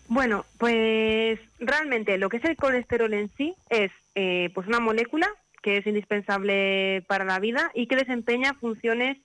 Bueno, 0.08 0.44
pues 0.58 1.40
realmente 1.58 2.18
lo 2.18 2.28
que 2.28 2.36
es 2.36 2.44
el 2.44 2.56
colesterol 2.56 3.12
en 3.12 3.28
sí 3.36 3.54
es 3.70 3.90
eh, 4.14 4.50
pues 4.54 4.66
una 4.66 4.80
molécula 4.80 5.28
que 5.62 5.78
es 5.78 5.86
indispensable 5.86 7.04
para 7.08 7.24
la 7.24 7.40
vida 7.40 7.72
y 7.74 7.88
que 7.88 7.96
desempeña 7.96 8.54
funciones 8.54 9.18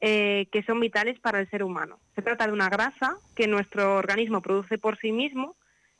eh, 0.00 0.46
que 0.52 0.62
son 0.62 0.78
vitales 0.78 1.18
para 1.18 1.40
el 1.40 1.50
ser 1.50 1.64
humano. 1.64 1.98
Se 2.14 2.22
trata 2.22 2.46
de 2.46 2.52
una 2.52 2.68
grasa 2.68 3.16
que 3.34 3.48
nuestro 3.48 3.96
organismo 3.96 4.40
produce 4.40 4.78
por 4.78 4.96
sí 4.98 5.10
mismo, 5.10 5.56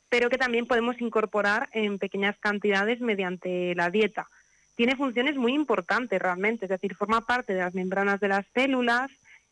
pero 0.07 0.29
que 0.29 0.37
también 0.37 0.67
podemos 0.67 1.01
incorporar 1.01 1.67
en 1.73 1.99
pequeñas 1.99 2.37
cantidades 2.39 3.01
mediante 3.01 3.75
la 3.75 3.89
dieta. 3.89 4.29
Tiene 4.75 4.95
funciones 4.95 5.35
muy 5.35 5.53
importantes 5.53 6.21
realmente, 6.21 6.65
es 6.65 6.69
decir, 6.69 6.95
forma 6.95 7.25
parte 7.25 7.53
de 7.53 7.59
las 7.59 7.73
membranas 7.73 8.21
de 8.21 8.29
las 8.29 8.45
células, 8.53 9.11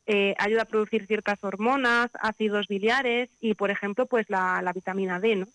eh, 0.10 0.36
ayuda 0.38 0.62
a 0.62 0.66
producir 0.66 1.06
ciertas 1.06 1.44
hormonas, 1.44 2.10
ácidos 2.22 2.70
biliares 2.70 3.30
y, 3.42 3.56
por 3.56 3.72
ejemplo, 3.72 4.06
pues 4.06 4.30
la, 4.30 4.72
vitamina 4.74 5.20
D, 5.20 5.36
¿no? 5.36 5.48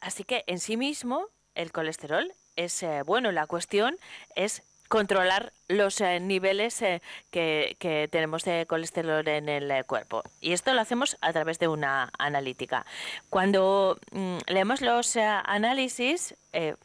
Así 0.00 0.24
que 0.24 0.42
en 0.46 0.58
sí 0.58 0.78
mismo 0.78 1.26
el 1.54 1.70
colesterol 1.70 2.32
es 2.56 2.82
eh, 2.82 3.02
bueno. 3.04 3.30
La 3.30 3.46
cuestión 3.46 3.98
es 4.36 4.62
controlar 4.88 5.52
los 5.68 6.00
eh, 6.00 6.18
niveles 6.18 6.82
que, 7.30 8.08
tenemos 8.10 8.44
de 8.44 8.64
colesterol 8.66 9.28
en 9.28 9.50
el 9.50 9.84
cuerpo. 9.84 10.22
Y 10.40 10.52
esto 10.52 10.72
lo 10.72 10.80
hacemos 10.80 11.18
a 11.20 11.34
través 11.34 11.58
de 11.58 11.68
una 11.68 12.10
analítica. 12.18 12.86
Cuando 13.28 13.98
mm, 14.12 14.38
leemos 14.46 14.80
los 14.80 15.18
análisis, 15.18 16.34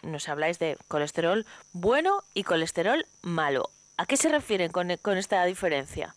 nos 0.02 0.28
habláis 0.28 0.60
de 0.60 0.78
colesterol 0.90 1.46
bueno 1.72 2.24
y 2.34 2.44
colesterol 2.44 3.06
malo. 3.22 3.70
¿A 3.96 4.06
qué 4.06 4.18
se 4.18 4.28
refieren 4.28 4.70
con 4.72 5.18
esta 5.18 5.46
diferencia? 5.46 6.14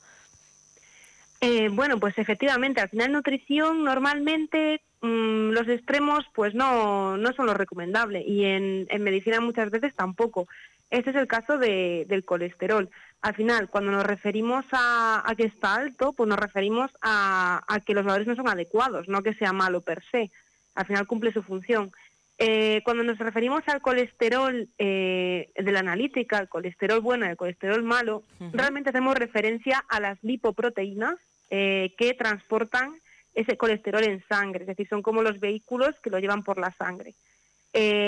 Eh, 1.40 1.68
bueno, 1.70 1.98
pues 2.00 2.18
efectivamente, 2.18 2.80
al 2.80 2.88
final 2.88 3.12
nutrición 3.12 3.84
normalmente 3.84 4.80
mm, 5.02 5.50
los 5.50 5.68
extremos 5.68 6.24
pues 6.34 6.52
no, 6.54 7.16
no 7.16 7.32
son 7.32 7.46
lo 7.46 7.54
recomendable 7.54 8.22
y 8.26 8.44
en, 8.44 8.88
medicina 9.00 9.40
muchas 9.40 9.70
veces 9.70 9.94
tampoco. 9.94 10.48
Este 10.90 11.10
es 11.10 11.16
el 11.16 11.28
caso 11.28 11.58
de- 11.58 12.06
del 12.08 12.24
colesterol. 12.24 12.88
Al 13.20 13.34
final, 13.34 13.68
cuando 13.68 13.92
nos 13.92 14.04
referimos 14.04 14.64
a, 14.72 15.22
que 15.36 15.44
está 15.44 15.74
alto, 15.74 16.12
pues 16.12 16.28
nos 16.28 16.38
referimos 16.38 16.90
a 17.02 17.62
que 17.86 17.94
los 17.94 18.04
valores 18.04 18.26
no 18.26 18.34
son 18.36 18.48
adecuados, 18.48 19.06
no 19.08 19.22
que 19.22 19.34
sea 19.34 19.52
malo 19.52 19.80
per 19.80 20.02
se. 20.10 20.30
Al 20.74 20.86
final 20.86 21.06
cumple 21.06 21.32
su 21.32 21.42
función. 21.42 21.92
Eh, 22.40 22.82
cuando 22.84 23.02
nos 23.02 23.18
referimos 23.18 23.64
al 23.66 23.82
colesterol 23.82 24.68
eh, 24.78 25.50
de 25.56 25.72
la 25.72 25.80
analítica, 25.80 26.38
el 26.38 26.48
colesterol 26.48 27.00
bueno 27.00 27.26
y 27.26 27.30
el 27.30 27.36
colesterol 27.36 27.82
malo, 27.82 28.22
realmente 28.52 28.90
hacemos 28.90 29.16
referencia 29.16 29.84
a 29.88 29.98
las 29.98 30.22
lipoproteínas 30.22 31.16
eh, 31.50 31.94
que 31.98 32.14
transportan 32.14 32.94
ese 33.34 33.56
colesterol 33.56 34.04
en 34.04 34.22
sangre, 34.28 34.62
es 34.62 34.68
decir, 34.68 34.88
son 34.88 35.02
como 35.02 35.22
los 35.22 35.40
vehículos 35.40 35.96
que 36.00 36.10
lo 36.10 36.20
llevan 36.20 36.44
por 36.44 36.58
la 36.58 36.72
sangre. 36.72 37.14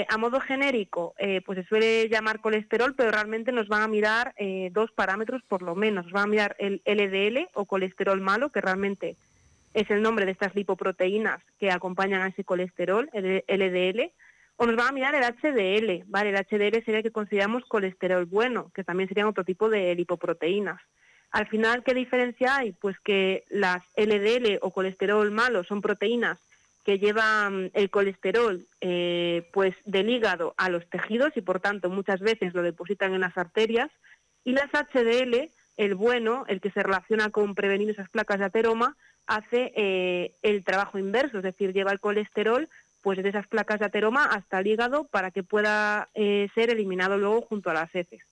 A 0.08 0.18
modo 0.18 0.40
genérico, 0.40 1.14
pues 1.46 1.58
se 1.58 1.64
suele 1.64 2.08
llamar 2.08 2.40
colesterol, 2.40 2.94
pero 2.96 3.12
realmente 3.12 3.52
nos 3.52 3.68
van 3.68 3.82
a 3.82 3.88
mirar 3.88 4.34
dos 4.72 4.90
parámetros 4.90 5.42
por 5.44 5.62
lo 5.62 5.76
menos. 5.76 6.06
Nos 6.06 6.12
van 6.12 6.24
a 6.24 6.26
mirar 6.26 6.56
el 6.58 6.82
LDL 6.84 7.48
o 7.54 7.66
colesterol 7.66 8.20
malo, 8.20 8.50
que 8.50 8.60
realmente 8.60 9.14
es 9.74 9.90
el 9.90 10.02
nombre 10.02 10.26
de 10.26 10.32
estas 10.32 10.54
lipoproteínas 10.54 11.40
que 11.58 11.70
acompañan 11.70 12.22
a 12.22 12.28
ese 12.28 12.44
colesterol, 12.44 13.08
el 13.12 13.44
LDL, 13.46 14.12
o 14.56 14.66
nos 14.66 14.76
van 14.76 14.88
a 14.88 14.92
mirar 14.92 15.14
el 15.14 15.22
HDL, 15.22 16.04
¿vale? 16.06 16.30
El 16.30 16.36
HDL 16.36 16.84
sería 16.84 17.02
que 17.02 17.10
consideramos 17.10 17.64
colesterol 17.64 18.26
bueno, 18.26 18.70
que 18.74 18.84
también 18.84 19.08
serían 19.08 19.28
otro 19.28 19.44
tipo 19.44 19.70
de 19.70 19.94
lipoproteínas. 19.94 20.80
Al 21.30 21.46
final, 21.46 21.82
¿qué 21.84 21.94
diferencia 21.94 22.56
hay? 22.56 22.72
Pues 22.72 22.98
que 23.00 23.44
las 23.48 23.82
LDL 23.96 24.58
o 24.60 24.70
colesterol 24.70 25.30
malo 25.30 25.64
son 25.64 25.80
proteínas 25.80 26.38
que 26.84 26.98
llevan 26.98 27.70
el 27.74 27.90
colesterol 27.90 28.66
eh, 28.80 29.48
pues 29.52 29.74
del 29.84 30.10
hígado 30.10 30.54
a 30.56 30.70
los 30.70 30.88
tejidos 30.88 31.30
y 31.36 31.40
por 31.40 31.60
tanto 31.60 31.90
muchas 31.90 32.20
veces 32.20 32.54
lo 32.54 32.62
depositan 32.62 33.14
en 33.14 33.20
las 33.20 33.36
arterias 33.36 33.90
y 34.44 34.52
las 34.52 34.70
HDL, 34.72 35.50
el 35.76 35.94
bueno, 35.94 36.44
el 36.48 36.60
que 36.60 36.70
se 36.70 36.82
relaciona 36.82 37.30
con 37.30 37.54
prevenir 37.54 37.90
esas 37.90 38.08
placas 38.08 38.38
de 38.38 38.46
ateroma, 38.46 38.96
hace 39.26 39.72
eh, 39.76 40.34
el 40.42 40.64
trabajo 40.64 40.98
inverso, 40.98 41.38
es 41.38 41.44
decir, 41.44 41.72
lleva 41.72 41.92
el 41.92 42.00
colesterol 42.00 42.68
pues 43.02 43.16
desde 43.16 43.30
esas 43.30 43.46
placas 43.46 43.80
de 43.80 43.86
ateroma 43.86 44.24
hasta 44.24 44.60
el 44.60 44.66
hígado 44.66 45.04
para 45.04 45.30
que 45.30 45.42
pueda 45.42 46.08
eh, 46.14 46.48
ser 46.54 46.70
eliminado 46.70 47.16
luego 47.16 47.42
junto 47.42 47.70
a 47.70 47.74
las 47.74 47.94
heces. 47.94 48.22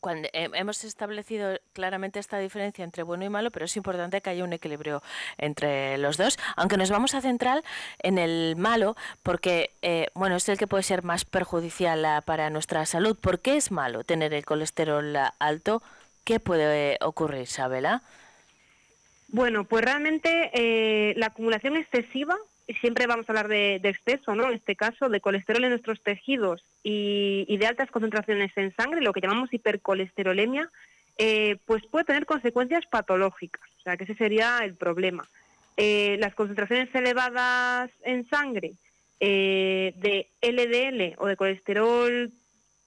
Cuando, 0.00 0.28
eh, 0.32 0.48
hemos 0.54 0.84
establecido 0.84 1.58
claramente 1.74 2.18
esta 2.18 2.38
diferencia 2.38 2.82
entre 2.82 3.02
bueno 3.02 3.24
y 3.24 3.28
malo, 3.28 3.50
pero 3.50 3.66
es 3.66 3.76
importante 3.76 4.20
que 4.22 4.30
haya 4.30 4.44
un 4.44 4.54
equilibrio 4.54 5.02
entre 5.36 5.98
los 5.98 6.16
dos, 6.16 6.38
aunque 6.56 6.78
nos 6.78 6.90
vamos 6.90 7.14
a 7.14 7.20
centrar 7.20 7.62
en 7.98 8.16
el 8.16 8.56
malo 8.56 8.96
porque 9.22 9.70
eh, 9.82 10.06
bueno 10.14 10.36
es 10.36 10.48
el 10.48 10.56
que 10.56 10.66
puede 10.66 10.82
ser 10.82 11.02
más 11.02 11.26
perjudicial 11.26 12.04
ah, 12.06 12.22
para 12.22 12.48
nuestra 12.48 12.86
salud. 12.86 13.16
¿Por 13.16 13.40
qué 13.40 13.56
es 13.56 13.70
malo 13.70 14.02
tener 14.02 14.32
el 14.32 14.46
colesterol 14.46 15.14
ah, 15.16 15.34
alto? 15.38 15.82
¿Qué 16.24 16.40
puede 16.40 16.98
ocurrir, 17.02 17.46
Sabela? 17.46 18.02
Bueno, 19.32 19.64
pues 19.64 19.84
realmente 19.84 20.50
eh, 20.52 21.14
la 21.16 21.26
acumulación 21.26 21.76
excesiva, 21.76 22.36
siempre 22.80 23.06
vamos 23.06 23.28
a 23.28 23.32
hablar 23.32 23.48
de, 23.48 23.76
exceso, 23.82 24.34
¿no? 24.34 24.48
En 24.48 24.54
este 24.54 24.76
caso, 24.76 25.08
de 25.08 25.20
colesterol 25.20 25.64
en 25.64 25.70
nuestros 25.70 26.02
tejidos 26.02 26.62
y, 26.84 27.46
y 27.48 27.56
de 27.56 27.66
altas 27.66 27.90
concentraciones 27.90 28.52
en 28.56 28.74
sangre, 28.76 29.00
lo 29.00 29.12
que 29.12 29.22
llamamos 29.22 29.52
hipercolesterolemia, 29.52 30.70
eh, 31.16 31.56
pues 31.66 31.84
puede 31.86 32.04
tener 32.04 32.26
consecuencias 32.26 32.84
patológicas. 32.86 33.62
O 33.78 33.82
sea, 33.82 33.96
que 33.96 34.04
ese 34.04 34.14
sería 34.14 34.58
el 34.64 34.74
problema. 34.74 35.26
Eh, 35.78 36.16
las 36.20 36.34
concentraciones 36.34 36.94
elevadas 36.94 37.90
en 38.04 38.28
sangre 38.28 38.74
eh, 39.18 39.94
de 39.96 40.26
LDL 40.42 41.14
o 41.18 41.26
de 41.26 41.36
colesterol 41.36 42.30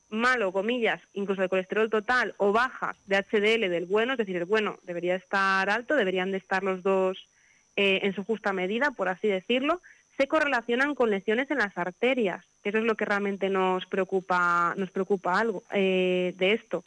malo, 0.09 0.51
comillas, 0.51 1.01
incluso 1.13 1.41
de 1.41 1.49
colesterol 1.49 1.89
total 1.89 2.35
o 2.37 2.51
bajas 2.51 2.95
de 3.07 3.17
HDL 3.17 3.69
del 3.69 3.85
bueno, 3.85 4.13
es 4.13 4.17
decir, 4.17 4.35
el 4.35 4.45
bueno 4.45 4.77
debería 4.83 5.15
estar 5.15 5.69
alto, 5.69 5.95
deberían 5.95 6.31
de 6.31 6.37
estar 6.37 6.63
los 6.63 6.83
dos 6.83 7.27
eh, 7.75 8.01
en 8.03 8.13
su 8.13 8.23
justa 8.23 8.53
medida, 8.53 8.91
por 8.91 9.09
así 9.09 9.27
decirlo, 9.27 9.81
se 10.17 10.27
correlacionan 10.27 10.95
con 10.95 11.09
lesiones 11.09 11.51
en 11.51 11.57
las 11.57 11.77
arterias, 11.77 12.45
que 12.63 12.69
eso 12.69 12.77
es 12.77 12.85
lo 12.85 12.95
que 12.95 13.05
realmente 13.05 13.49
nos 13.49 13.85
preocupa, 13.85 14.73
nos 14.77 14.91
preocupa 14.91 15.39
algo 15.39 15.63
eh, 15.71 16.33
de 16.37 16.53
esto. 16.53 16.83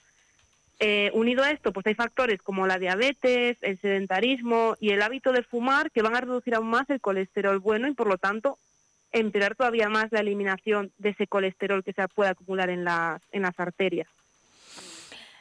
Eh, 0.81 1.11
unido 1.12 1.43
a 1.43 1.51
esto, 1.51 1.73
pues 1.73 1.87
hay 1.87 1.95
factores 1.95 2.41
como 2.41 2.66
la 2.66 2.79
diabetes, 2.79 3.57
el 3.62 3.81
sedentarismo 3.81 4.77
y 4.79 4.91
el 4.91 5.03
hábito 5.03 5.33
de 5.33 5.43
fumar 5.43 5.91
que 5.91 6.03
van 6.03 6.14
a 6.14 6.21
reducir 6.21 6.55
aún 6.55 6.71
más 6.71 6.89
el 6.89 7.01
colesterol 7.01 7.59
bueno 7.59 7.89
y 7.89 7.95
por 7.95 8.07
lo 8.07 8.16
tanto 8.16 8.59
empeorar 9.13 9.55
todavía 9.55 9.89
más 9.89 10.07
la 10.11 10.21
eliminación 10.21 10.93
de 10.99 11.11
ese 11.11 11.27
colesterol 11.27 11.85
que 11.85 11.93
se 11.93 12.07
puede 12.09 12.31
acumular 12.31 12.71
en 12.71 12.85
las, 12.85 13.23
en 13.33 13.43
las 13.43 13.59
arterias. 13.59 14.09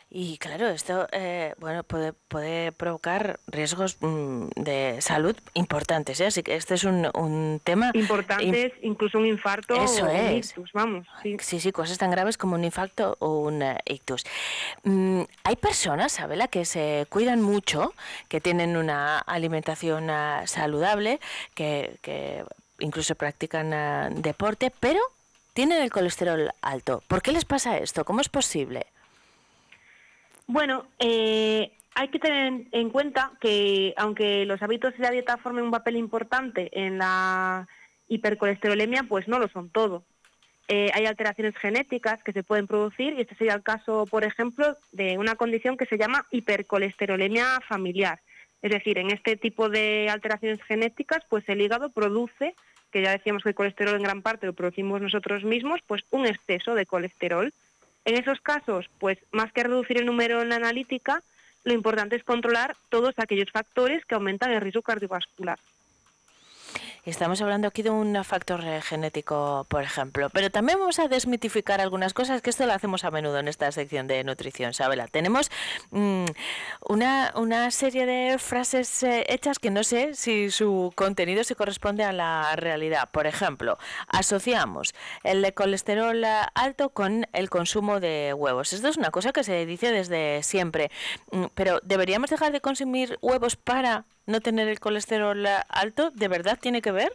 Y 0.10 0.38
claro, 0.38 0.70
esto 0.70 1.06
eh, 1.12 1.54
bueno 1.60 1.84
puede, 1.84 2.14
puede 2.14 2.72
provocar 2.72 3.42
riesgos 3.46 3.98
mm, 4.00 4.48
de 4.56 5.02
salud 5.02 5.36
importantes. 5.54 6.22
¿eh? 6.22 6.28
Así 6.28 6.44
que 6.44 6.56
este 6.56 6.76
es 6.76 6.86
un, 6.86 7.10
un 7.14 7.60
tema 7.62 7.92
Importantes, 7.94 8.72
incluso 8.82 9.18
un 9.18 9.26
infarto 9.26 9.76
Eso 9.76 10.06
o 10.06 10.10
un 10.10 10.16
es. 10.16 10.50
ictus, 10.50 10.72
vamos. 10.72 11.06
Sí. 11.22 11.36
Sí, 11.42 11.60
sí, 11.60 11.72
cosas 11.74 11.98
tan 11.98 12.10
graves 12.10 12.38
como 12.38 12.56
un 12.56 12.64
infarto 12.64 13.18
o 13.20 13.40
un 13.42 13.62
eh, 13.62 13.80
ictus. 13.86 14.24
Mm, 14.84 15.24
hay 15.44 15.56
personas, 15.58 16.14
Sabela, 16.14 16.48
que 16.48 16.64
se 16.64 17.06
cuidan 17.10 17.42
mucho, 17.42 17.94
que 18.30 18.40
tienen 18.40 18.78
una 18.78 19.20
alimentación 19.20 20.10
ah, 20.10 20.44
saludable, 20.48 21.20
que, 21.54 21.98
que 22.02 22.46
incluso 22.80 23.16
practican 23.16 23.74
ah, 23.74 24.10
deporte, 24.12 24.72
pero 24.80 25.00
tienen 25.54 25.82
el 25.82 25.92
colesterol 25.92 26.52
alto. 26.62 27.02
¿Por 27.08 27.22
qué 27.22 27.32
les 27.32 27.46
pasa 27.46 27.78
esto? 27.78 28.06
¿Cómo 28.06 28.22
es 28.22 28.30
posible? 28.30 28.86
Bueno, 30.46 30.86
eh, 31.00 31.72
hay 31.96 32.08
que 32.10 32.20
tener 32.20 32.46
en- 32.48 32.70
en 32.72 32.90
cuenta 32.90 33.32
que 33.42 33.94
aunque 33.98 34.46
los 34.46 34.62
hábitos 34.62 34.94
y 34.98 35.02
la 35.02 35.12
dieta 35.12 35.38
formen 35.38 35.66
un 35.66 35.72
papel 35.72 35.98
importante 35.98 36.70
en 36.74 36.98
la 37.00 37.68
hipercolesterolemia, 38.08 39.04
pues 39.04 39.28
no 39.28 39.40
lo 39.40 39.48
son 39.50 39.70
todo. 39.70 40.04
Eh, 40.70 40.92
hay 40.94 41.06
alteraciones 41.06 41.56
genéticas 41.58 42.22
que 42.24 42.34
se 42.34 42.44
pueden 42.44 42.68
producir 42.68 43.14
y 43.14 43.22
este 43.22 43.36
sería 43.36 43.54
el 43.54 43.64
caso, 43.64 44.06
por 44.06 44.24
ejemplo, 44.26 44.78
de 44.92 45.18
una 45.18 45.36
condición 45.36 45.78
que 45.78 45.86
se 45.86 45.98
llama 45.98 46.26
hipercolesterolemia 46.32 47.60
familiar. 47.68 48.20
Es 48.62 48.72
decir, 48.72 48.98
en 48.98 49.12
este 49.12 49.38
tipo 49.38 49.70
de 49.70 50.10
alteraciones 50.10 50.62
genéticas, 50.64 51.24
pues 51.30 51.48
el 51.48 51.62
hígado 51.62 51.90
produce, 51.90 52.56
que 52.92 53.02
ya 53.02 53.12
decíamos 53.12 53.44
que 53.44 53.50
el 53.50 53.56
colesterol 53.56 53.96
en 53.96 54.04
gran 54.04 54.22
parte 54.22 54.48
lo 54.48 54.54
producimos 54.54 55.02
nosotros 55.02 55.44
mismos, 55.44 55.82
pues 55.86 56.04
un 56.10 56.26
exceso 56.26 56.74
de 56.74 56.86
colesterol. 56.86 57.54
En 58.06 58.16
esos 58.16 58.42
casos, 58.42 58.90
pues 59.00 59.20
más 59.32 59.52
que 59.52 59.64
reducir 59.64 59.98
el 59.98 60.06
número 60.06 60.42
en 60.42 60.50
la 60.50 60.56
analítica, 60.56 61.22
lo 61.64 61.74
importante 61.74 62.16
es 62.16 62.24
controlar 62.24 62.76
todos 62.90 63.14
aquellos 63.18 63.52
factores 63.52 64.06
que 64.06 64.16
aumentan 64.16 64.52
el 64.52 64.62
riesgo 64.62 64.82
cardiovascular. 64.82 65.60
Estamos 67.08 67.42
hablando 67.42 67.68
aquí 67.68 67.84
de 67.84 67.90
un 67.90 68.24
factor 68.24 68.64
eh, 68.64 68.82
genético, 68.82 69.66
por 69.70 69.84
ejemplo, 69.84 70.30
pero 70.30 70.52
también 70.52 70.78
vamos 70.78 71.00
a 71.00 71.08
desmitificar 71.08 71.80
algunas 71.82 72.14
cosas, 72.14 72.42
que 72.42 72.50
esto 72.50 72.66
lo 72.66 72.74
hacemos 72.74 73.04
a 73.06 73.12
menudo 73.12 73.40
en 73.40 73.48
esta 73.48 73.72
sección 73.72 74.08
de 74.08 74.24
nutrición, 74.24 74.74
Sabela. 74.74 75.08
Tenemos 75.08 75.50
mm, 75.92 76.26
una, 76.90 77.32
una 77.36 77.72
serie 77.72 78.06
de 78.06 78.38
frases 78.38 79.04
eh, 79.04 79.26
hechas 79.30 79.58
que 79.58 79.72
no 79.72 79.84
sé 79.84 80.16
si 80.16 80.52
su 80.52 80.92
contenido 80.96 81.44
se 81.44 81.56
corresponde 81.56 82.04
a 82.04 82.12
la 82.12 82.56
realidad. 82.58 83.10
Por 83.12 83.26
ejemplo, 83.26 83.78
asociamos 84.08 84.94
el 85.24 85.54
colesterol 85.54 86.24
eh, 86.24 86.42
alto 86.56 86.90
con 86.90 87.26
el 87.32 87.50
consumo 87.50 88.00
de 88.00 88.34
huevos. 88.36 88.74
Esto 88.74 88.90
es 88.90 88.98
una 88.98 89.12
cosa 89.12 89.32
que 89.32 89.44
se 89.44 89.66
dice 89.66 89.92
desde 89.92 90.44
siempre, 90.44 90.92
Mm, 91.32 91.46
pero 91.56 91.80
¿deberíamos 91.84 92.30
dejar 92.30 92.52
de 92.52 92.62
consumir 92.62 93.18
huevos 93.22 93.56
para 93.56 94.06
no 94.28 94.42
tener 94.42 94.68
el 94.68 94.80
colesterol 94.80 95.44
alto? 95.70 96.12
¿De 96.12 96.28
verdad 96.28 96.60
tiene 96.62 96.82
que 96.82 96.92
ver? 96.92 97.12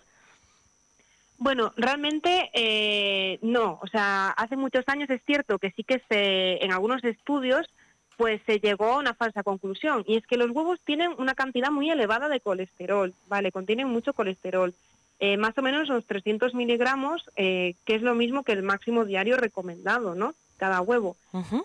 Bueno, 1.39 1.73
realmente 1.77 2.51
eh, 2.55 3.39
no. 3.43 3.79
O 3.83 3.87
sea, 3.87 4.31
hace 4.31 4.57
muchos 4.57 4.85
años 4.89 5.11
es 5.11 5.21
cierto 5.25 5.59
que 5.59 5.71
sí 5.73 5.85
que 5.85 6.01
se, 6.09 6.65
en 6.65 6.73
algunos 6.73 7.03
estudios 7.05 7.69
pues 8.17 8.41
se 8.47 8.61
llegó 8.61 8.93
a 8.93 8.99
una 8.99 9.15
falsa 9.15 9.43
conclusión 9.43 10.05
y 10.07 10.17
es 10.17 10.27
que 10.27 10.37
los 10.37 10.51
huevos 10.51 10.79
tienen 10.85 11.11
una 11.19 11.35
cantidad 11.35 11.71
muy 11.71 11.91
elevada 11.91 12.29
de 12.29 12.41
colesterol, 12.41 13.13
¿vale? 13.27 13.51
Contienen 13.51 13.89
mucho 13.89 14.13
colesterol, 14.13 14.75
eh, 15.19 15.37
más 15.37 15.57
o 15.59 15.63
menos 15.63 15.89
unos 15.89 16.05
300 16.07 16.55
miligramos, 16.55 17.25
eh, 17.37 17.75
que 17.85 17.97
es 17.97 18.03
lo 18.03 18.15
mismo 18.15 18.45
que 18.45 18.53
el 18.53 18.63
máximo 18.63 19.05
diario 19.05 19.37
recomendado, 19.37 20.15
¿no? 20.15 20.35
Cada 20.63 20.81
huevo. 20.81 21.17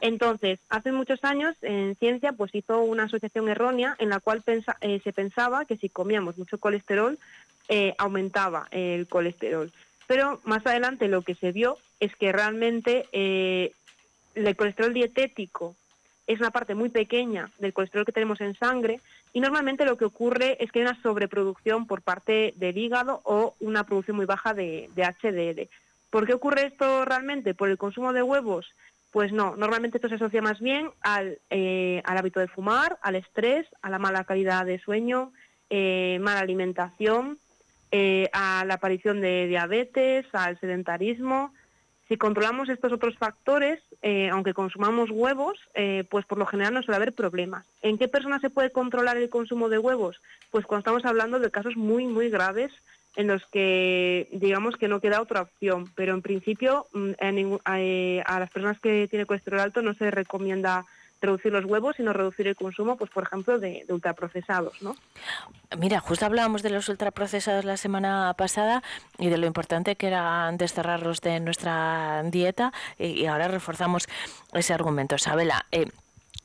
Entonces, 0.01 0.57
hace 0.69 0.91
muchos 0.91 1.23
años 1.23 1.55
en 1.61 1.95
ciencia 1.97 2.31
pues 2.31 2.49
hizo 2.55 2.81
una 2.81 3.03
asociación 3.03 3.47
errónea 3.47 3.95
en 3.99 4.09
la 4.09 4.19
cual 4.19 4.41
pensa- 4.41 4.75
eh, 4.81 4.99
se 5.03 5.13
pensaba 5.13 5.65
que 5.65 5.77
si 5.77 5.87
comíamos 5.87 6.35
mucho 6.35 6.57
colesterol 6.57 7.19
eh, 7.69 7.93
aumentaba 7.99 8.67
el 8.71 9.07
colesterol. 9.07 9.71
Pero 10.07 10.41
más 10.45 10.65
adelante 10.65 11.07
lo 11.09 11.21
que 11.21 11.35
se 11.35 11.51
vio 11.51 11.77
es 11.99 12.15
que 12.15 12.31
realmente 12.31 13.05
eh, 13.11 13.71
el 14.33 14.55
colesterol 14.55 14.95
dietético 14.95 15.75
es 16.25 16.39
una 16.39 16.49
parte 16.49 16.73
muy 16.73 16.89
pequeña 16.89 17.51
del 17.59 17.73
colesterol 17.73 18.03
que 18.03 18.11
tenemos 18.13 18.41
en 18.41 18.55
sangre 18.55 18.99
y 19.31 19.41
normalmente 19.41 19.85
lo 19.85 19.95
que 19.95 20.05
ocurre 20.05 20.57
es 20.59 20.71
que 20.71 20.79
hay 20.79 20.85
una 20.87 20.99
sobreproducción 21.03 21.85
por 21.85 22.01
parte 22.01 22.55
del 22.57 22.75
hígado 22.79 23.21
o 23.25 23.53
una 23.59 23.83
producción 23.83 24.17
muy 24.17 24.25
baja 24.25 24.55
de, 24.55 24.89
de 24.95 25.03
HDL. 25.03 25.69
¿Por 26.09 26.25
qué 26.25 26.33
ocurre 26.33 26.65
esto 26.67 27.05
realmente? 27.05 27.53
¿Por 27.53 27.69
el 27.69 27.77
consumo 27.77 28.11
de 28.13 28.23
huevos? 28.23 28.65
Pues 29.11 29.31
no, 29.31 29.55
normalmente 29.55 29.97
esto 29.97 30.09
se 30.09 30.15
asocia 30.15 30.41
más 30.41 30.59
bien 30.59 30.91
al, 31.01 31.39
eh, 31.49 32.01
al 32.05 32.17
hábito 32.17 32.39
de 32.39 32.47
fumar, 32.47 32.97
al 33.01 33.15
estrés, 33.15 33.65
a 33.81 33.89
la 33.89 33.99
mala 33.99 34.25
calidad 34.25 34.65
de 34.65 34.79
sueño, 34.79 35.31
eh, 35.69 36.17
mala 36.21 36.39
alimentación, 36.39 37.37
eh, 37.91 38.29
a 38.33 38.63
la 38.65 38.75
aparición 38.75 39.21
de 39.21 39.47
diabetes, 39.47 40.25
al 40.33 40.59
sedentarismo. 40.59 41.53
Si 42.07 42.15
controlamos 42.15 42.69
estos 42.69 42.93
otros 42.93 43.17
factores, 43.17 43.81
eh, 44.01 44.29
aunque 44.29 44.53
consumamos 44.53 45.09
huevos, 45.11 45.57
pues 46.09 46.25
por 46.25 46.37
lo 46.37 46.45
general 46.45 46.73
no 46.73 46.81
suele 46.81 46.95
haber 46.95 47.13
problemas. 47.13 47.65
¿En 47.81 47.97
qué 47.97 48.07
personas 48.07 48.39
se 48.39 48.49
puede 48.49 48.71
controlar 48.71 49.17
el 49.17 49.29
consumo 49.29 49.67
de 49.67 49.77
huevos? 49.77 50.21
Pues 50.51 50.65
cuando 50.65 50.79
estamos 50.79 51.05
hablando 51.05 51.39
de 51.39 51.51
casos 51.51 51.75
muy, 51.75 52.07
muy 52.07 52.29
graves 52.29 52.71
en 53.17 53.27
los 53.27 53.43
que 53.47 54.29
digamos 54.31 54.75
que 54.77 54.87
no 54.87 55.01
queda 55.01 55.21
otra 55.21 55.41
opción, 55.41 55.91
pero 55.95 56.13
en 56.13 56.21
principio 56.21 56.87
mm, 56.93 57.11
eh, 57.75 58.23
a 58.25 58.39
las 58.39 58.49
personas 58.51 58.79
que 58.79 59.07
tienen 59.09 59.25
colesterol 59.25 59.59
alto 59.59 59.81
no 59.81 59.95
se 59.95 60.11
recomienda 60.11 60.85
reducir 61.19 61.51
los 61.51 61.65
huevos, 61.65 61.95
sino 61.97 62.13
reducir 62.13 62.47
el 62.47 62.55
consumo, 62.55 62.95
pues 62.95 63.09
por 63.09 63.23
ejemplo, 63.23 63.57
de, 63.57 63.83
ultraprocesados, 63.89 64.79
¿no? 64.83 64.95
Mira, 65.79 65.99
justo 65.99 66.27
hablábamos 66.27 66.61
de 66.61 66.69
los 66.69 66.89
ultraprocesados 66.89 67.65
la 67.65 67.75
semana 67.75 68.35
pasada 68.37 68.83
y 69.17 69.29
de 69.29 69.39
lo 69.39 69.47
importante 69.47 69.95
que 69.95 70.07
era 70.07 70.51
desterrarlos 70.53 71.19
de 71.21 71.39
nuestra 71.39 72.21
dieta 72.25 72.71
y, 72.99 73.21
y 73.21 73.25
ahora 73.25 73.47
reforzamos 73.47 74.07
ese 74.53 74.75
argumento. 74.75 75.17
Sabela, 75.17 75.65
eh, 75.71 75.87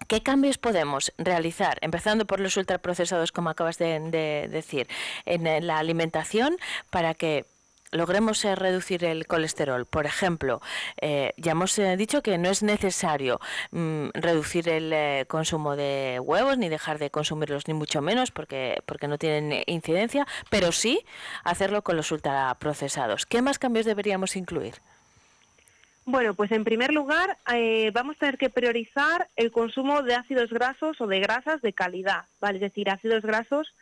¿qué 0.08 0.22
cambios 0.22 0.58
podemos 0.58 1.12
realizar, 1.18 1.78
empezando 1.80 2.26
por 2.26 2.40
los 2.40 2.56
ultraprocesados, 2.56 3.32
como 3.32 3.50
acabas 3.50 3.78
de, 3.78 3.98
de 4.00 4.48
decir, 4.50 4.88
en 5.24 5.66
la 5.66 5.78
alimentación 5.78 6.56
para 6.90 7.14
que 7.14 7.46
logremos 7.92 8.44
eh, 8.44 8.56
reducir 8.56 9.04
el 9.04 9.26
colesterol, 9.26 9.86
por 9.86 10.06
ejemplo, 10.06 10.60
eh, 11.00 11.34
ya 11.36 11.52
hemos 11.52 11.78
eh, 11.78 11.96
dicho 11.96 12.22
que 12.22 12.38
no 12.38 12.50
es 12.50 12.62
necesario 12.62 13.38
mm, 13.70 14.08
reducir 14.14 14.68
el 14.68 15.26
consumo 15.26 15.76
de 15.76 16.18
huevos 16.20 16.58
ni 16.58 16.68
dejar 16.68 16.98
de 16.98 17.10
consumirlos 17.10 17.68
ni 17.68 17.74
mucho 17.74 18.00
menos 18.00 18.30
porque, 18.30 18.82
porque 18.86 19.08
no 19.08 19.18
tienen 19.18 19.62
incidencia, 19.66 20.26
pero 20.50 20.72
sí 20.72 21.04
hacerlo 21.44 21.82
con 21.82 21.96
los 21.96 22.10
ultraprocesados. 22.10 23.26
¿Qué 23.26 23.42
más 23.42 23.58
cambios 23.58 23.86
deberíamos 23.86 24.36
incluir? 24.36 24.80
Bueno, 26.04 26.34
pues 26.34 26.50
en 26.50 26.64
primer 26.64 26.92
lugar 26.92 27.38
eh, 27.54 27.90
vamos 27.94 28.16
a 28.16 28.20
tener 28.20 28.38
que 28.38 28.50
priorizar 28.50 29.28
el 29.36 29.52
consumo 29.52 30.02
de 30.02 30.14
ácidos 30.14 30.50
grasos 30.50 31.00
o 31.00 31.06
de 31.06 31.20
grasas 31.20 31.62
de 31.62 31.72
calidad, 31.72 32.24
¿vale? 32.40 32.56
Es 32.56 32.62
decir, 32.62 32.90
ácidos 32.90 33.22
grasos 33.22 33.72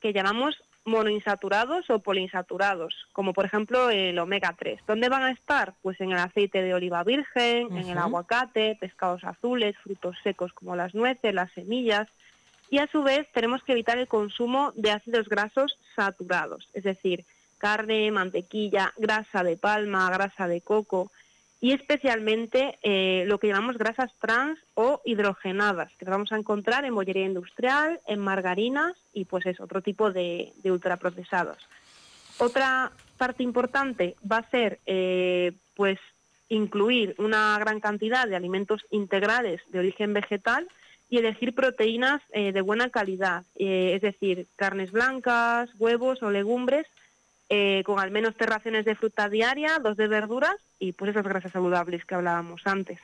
que 0.00 0.12
llamamos 0.12 0.56
monoinsaturados 0.84 1.88
o 1.90 2.00
poliinsaturados, 2.00 3.06
como 3.12 3.32
por 3.32 3.44
ejemplo 3.44 3.90
el 3.90 4.18
omega 4.18 4.56
3. 4.58 4.80
¿Dónde 4.86 5.08
van 5.08 5.22
a 5.22 5.30
estar? 5.30 5.74
Pues 5.82 6.00
en 6.00 6.10
el 6.10 6.18
aceite 6.18 6.62
de 6.62 6.74
oliva 6.74 7.04
virgen, 7.04 7.76
en 7.76 7.88
el 7.88 7.98
aguacate, 7.98 8.76
pescados 8.80 9.22
azules, 9.22 9.76
frutos 9.78 10.16
secos 10.24 10.52
como 10.52 10.74
las 10.74 10.94
nueces, 10.94 11.34
las 11.34 11.52
semillas. 11.52 12.08
Y 12.70 12.78
a 12.78 12.86
su 12.88 13.02
vez 13.02 13.26
tenemos 13.32 13.62
que 13.62 13.72
evitar 13.72 13.98
el 13.98 14.08
consumo 14.08 14.72
de 14.74 14.90
ácidos 14.90 15.28
grasos 15.28 15.78
saturados, 15.94 16.68
es 16.74 16.84
decir, 16.84 17.24
carne, 17.58 18.10
mantequilla, 18.10 18.92
grasa 18.96 19.42
de 19.42 19.56
palma, 19.56 20.10
grasa 20.10 20.48
de 20.48 20.60
coco 20.60 21.10
y 21.60 21.72
especialmente 21.72 22.78
eh, 22.82 23.24
lo 23.26 23.38
que 23.38 23.48
llamamos 23.48 23.78
grasas 23.78 24.12
trans 24.20 24.58
o 24.74 25.00
hidrogenadas, 25.04 25.92
que 25.96 26.04
las 26.04 26.12
vamos 26.12 26.32
a 26.32 26.36
encontrar 26.36 26.84
en 26.84 26.94
bollería 26.94 27.26
industrial, 27.26 28.00
en 28.06 28.20
margarinas 28.20 28.94
y 29.12 29.24
pues 29.24 29.44
es 29.46 29.60
otro 29.60 29.82
tipo 29.82 30.12
de, 30.12 30.52
ultraprocesados. 30.64 31.58
Otra 32.38 32.92
parte 33.16 33.42
importante 33.42 34.14
va 34.30 34.38
a 34.38 34.50
ser 34.50 34.78
eh, 34.86 35.52
pues 35.74 35.98
incluir 36.48 37.16
una 37.18 37.58
gran 37.58 37.80
cantidad 37.80 38.28
de 38.28 38.36
alimentos 38.36 38.86
integrales 38.90 39.60
de 39.70 39.80
origen 39.80 40.12
vegetal 40.12 40.68
y 41.10 41.18
elegir 41.18 41.54
proteínas 41.54 42.22
eh, 42.32 42.52
de 42.52 42.60
buena 42.60 42.90
calidad, 42.90 43.44
es 43.56 44.00
decir, 44.02 44.46
carnes 44.56 44.92
blancas, 44.92 45.70
huevos 45.78 46.22
o 46.22 46.30
legumbres 46.30 46.86
eh, 47.48 47.82
con 47.84 47.98
al 48.00 48.10
menos 48.10 48.34
tres 48.36 48.50
raciones 48.50 48.84
de 48.84 48.94
fruta 48.94 49.28
diaria, 49.28 49.78
dos 49.78 49.96
de 49.96 50.08
verduras 50.08 50.56
y 50.78 50.92
pues 50.92 51.10
esas 51.10 51.24
grasas 51.24 51.52
saludables 51.52 52.04
que 52.04 52.14
hablábamos 52.14 52.62
antes. 52.64 52.98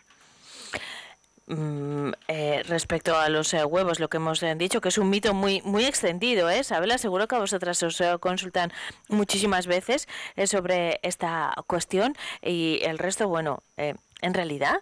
Mm, 1.47 2.13
eh, 2.29 2.63
respecto 2.69 3.15
a 3.19 3.29
los 3.29 3.53
eh, 3.53 3.63
huevos, 3.67 4.01
lo 4.01 4.09
que 4.09 4.17
hemos 4.17 4.43
eh, 4.43 4.55
dicho, 4.55 4.81
que 4.81 4.89
es 4.89 4.97
un 4.97 5.11
mito 5.11 5.35
muy 5.35 5.61
muy 5.63 5.85
extendido, 5.85 6.49
¿eh? 6.49 6.65
Sabela, 6.65 6.97
seguro 6.97 7.29
que 7.29 7.37
a 7.37 7.39
vosotras 7.39 7.83
os 7.83 8.01
eh, 8.01 8.17
consultan 8.19 8.73
muchísimas 9.11 9.67
veces 9.67 10.09
eh, 10.37 10.47
sobre 10.47 11.01
esta 11.03 11.53
cuestión 11.67 12.15
y 12.41 12.81
el 12.83 12.97
resto, 12.97 13.29
bueno, 13.29 13.63
en 13.77 14.33
realidad, 14.35 14.77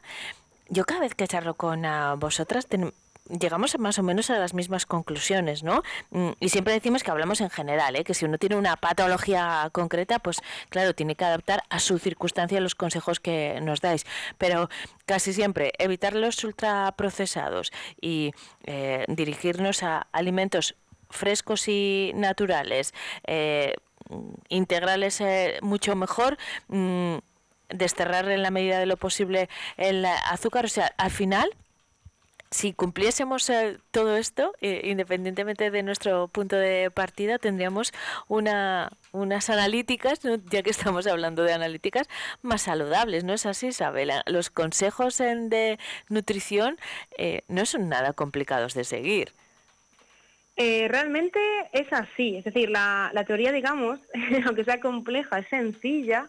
yo 0.68 0.84
cada 0.84 1.00
vez 1.00 1.16
que 1.16 1.26
charlo 1.26 1.54
con 1.54 1.84
ah, 1.84 2.14
vosotras 2.16 2.68
ten- 2.68 2.94
llegamos 3.28 3.78
más 3.78 3.98
o 3.98 4.02
menos 4.02 4.30
a 4.30 4.38
las 4.38 4.54
mismas 4.54 4.86
conclusiones, 4.86 5.62
¿no? 5.62 5.82
Mm, 6.10 6.30
Y 6.40 6.48
siempre 6.48 6.74
decimos 6.74 7.02
que 7.02 7.10
hablamos 7.10 7.40
en 7.40 7.50
general, 7.50 7.96
¿eh? 7.96 8.04
que 8.04 8.14
si 8.14 8.24
uno 8.24 8.38
tiene 8.38 8.56
una 8.56 8.76
patología 8.76 9.68
concreta, 9.72 10.18
pues 10.18 10.40
claro, 10.68 10.94
tiene 10.94 11.14
que 11.14 11.24
adaptar 11.24 11.62
a 11.70 11.78
su 11.78 11.98
circunstancia 11.98 12.60
los 12.60 12.74
consejos 12.74 13.20
que 13.20 13.60
nos 13.62 13.80
dais. 13.80 14.04
Pero 14.38 14.68
casi 15.06 15.32
siempre 15.32 15.72
evitar 15.78 16.14
los 16.14 16.42
ultraprocesados 16.44 17.72
y 18.00 18.32
eh, 18.64 19.04
dirigirnos 19.08 19.82
a 19.82 20.06
alimentos 20.12 20.74
frescos 21.10 21.68
y 21.68 22.12
naturales, 22.14 22.94
eh, 23.26 23.74
integrales 24.48 25.20
eh, 25.20 25.58
mucho 25.62 25.94
mejor. 25.96 26.38
mm, 26.68 27.18
desterrar 27.74 28.28
en 28.28 28.42
la 28.42 28.50
medida 28.50 28.78
de 28.78 28.84
lo 28.84 28.98
posible 28.98 29.48
el 29.78 30.04
azúcar, 30.04 30.66
o 30.66 30.68
sea, 30.68 30.92
al 30.98 31.10
final 31.10 31.56
si 32.52 32.72
cumpliésemos 32.74 33.48
eh, 33.50 33.78
todo 33.90 34.16
esto, 34.16 34.52
eh, 34.60 34.82
independientemente 34.84 35.70
de 35.70 35.82
nuestro 35.82 36.28
punto 36.28 36.54
de 36.56 36.90
partida, 36.90 37.38
tendríamos 37.38 37.92
una, 38.28 38.90
unas 39.12 39.48
analíticas, 39.50 40.20
ya 40.50 40.62
que 40.62 40.70
estamos 40.70 41.06
hablando 41.06 41.42
de 41.44 41.54
analíticas, 41.54 42.08
más 42.42 42.62
saludables, 42.62 43.24
¿no 43.24 43.32
es 43.32 43.46
así, 43.46 43.68
Isabela? 43.68 44.22
Los 44.26 44.50
consejos 44.50 45.18
en- 45.20 45.48
de 45.48 45.78
nutrición 46.10 46.78
eh, 47.18 47.42
no 47.48 47.64
son 47.66 47.88
nada 47.88 48.12
complicados 48.12 48.74
de 48.74 48.84
seguir. 48.84 49.32
Eh, 50.56 50.86
realmente 50.88 51.40
es 51.72 51.90
así, 51.92 52.36
es 52.36 52.44
decir, 52.44 52.68
la, 52.68 53.10
la 53.14 53.24
teoría, 53.24 53.50
digamos, 53.52 53.98
aunque 54.46 54.64
sea 54.64 54.78
compleja, 54.80 55.38
es 55.38 55.48
sencilla, 55.48 56.28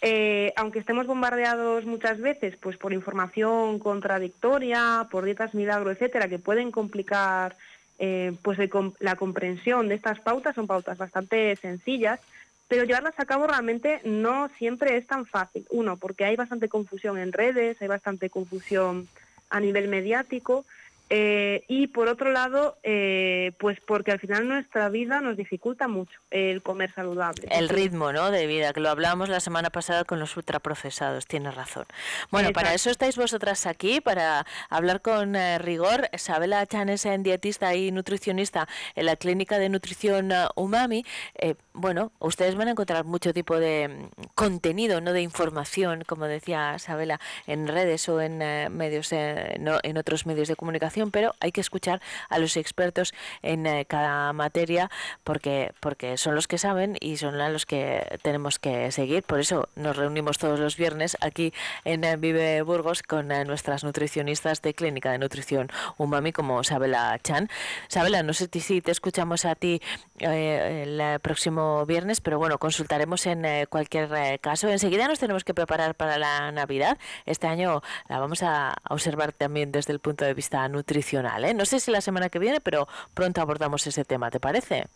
eh, 0.00 0.52
aunque 0.56 0.78
estemos 0.78 1.06
bombardeados 1.06 1.84
muchas 1.84 2.20
veces 2.20 2.56
pues 2.56 2.76
por 2.76 2.92
información 2.92 3.78
contradictoria, 3.78 5.08
por 5.10 5.24
dietas 5.24 5.54
milagro, 5.54 5.90
etcétera, 5.90 6.28
que 6.28 6.38
pueden 6.38 6.70
complicar 6.70 7.56
eh, 7.98 8.32
pues 8.42 8.58
la 9.00 9.16
comprensión 9.16 9.88
de 9.88 9.96
estas 9.96 10.20
pautas, 10.20 10.54
son 10.54 10.68
pautas 10.68 10.98
bastante 10.98 11.56
sencillas, 11.56 12.20
pero 12.68 12.84
llevarlas 12.84 13.18
a 13.18 13.24
cabo 13.24 13.46
realmente 13.46 14.00
no 14.04 14.48
siempre 14.58 14.96
es 14.96 15.06
tan 15.06 15.26
fácil. 15.26 15.66
Uno, 15.70 15.96
porque 15.96 16.24
hay 16.24 16.36
bastante 16.36 16.68
confusión 16.68 17.18
en 17.18 17.32
redes, 17.32 17.80
hay 17.82 17.88
bastante 17.88 18.30
confusión 18.30 19.08
a 19.50 19.58
nivel 19.58 19.88
mediático, 19.88 20.64
eh, 21.10 21.64
y 21.68 21.88
por 21.88 22.08
otro 22.08 22.32
lado, 22.32 22.78
eh, 22.82 23.52
pues 23.58 23.78
porque 23.86 24.12
al 24.12 24.20
final 24.20 24.48
nuestra 24.48 24.88
vida 24.88 25.20
nos 25.20 25.36
dificulta 25.36 25.88
mucho 25.88 26.18
el 26.30 26.62
comer 26.62 26.92
saludable. 26.94 27.48
El 27.50 27.68
ritmo 27.68 28.12
¿no? 28.12 28.30
de 28.30 28.46
vida, 28.46 28.72
que 28.72 28.80
lo 28.80 28.90
hablábamos 28.90 29.28
la 29.28 29.40
semana 29.40 29.70
pasada 29.70 30.04
con 30.04 30.18
los 30.18 30.36
ultraprocesados, 30.36 31.26
tienes 31.26 31.54
razón. 31.54 31.86
Bueno, 32.30 32.52
para 32.52 32.74
eso 32.74 32.90
estáis 32.90 33.16
vosotras 33.16 33.66
aquí, 33.66 34.00
para 34.00 34.46
hablar 34.70 35.02
con 35.02 35.36
eh, 35.36 35.58
rigor. 35.58 36.08
Sabela 36.16 36.66
Chan 36.66 36.88
es 36.88 37.06
eh, 37.06 37.16
dietista 37.18 37.74
y 37.74 37.90
nutricionista 37.90 38.68
en 38.94 39.06
la 39.06 39.16
clínica 39.16 39.58
de 39.58 39.68
nutrición 39.68 40.32
eh, 40.32 40.46
Umami. 40.56 41.04
Eh, 41.34 41.54
bueno, 41.72 42.12
ustedes 42.18 42.56
van 42.56 42.68
a 42.68 42.70
encontrar 42.72 43.04
mucho 43.04 43.32
tipo 43.32 43.58
de 43.58 43.88
mm, 43.88 44.22
contenido, 44.34 45.00
no 45.00 45.12
de 45.12 45.22
información, 45.22 46.02
como 46.06 46.26
decía 46.26 46.78
Sabela, 46.78 47.20
en 47.46 47.68
redes 47.68 48.08
o 48.08 48.20
en 48.20 48.38
medios, 48.74 49.12
eh, 49.12 49.56
no, 49.60 49.78
en 49.82 49.98
otros 49.98 50.26
medios 50.26 50.48
de 50.48 50.56
comunicación, 50.56 50.97
pero 51.06 51.34
hay 51.40 51.52
que 51.52 51.60
escuchar 51.60 52.00
a 52.28 52.38
los 52.38 52.56
expertos 52.56 53.14
en 53.42 53.66
eh, 53.66 53.86
cada 53.86 54.32
materia 54.32 54.90
porque, 55.24 55.72
porque 55.80 56.16
son 56.16 56.34
los 56.34 56.48
que 56.48 56.58
saben 56.58 56.96
y 57.00 57.16
son 57.16 57.40
a 57.40 57.48
los 57.48 57.66
que 57.66 58.18
tenemos 58.22 58.58
que 58.58 58.90
seguir. 58.90 59.22
Por 59.22 59.40
eso 59.40 59.68
nos 59.76 59.96
reunimos 59.96 60.38
todos 60.38 60.58
los 60.58 60.76
viernes 60.76 61.16
aquí 61.20 61.52
en 61.84 62.04
eh, 62.04 62.16
Vive 62.16 62.62
Burgos 62.62 63.02
con 63.02 63.30
eh, 63.30 63.44
nuestras 63.44 63.84
nutricionistas 63.84 64.60
de 64.62 64.74
Clínica 64.74 65.12
de 65.12 65.18
Nutrición 65.18 65.68
Umami 65.96 66.32
como 66.32 66.64
Sabela 66.64 67.18
Chan. 67.22 67.48
Sabela, 67.88 68.22
no 68.22 68.32
sé 68.32 68.48
si 68.52 68.80
te 68.80 68.90
escuchamos 68.90 69.44
a 69.44 69.54
ti 69.54 69.80
el 70.18 71.20
próximo 71.20 71.86
viernes, 71.86 72.20
pero 72.20 72.38
bueno, 72.38 72.58
consultaremos 72.58 73.24
en 73.26 73.66
cualquier 73.66 74.40
caso. 74.40 74.68
Enseguida 74.68 75.06
nos 75.06 75.20
tenemos 75.20 75.44
que 75.44 75.54
preparar 75.54 75.94
para 75.94 76.18
la 76.18 76.50
Navidad. 76.50 76.98
Este 77.24 77.46
año 77.46 77.82
la 78.08 78.18
vamos 78.18 78.42
a 78.42 78.74
observar 78.90 79.32
también 79.32 79.70
desde 79.70 79.92
el 79.92 80.00
punto 80.00 80.24
de 80.24 80.34
vista 80.34 80.68
nutricional. 80.68 80.87
¿Eh? 80.96 81.54
No 81.54 81.64
sé 81.64 81.80
si 81.80 81.90
la 81.90 82.00
semana 82.00 82.28
que 82.28 82.38
viene, 82.38 82.60
pero 82.60 82.88
pronto 83.14 83.40
abordamos 83.40 83.86
ese 83.86 84.04
tema, 84.04 84.30
¿te 84.30 84.40
parece? 84.40 84.86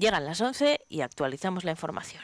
Llegan 0.00 0.24
las 0.24 0.40
11 0.40 0.86
y 0.88 1.00
actualizamos 1.00 1.64
la 1.64 1.72
información. 1.72 2.22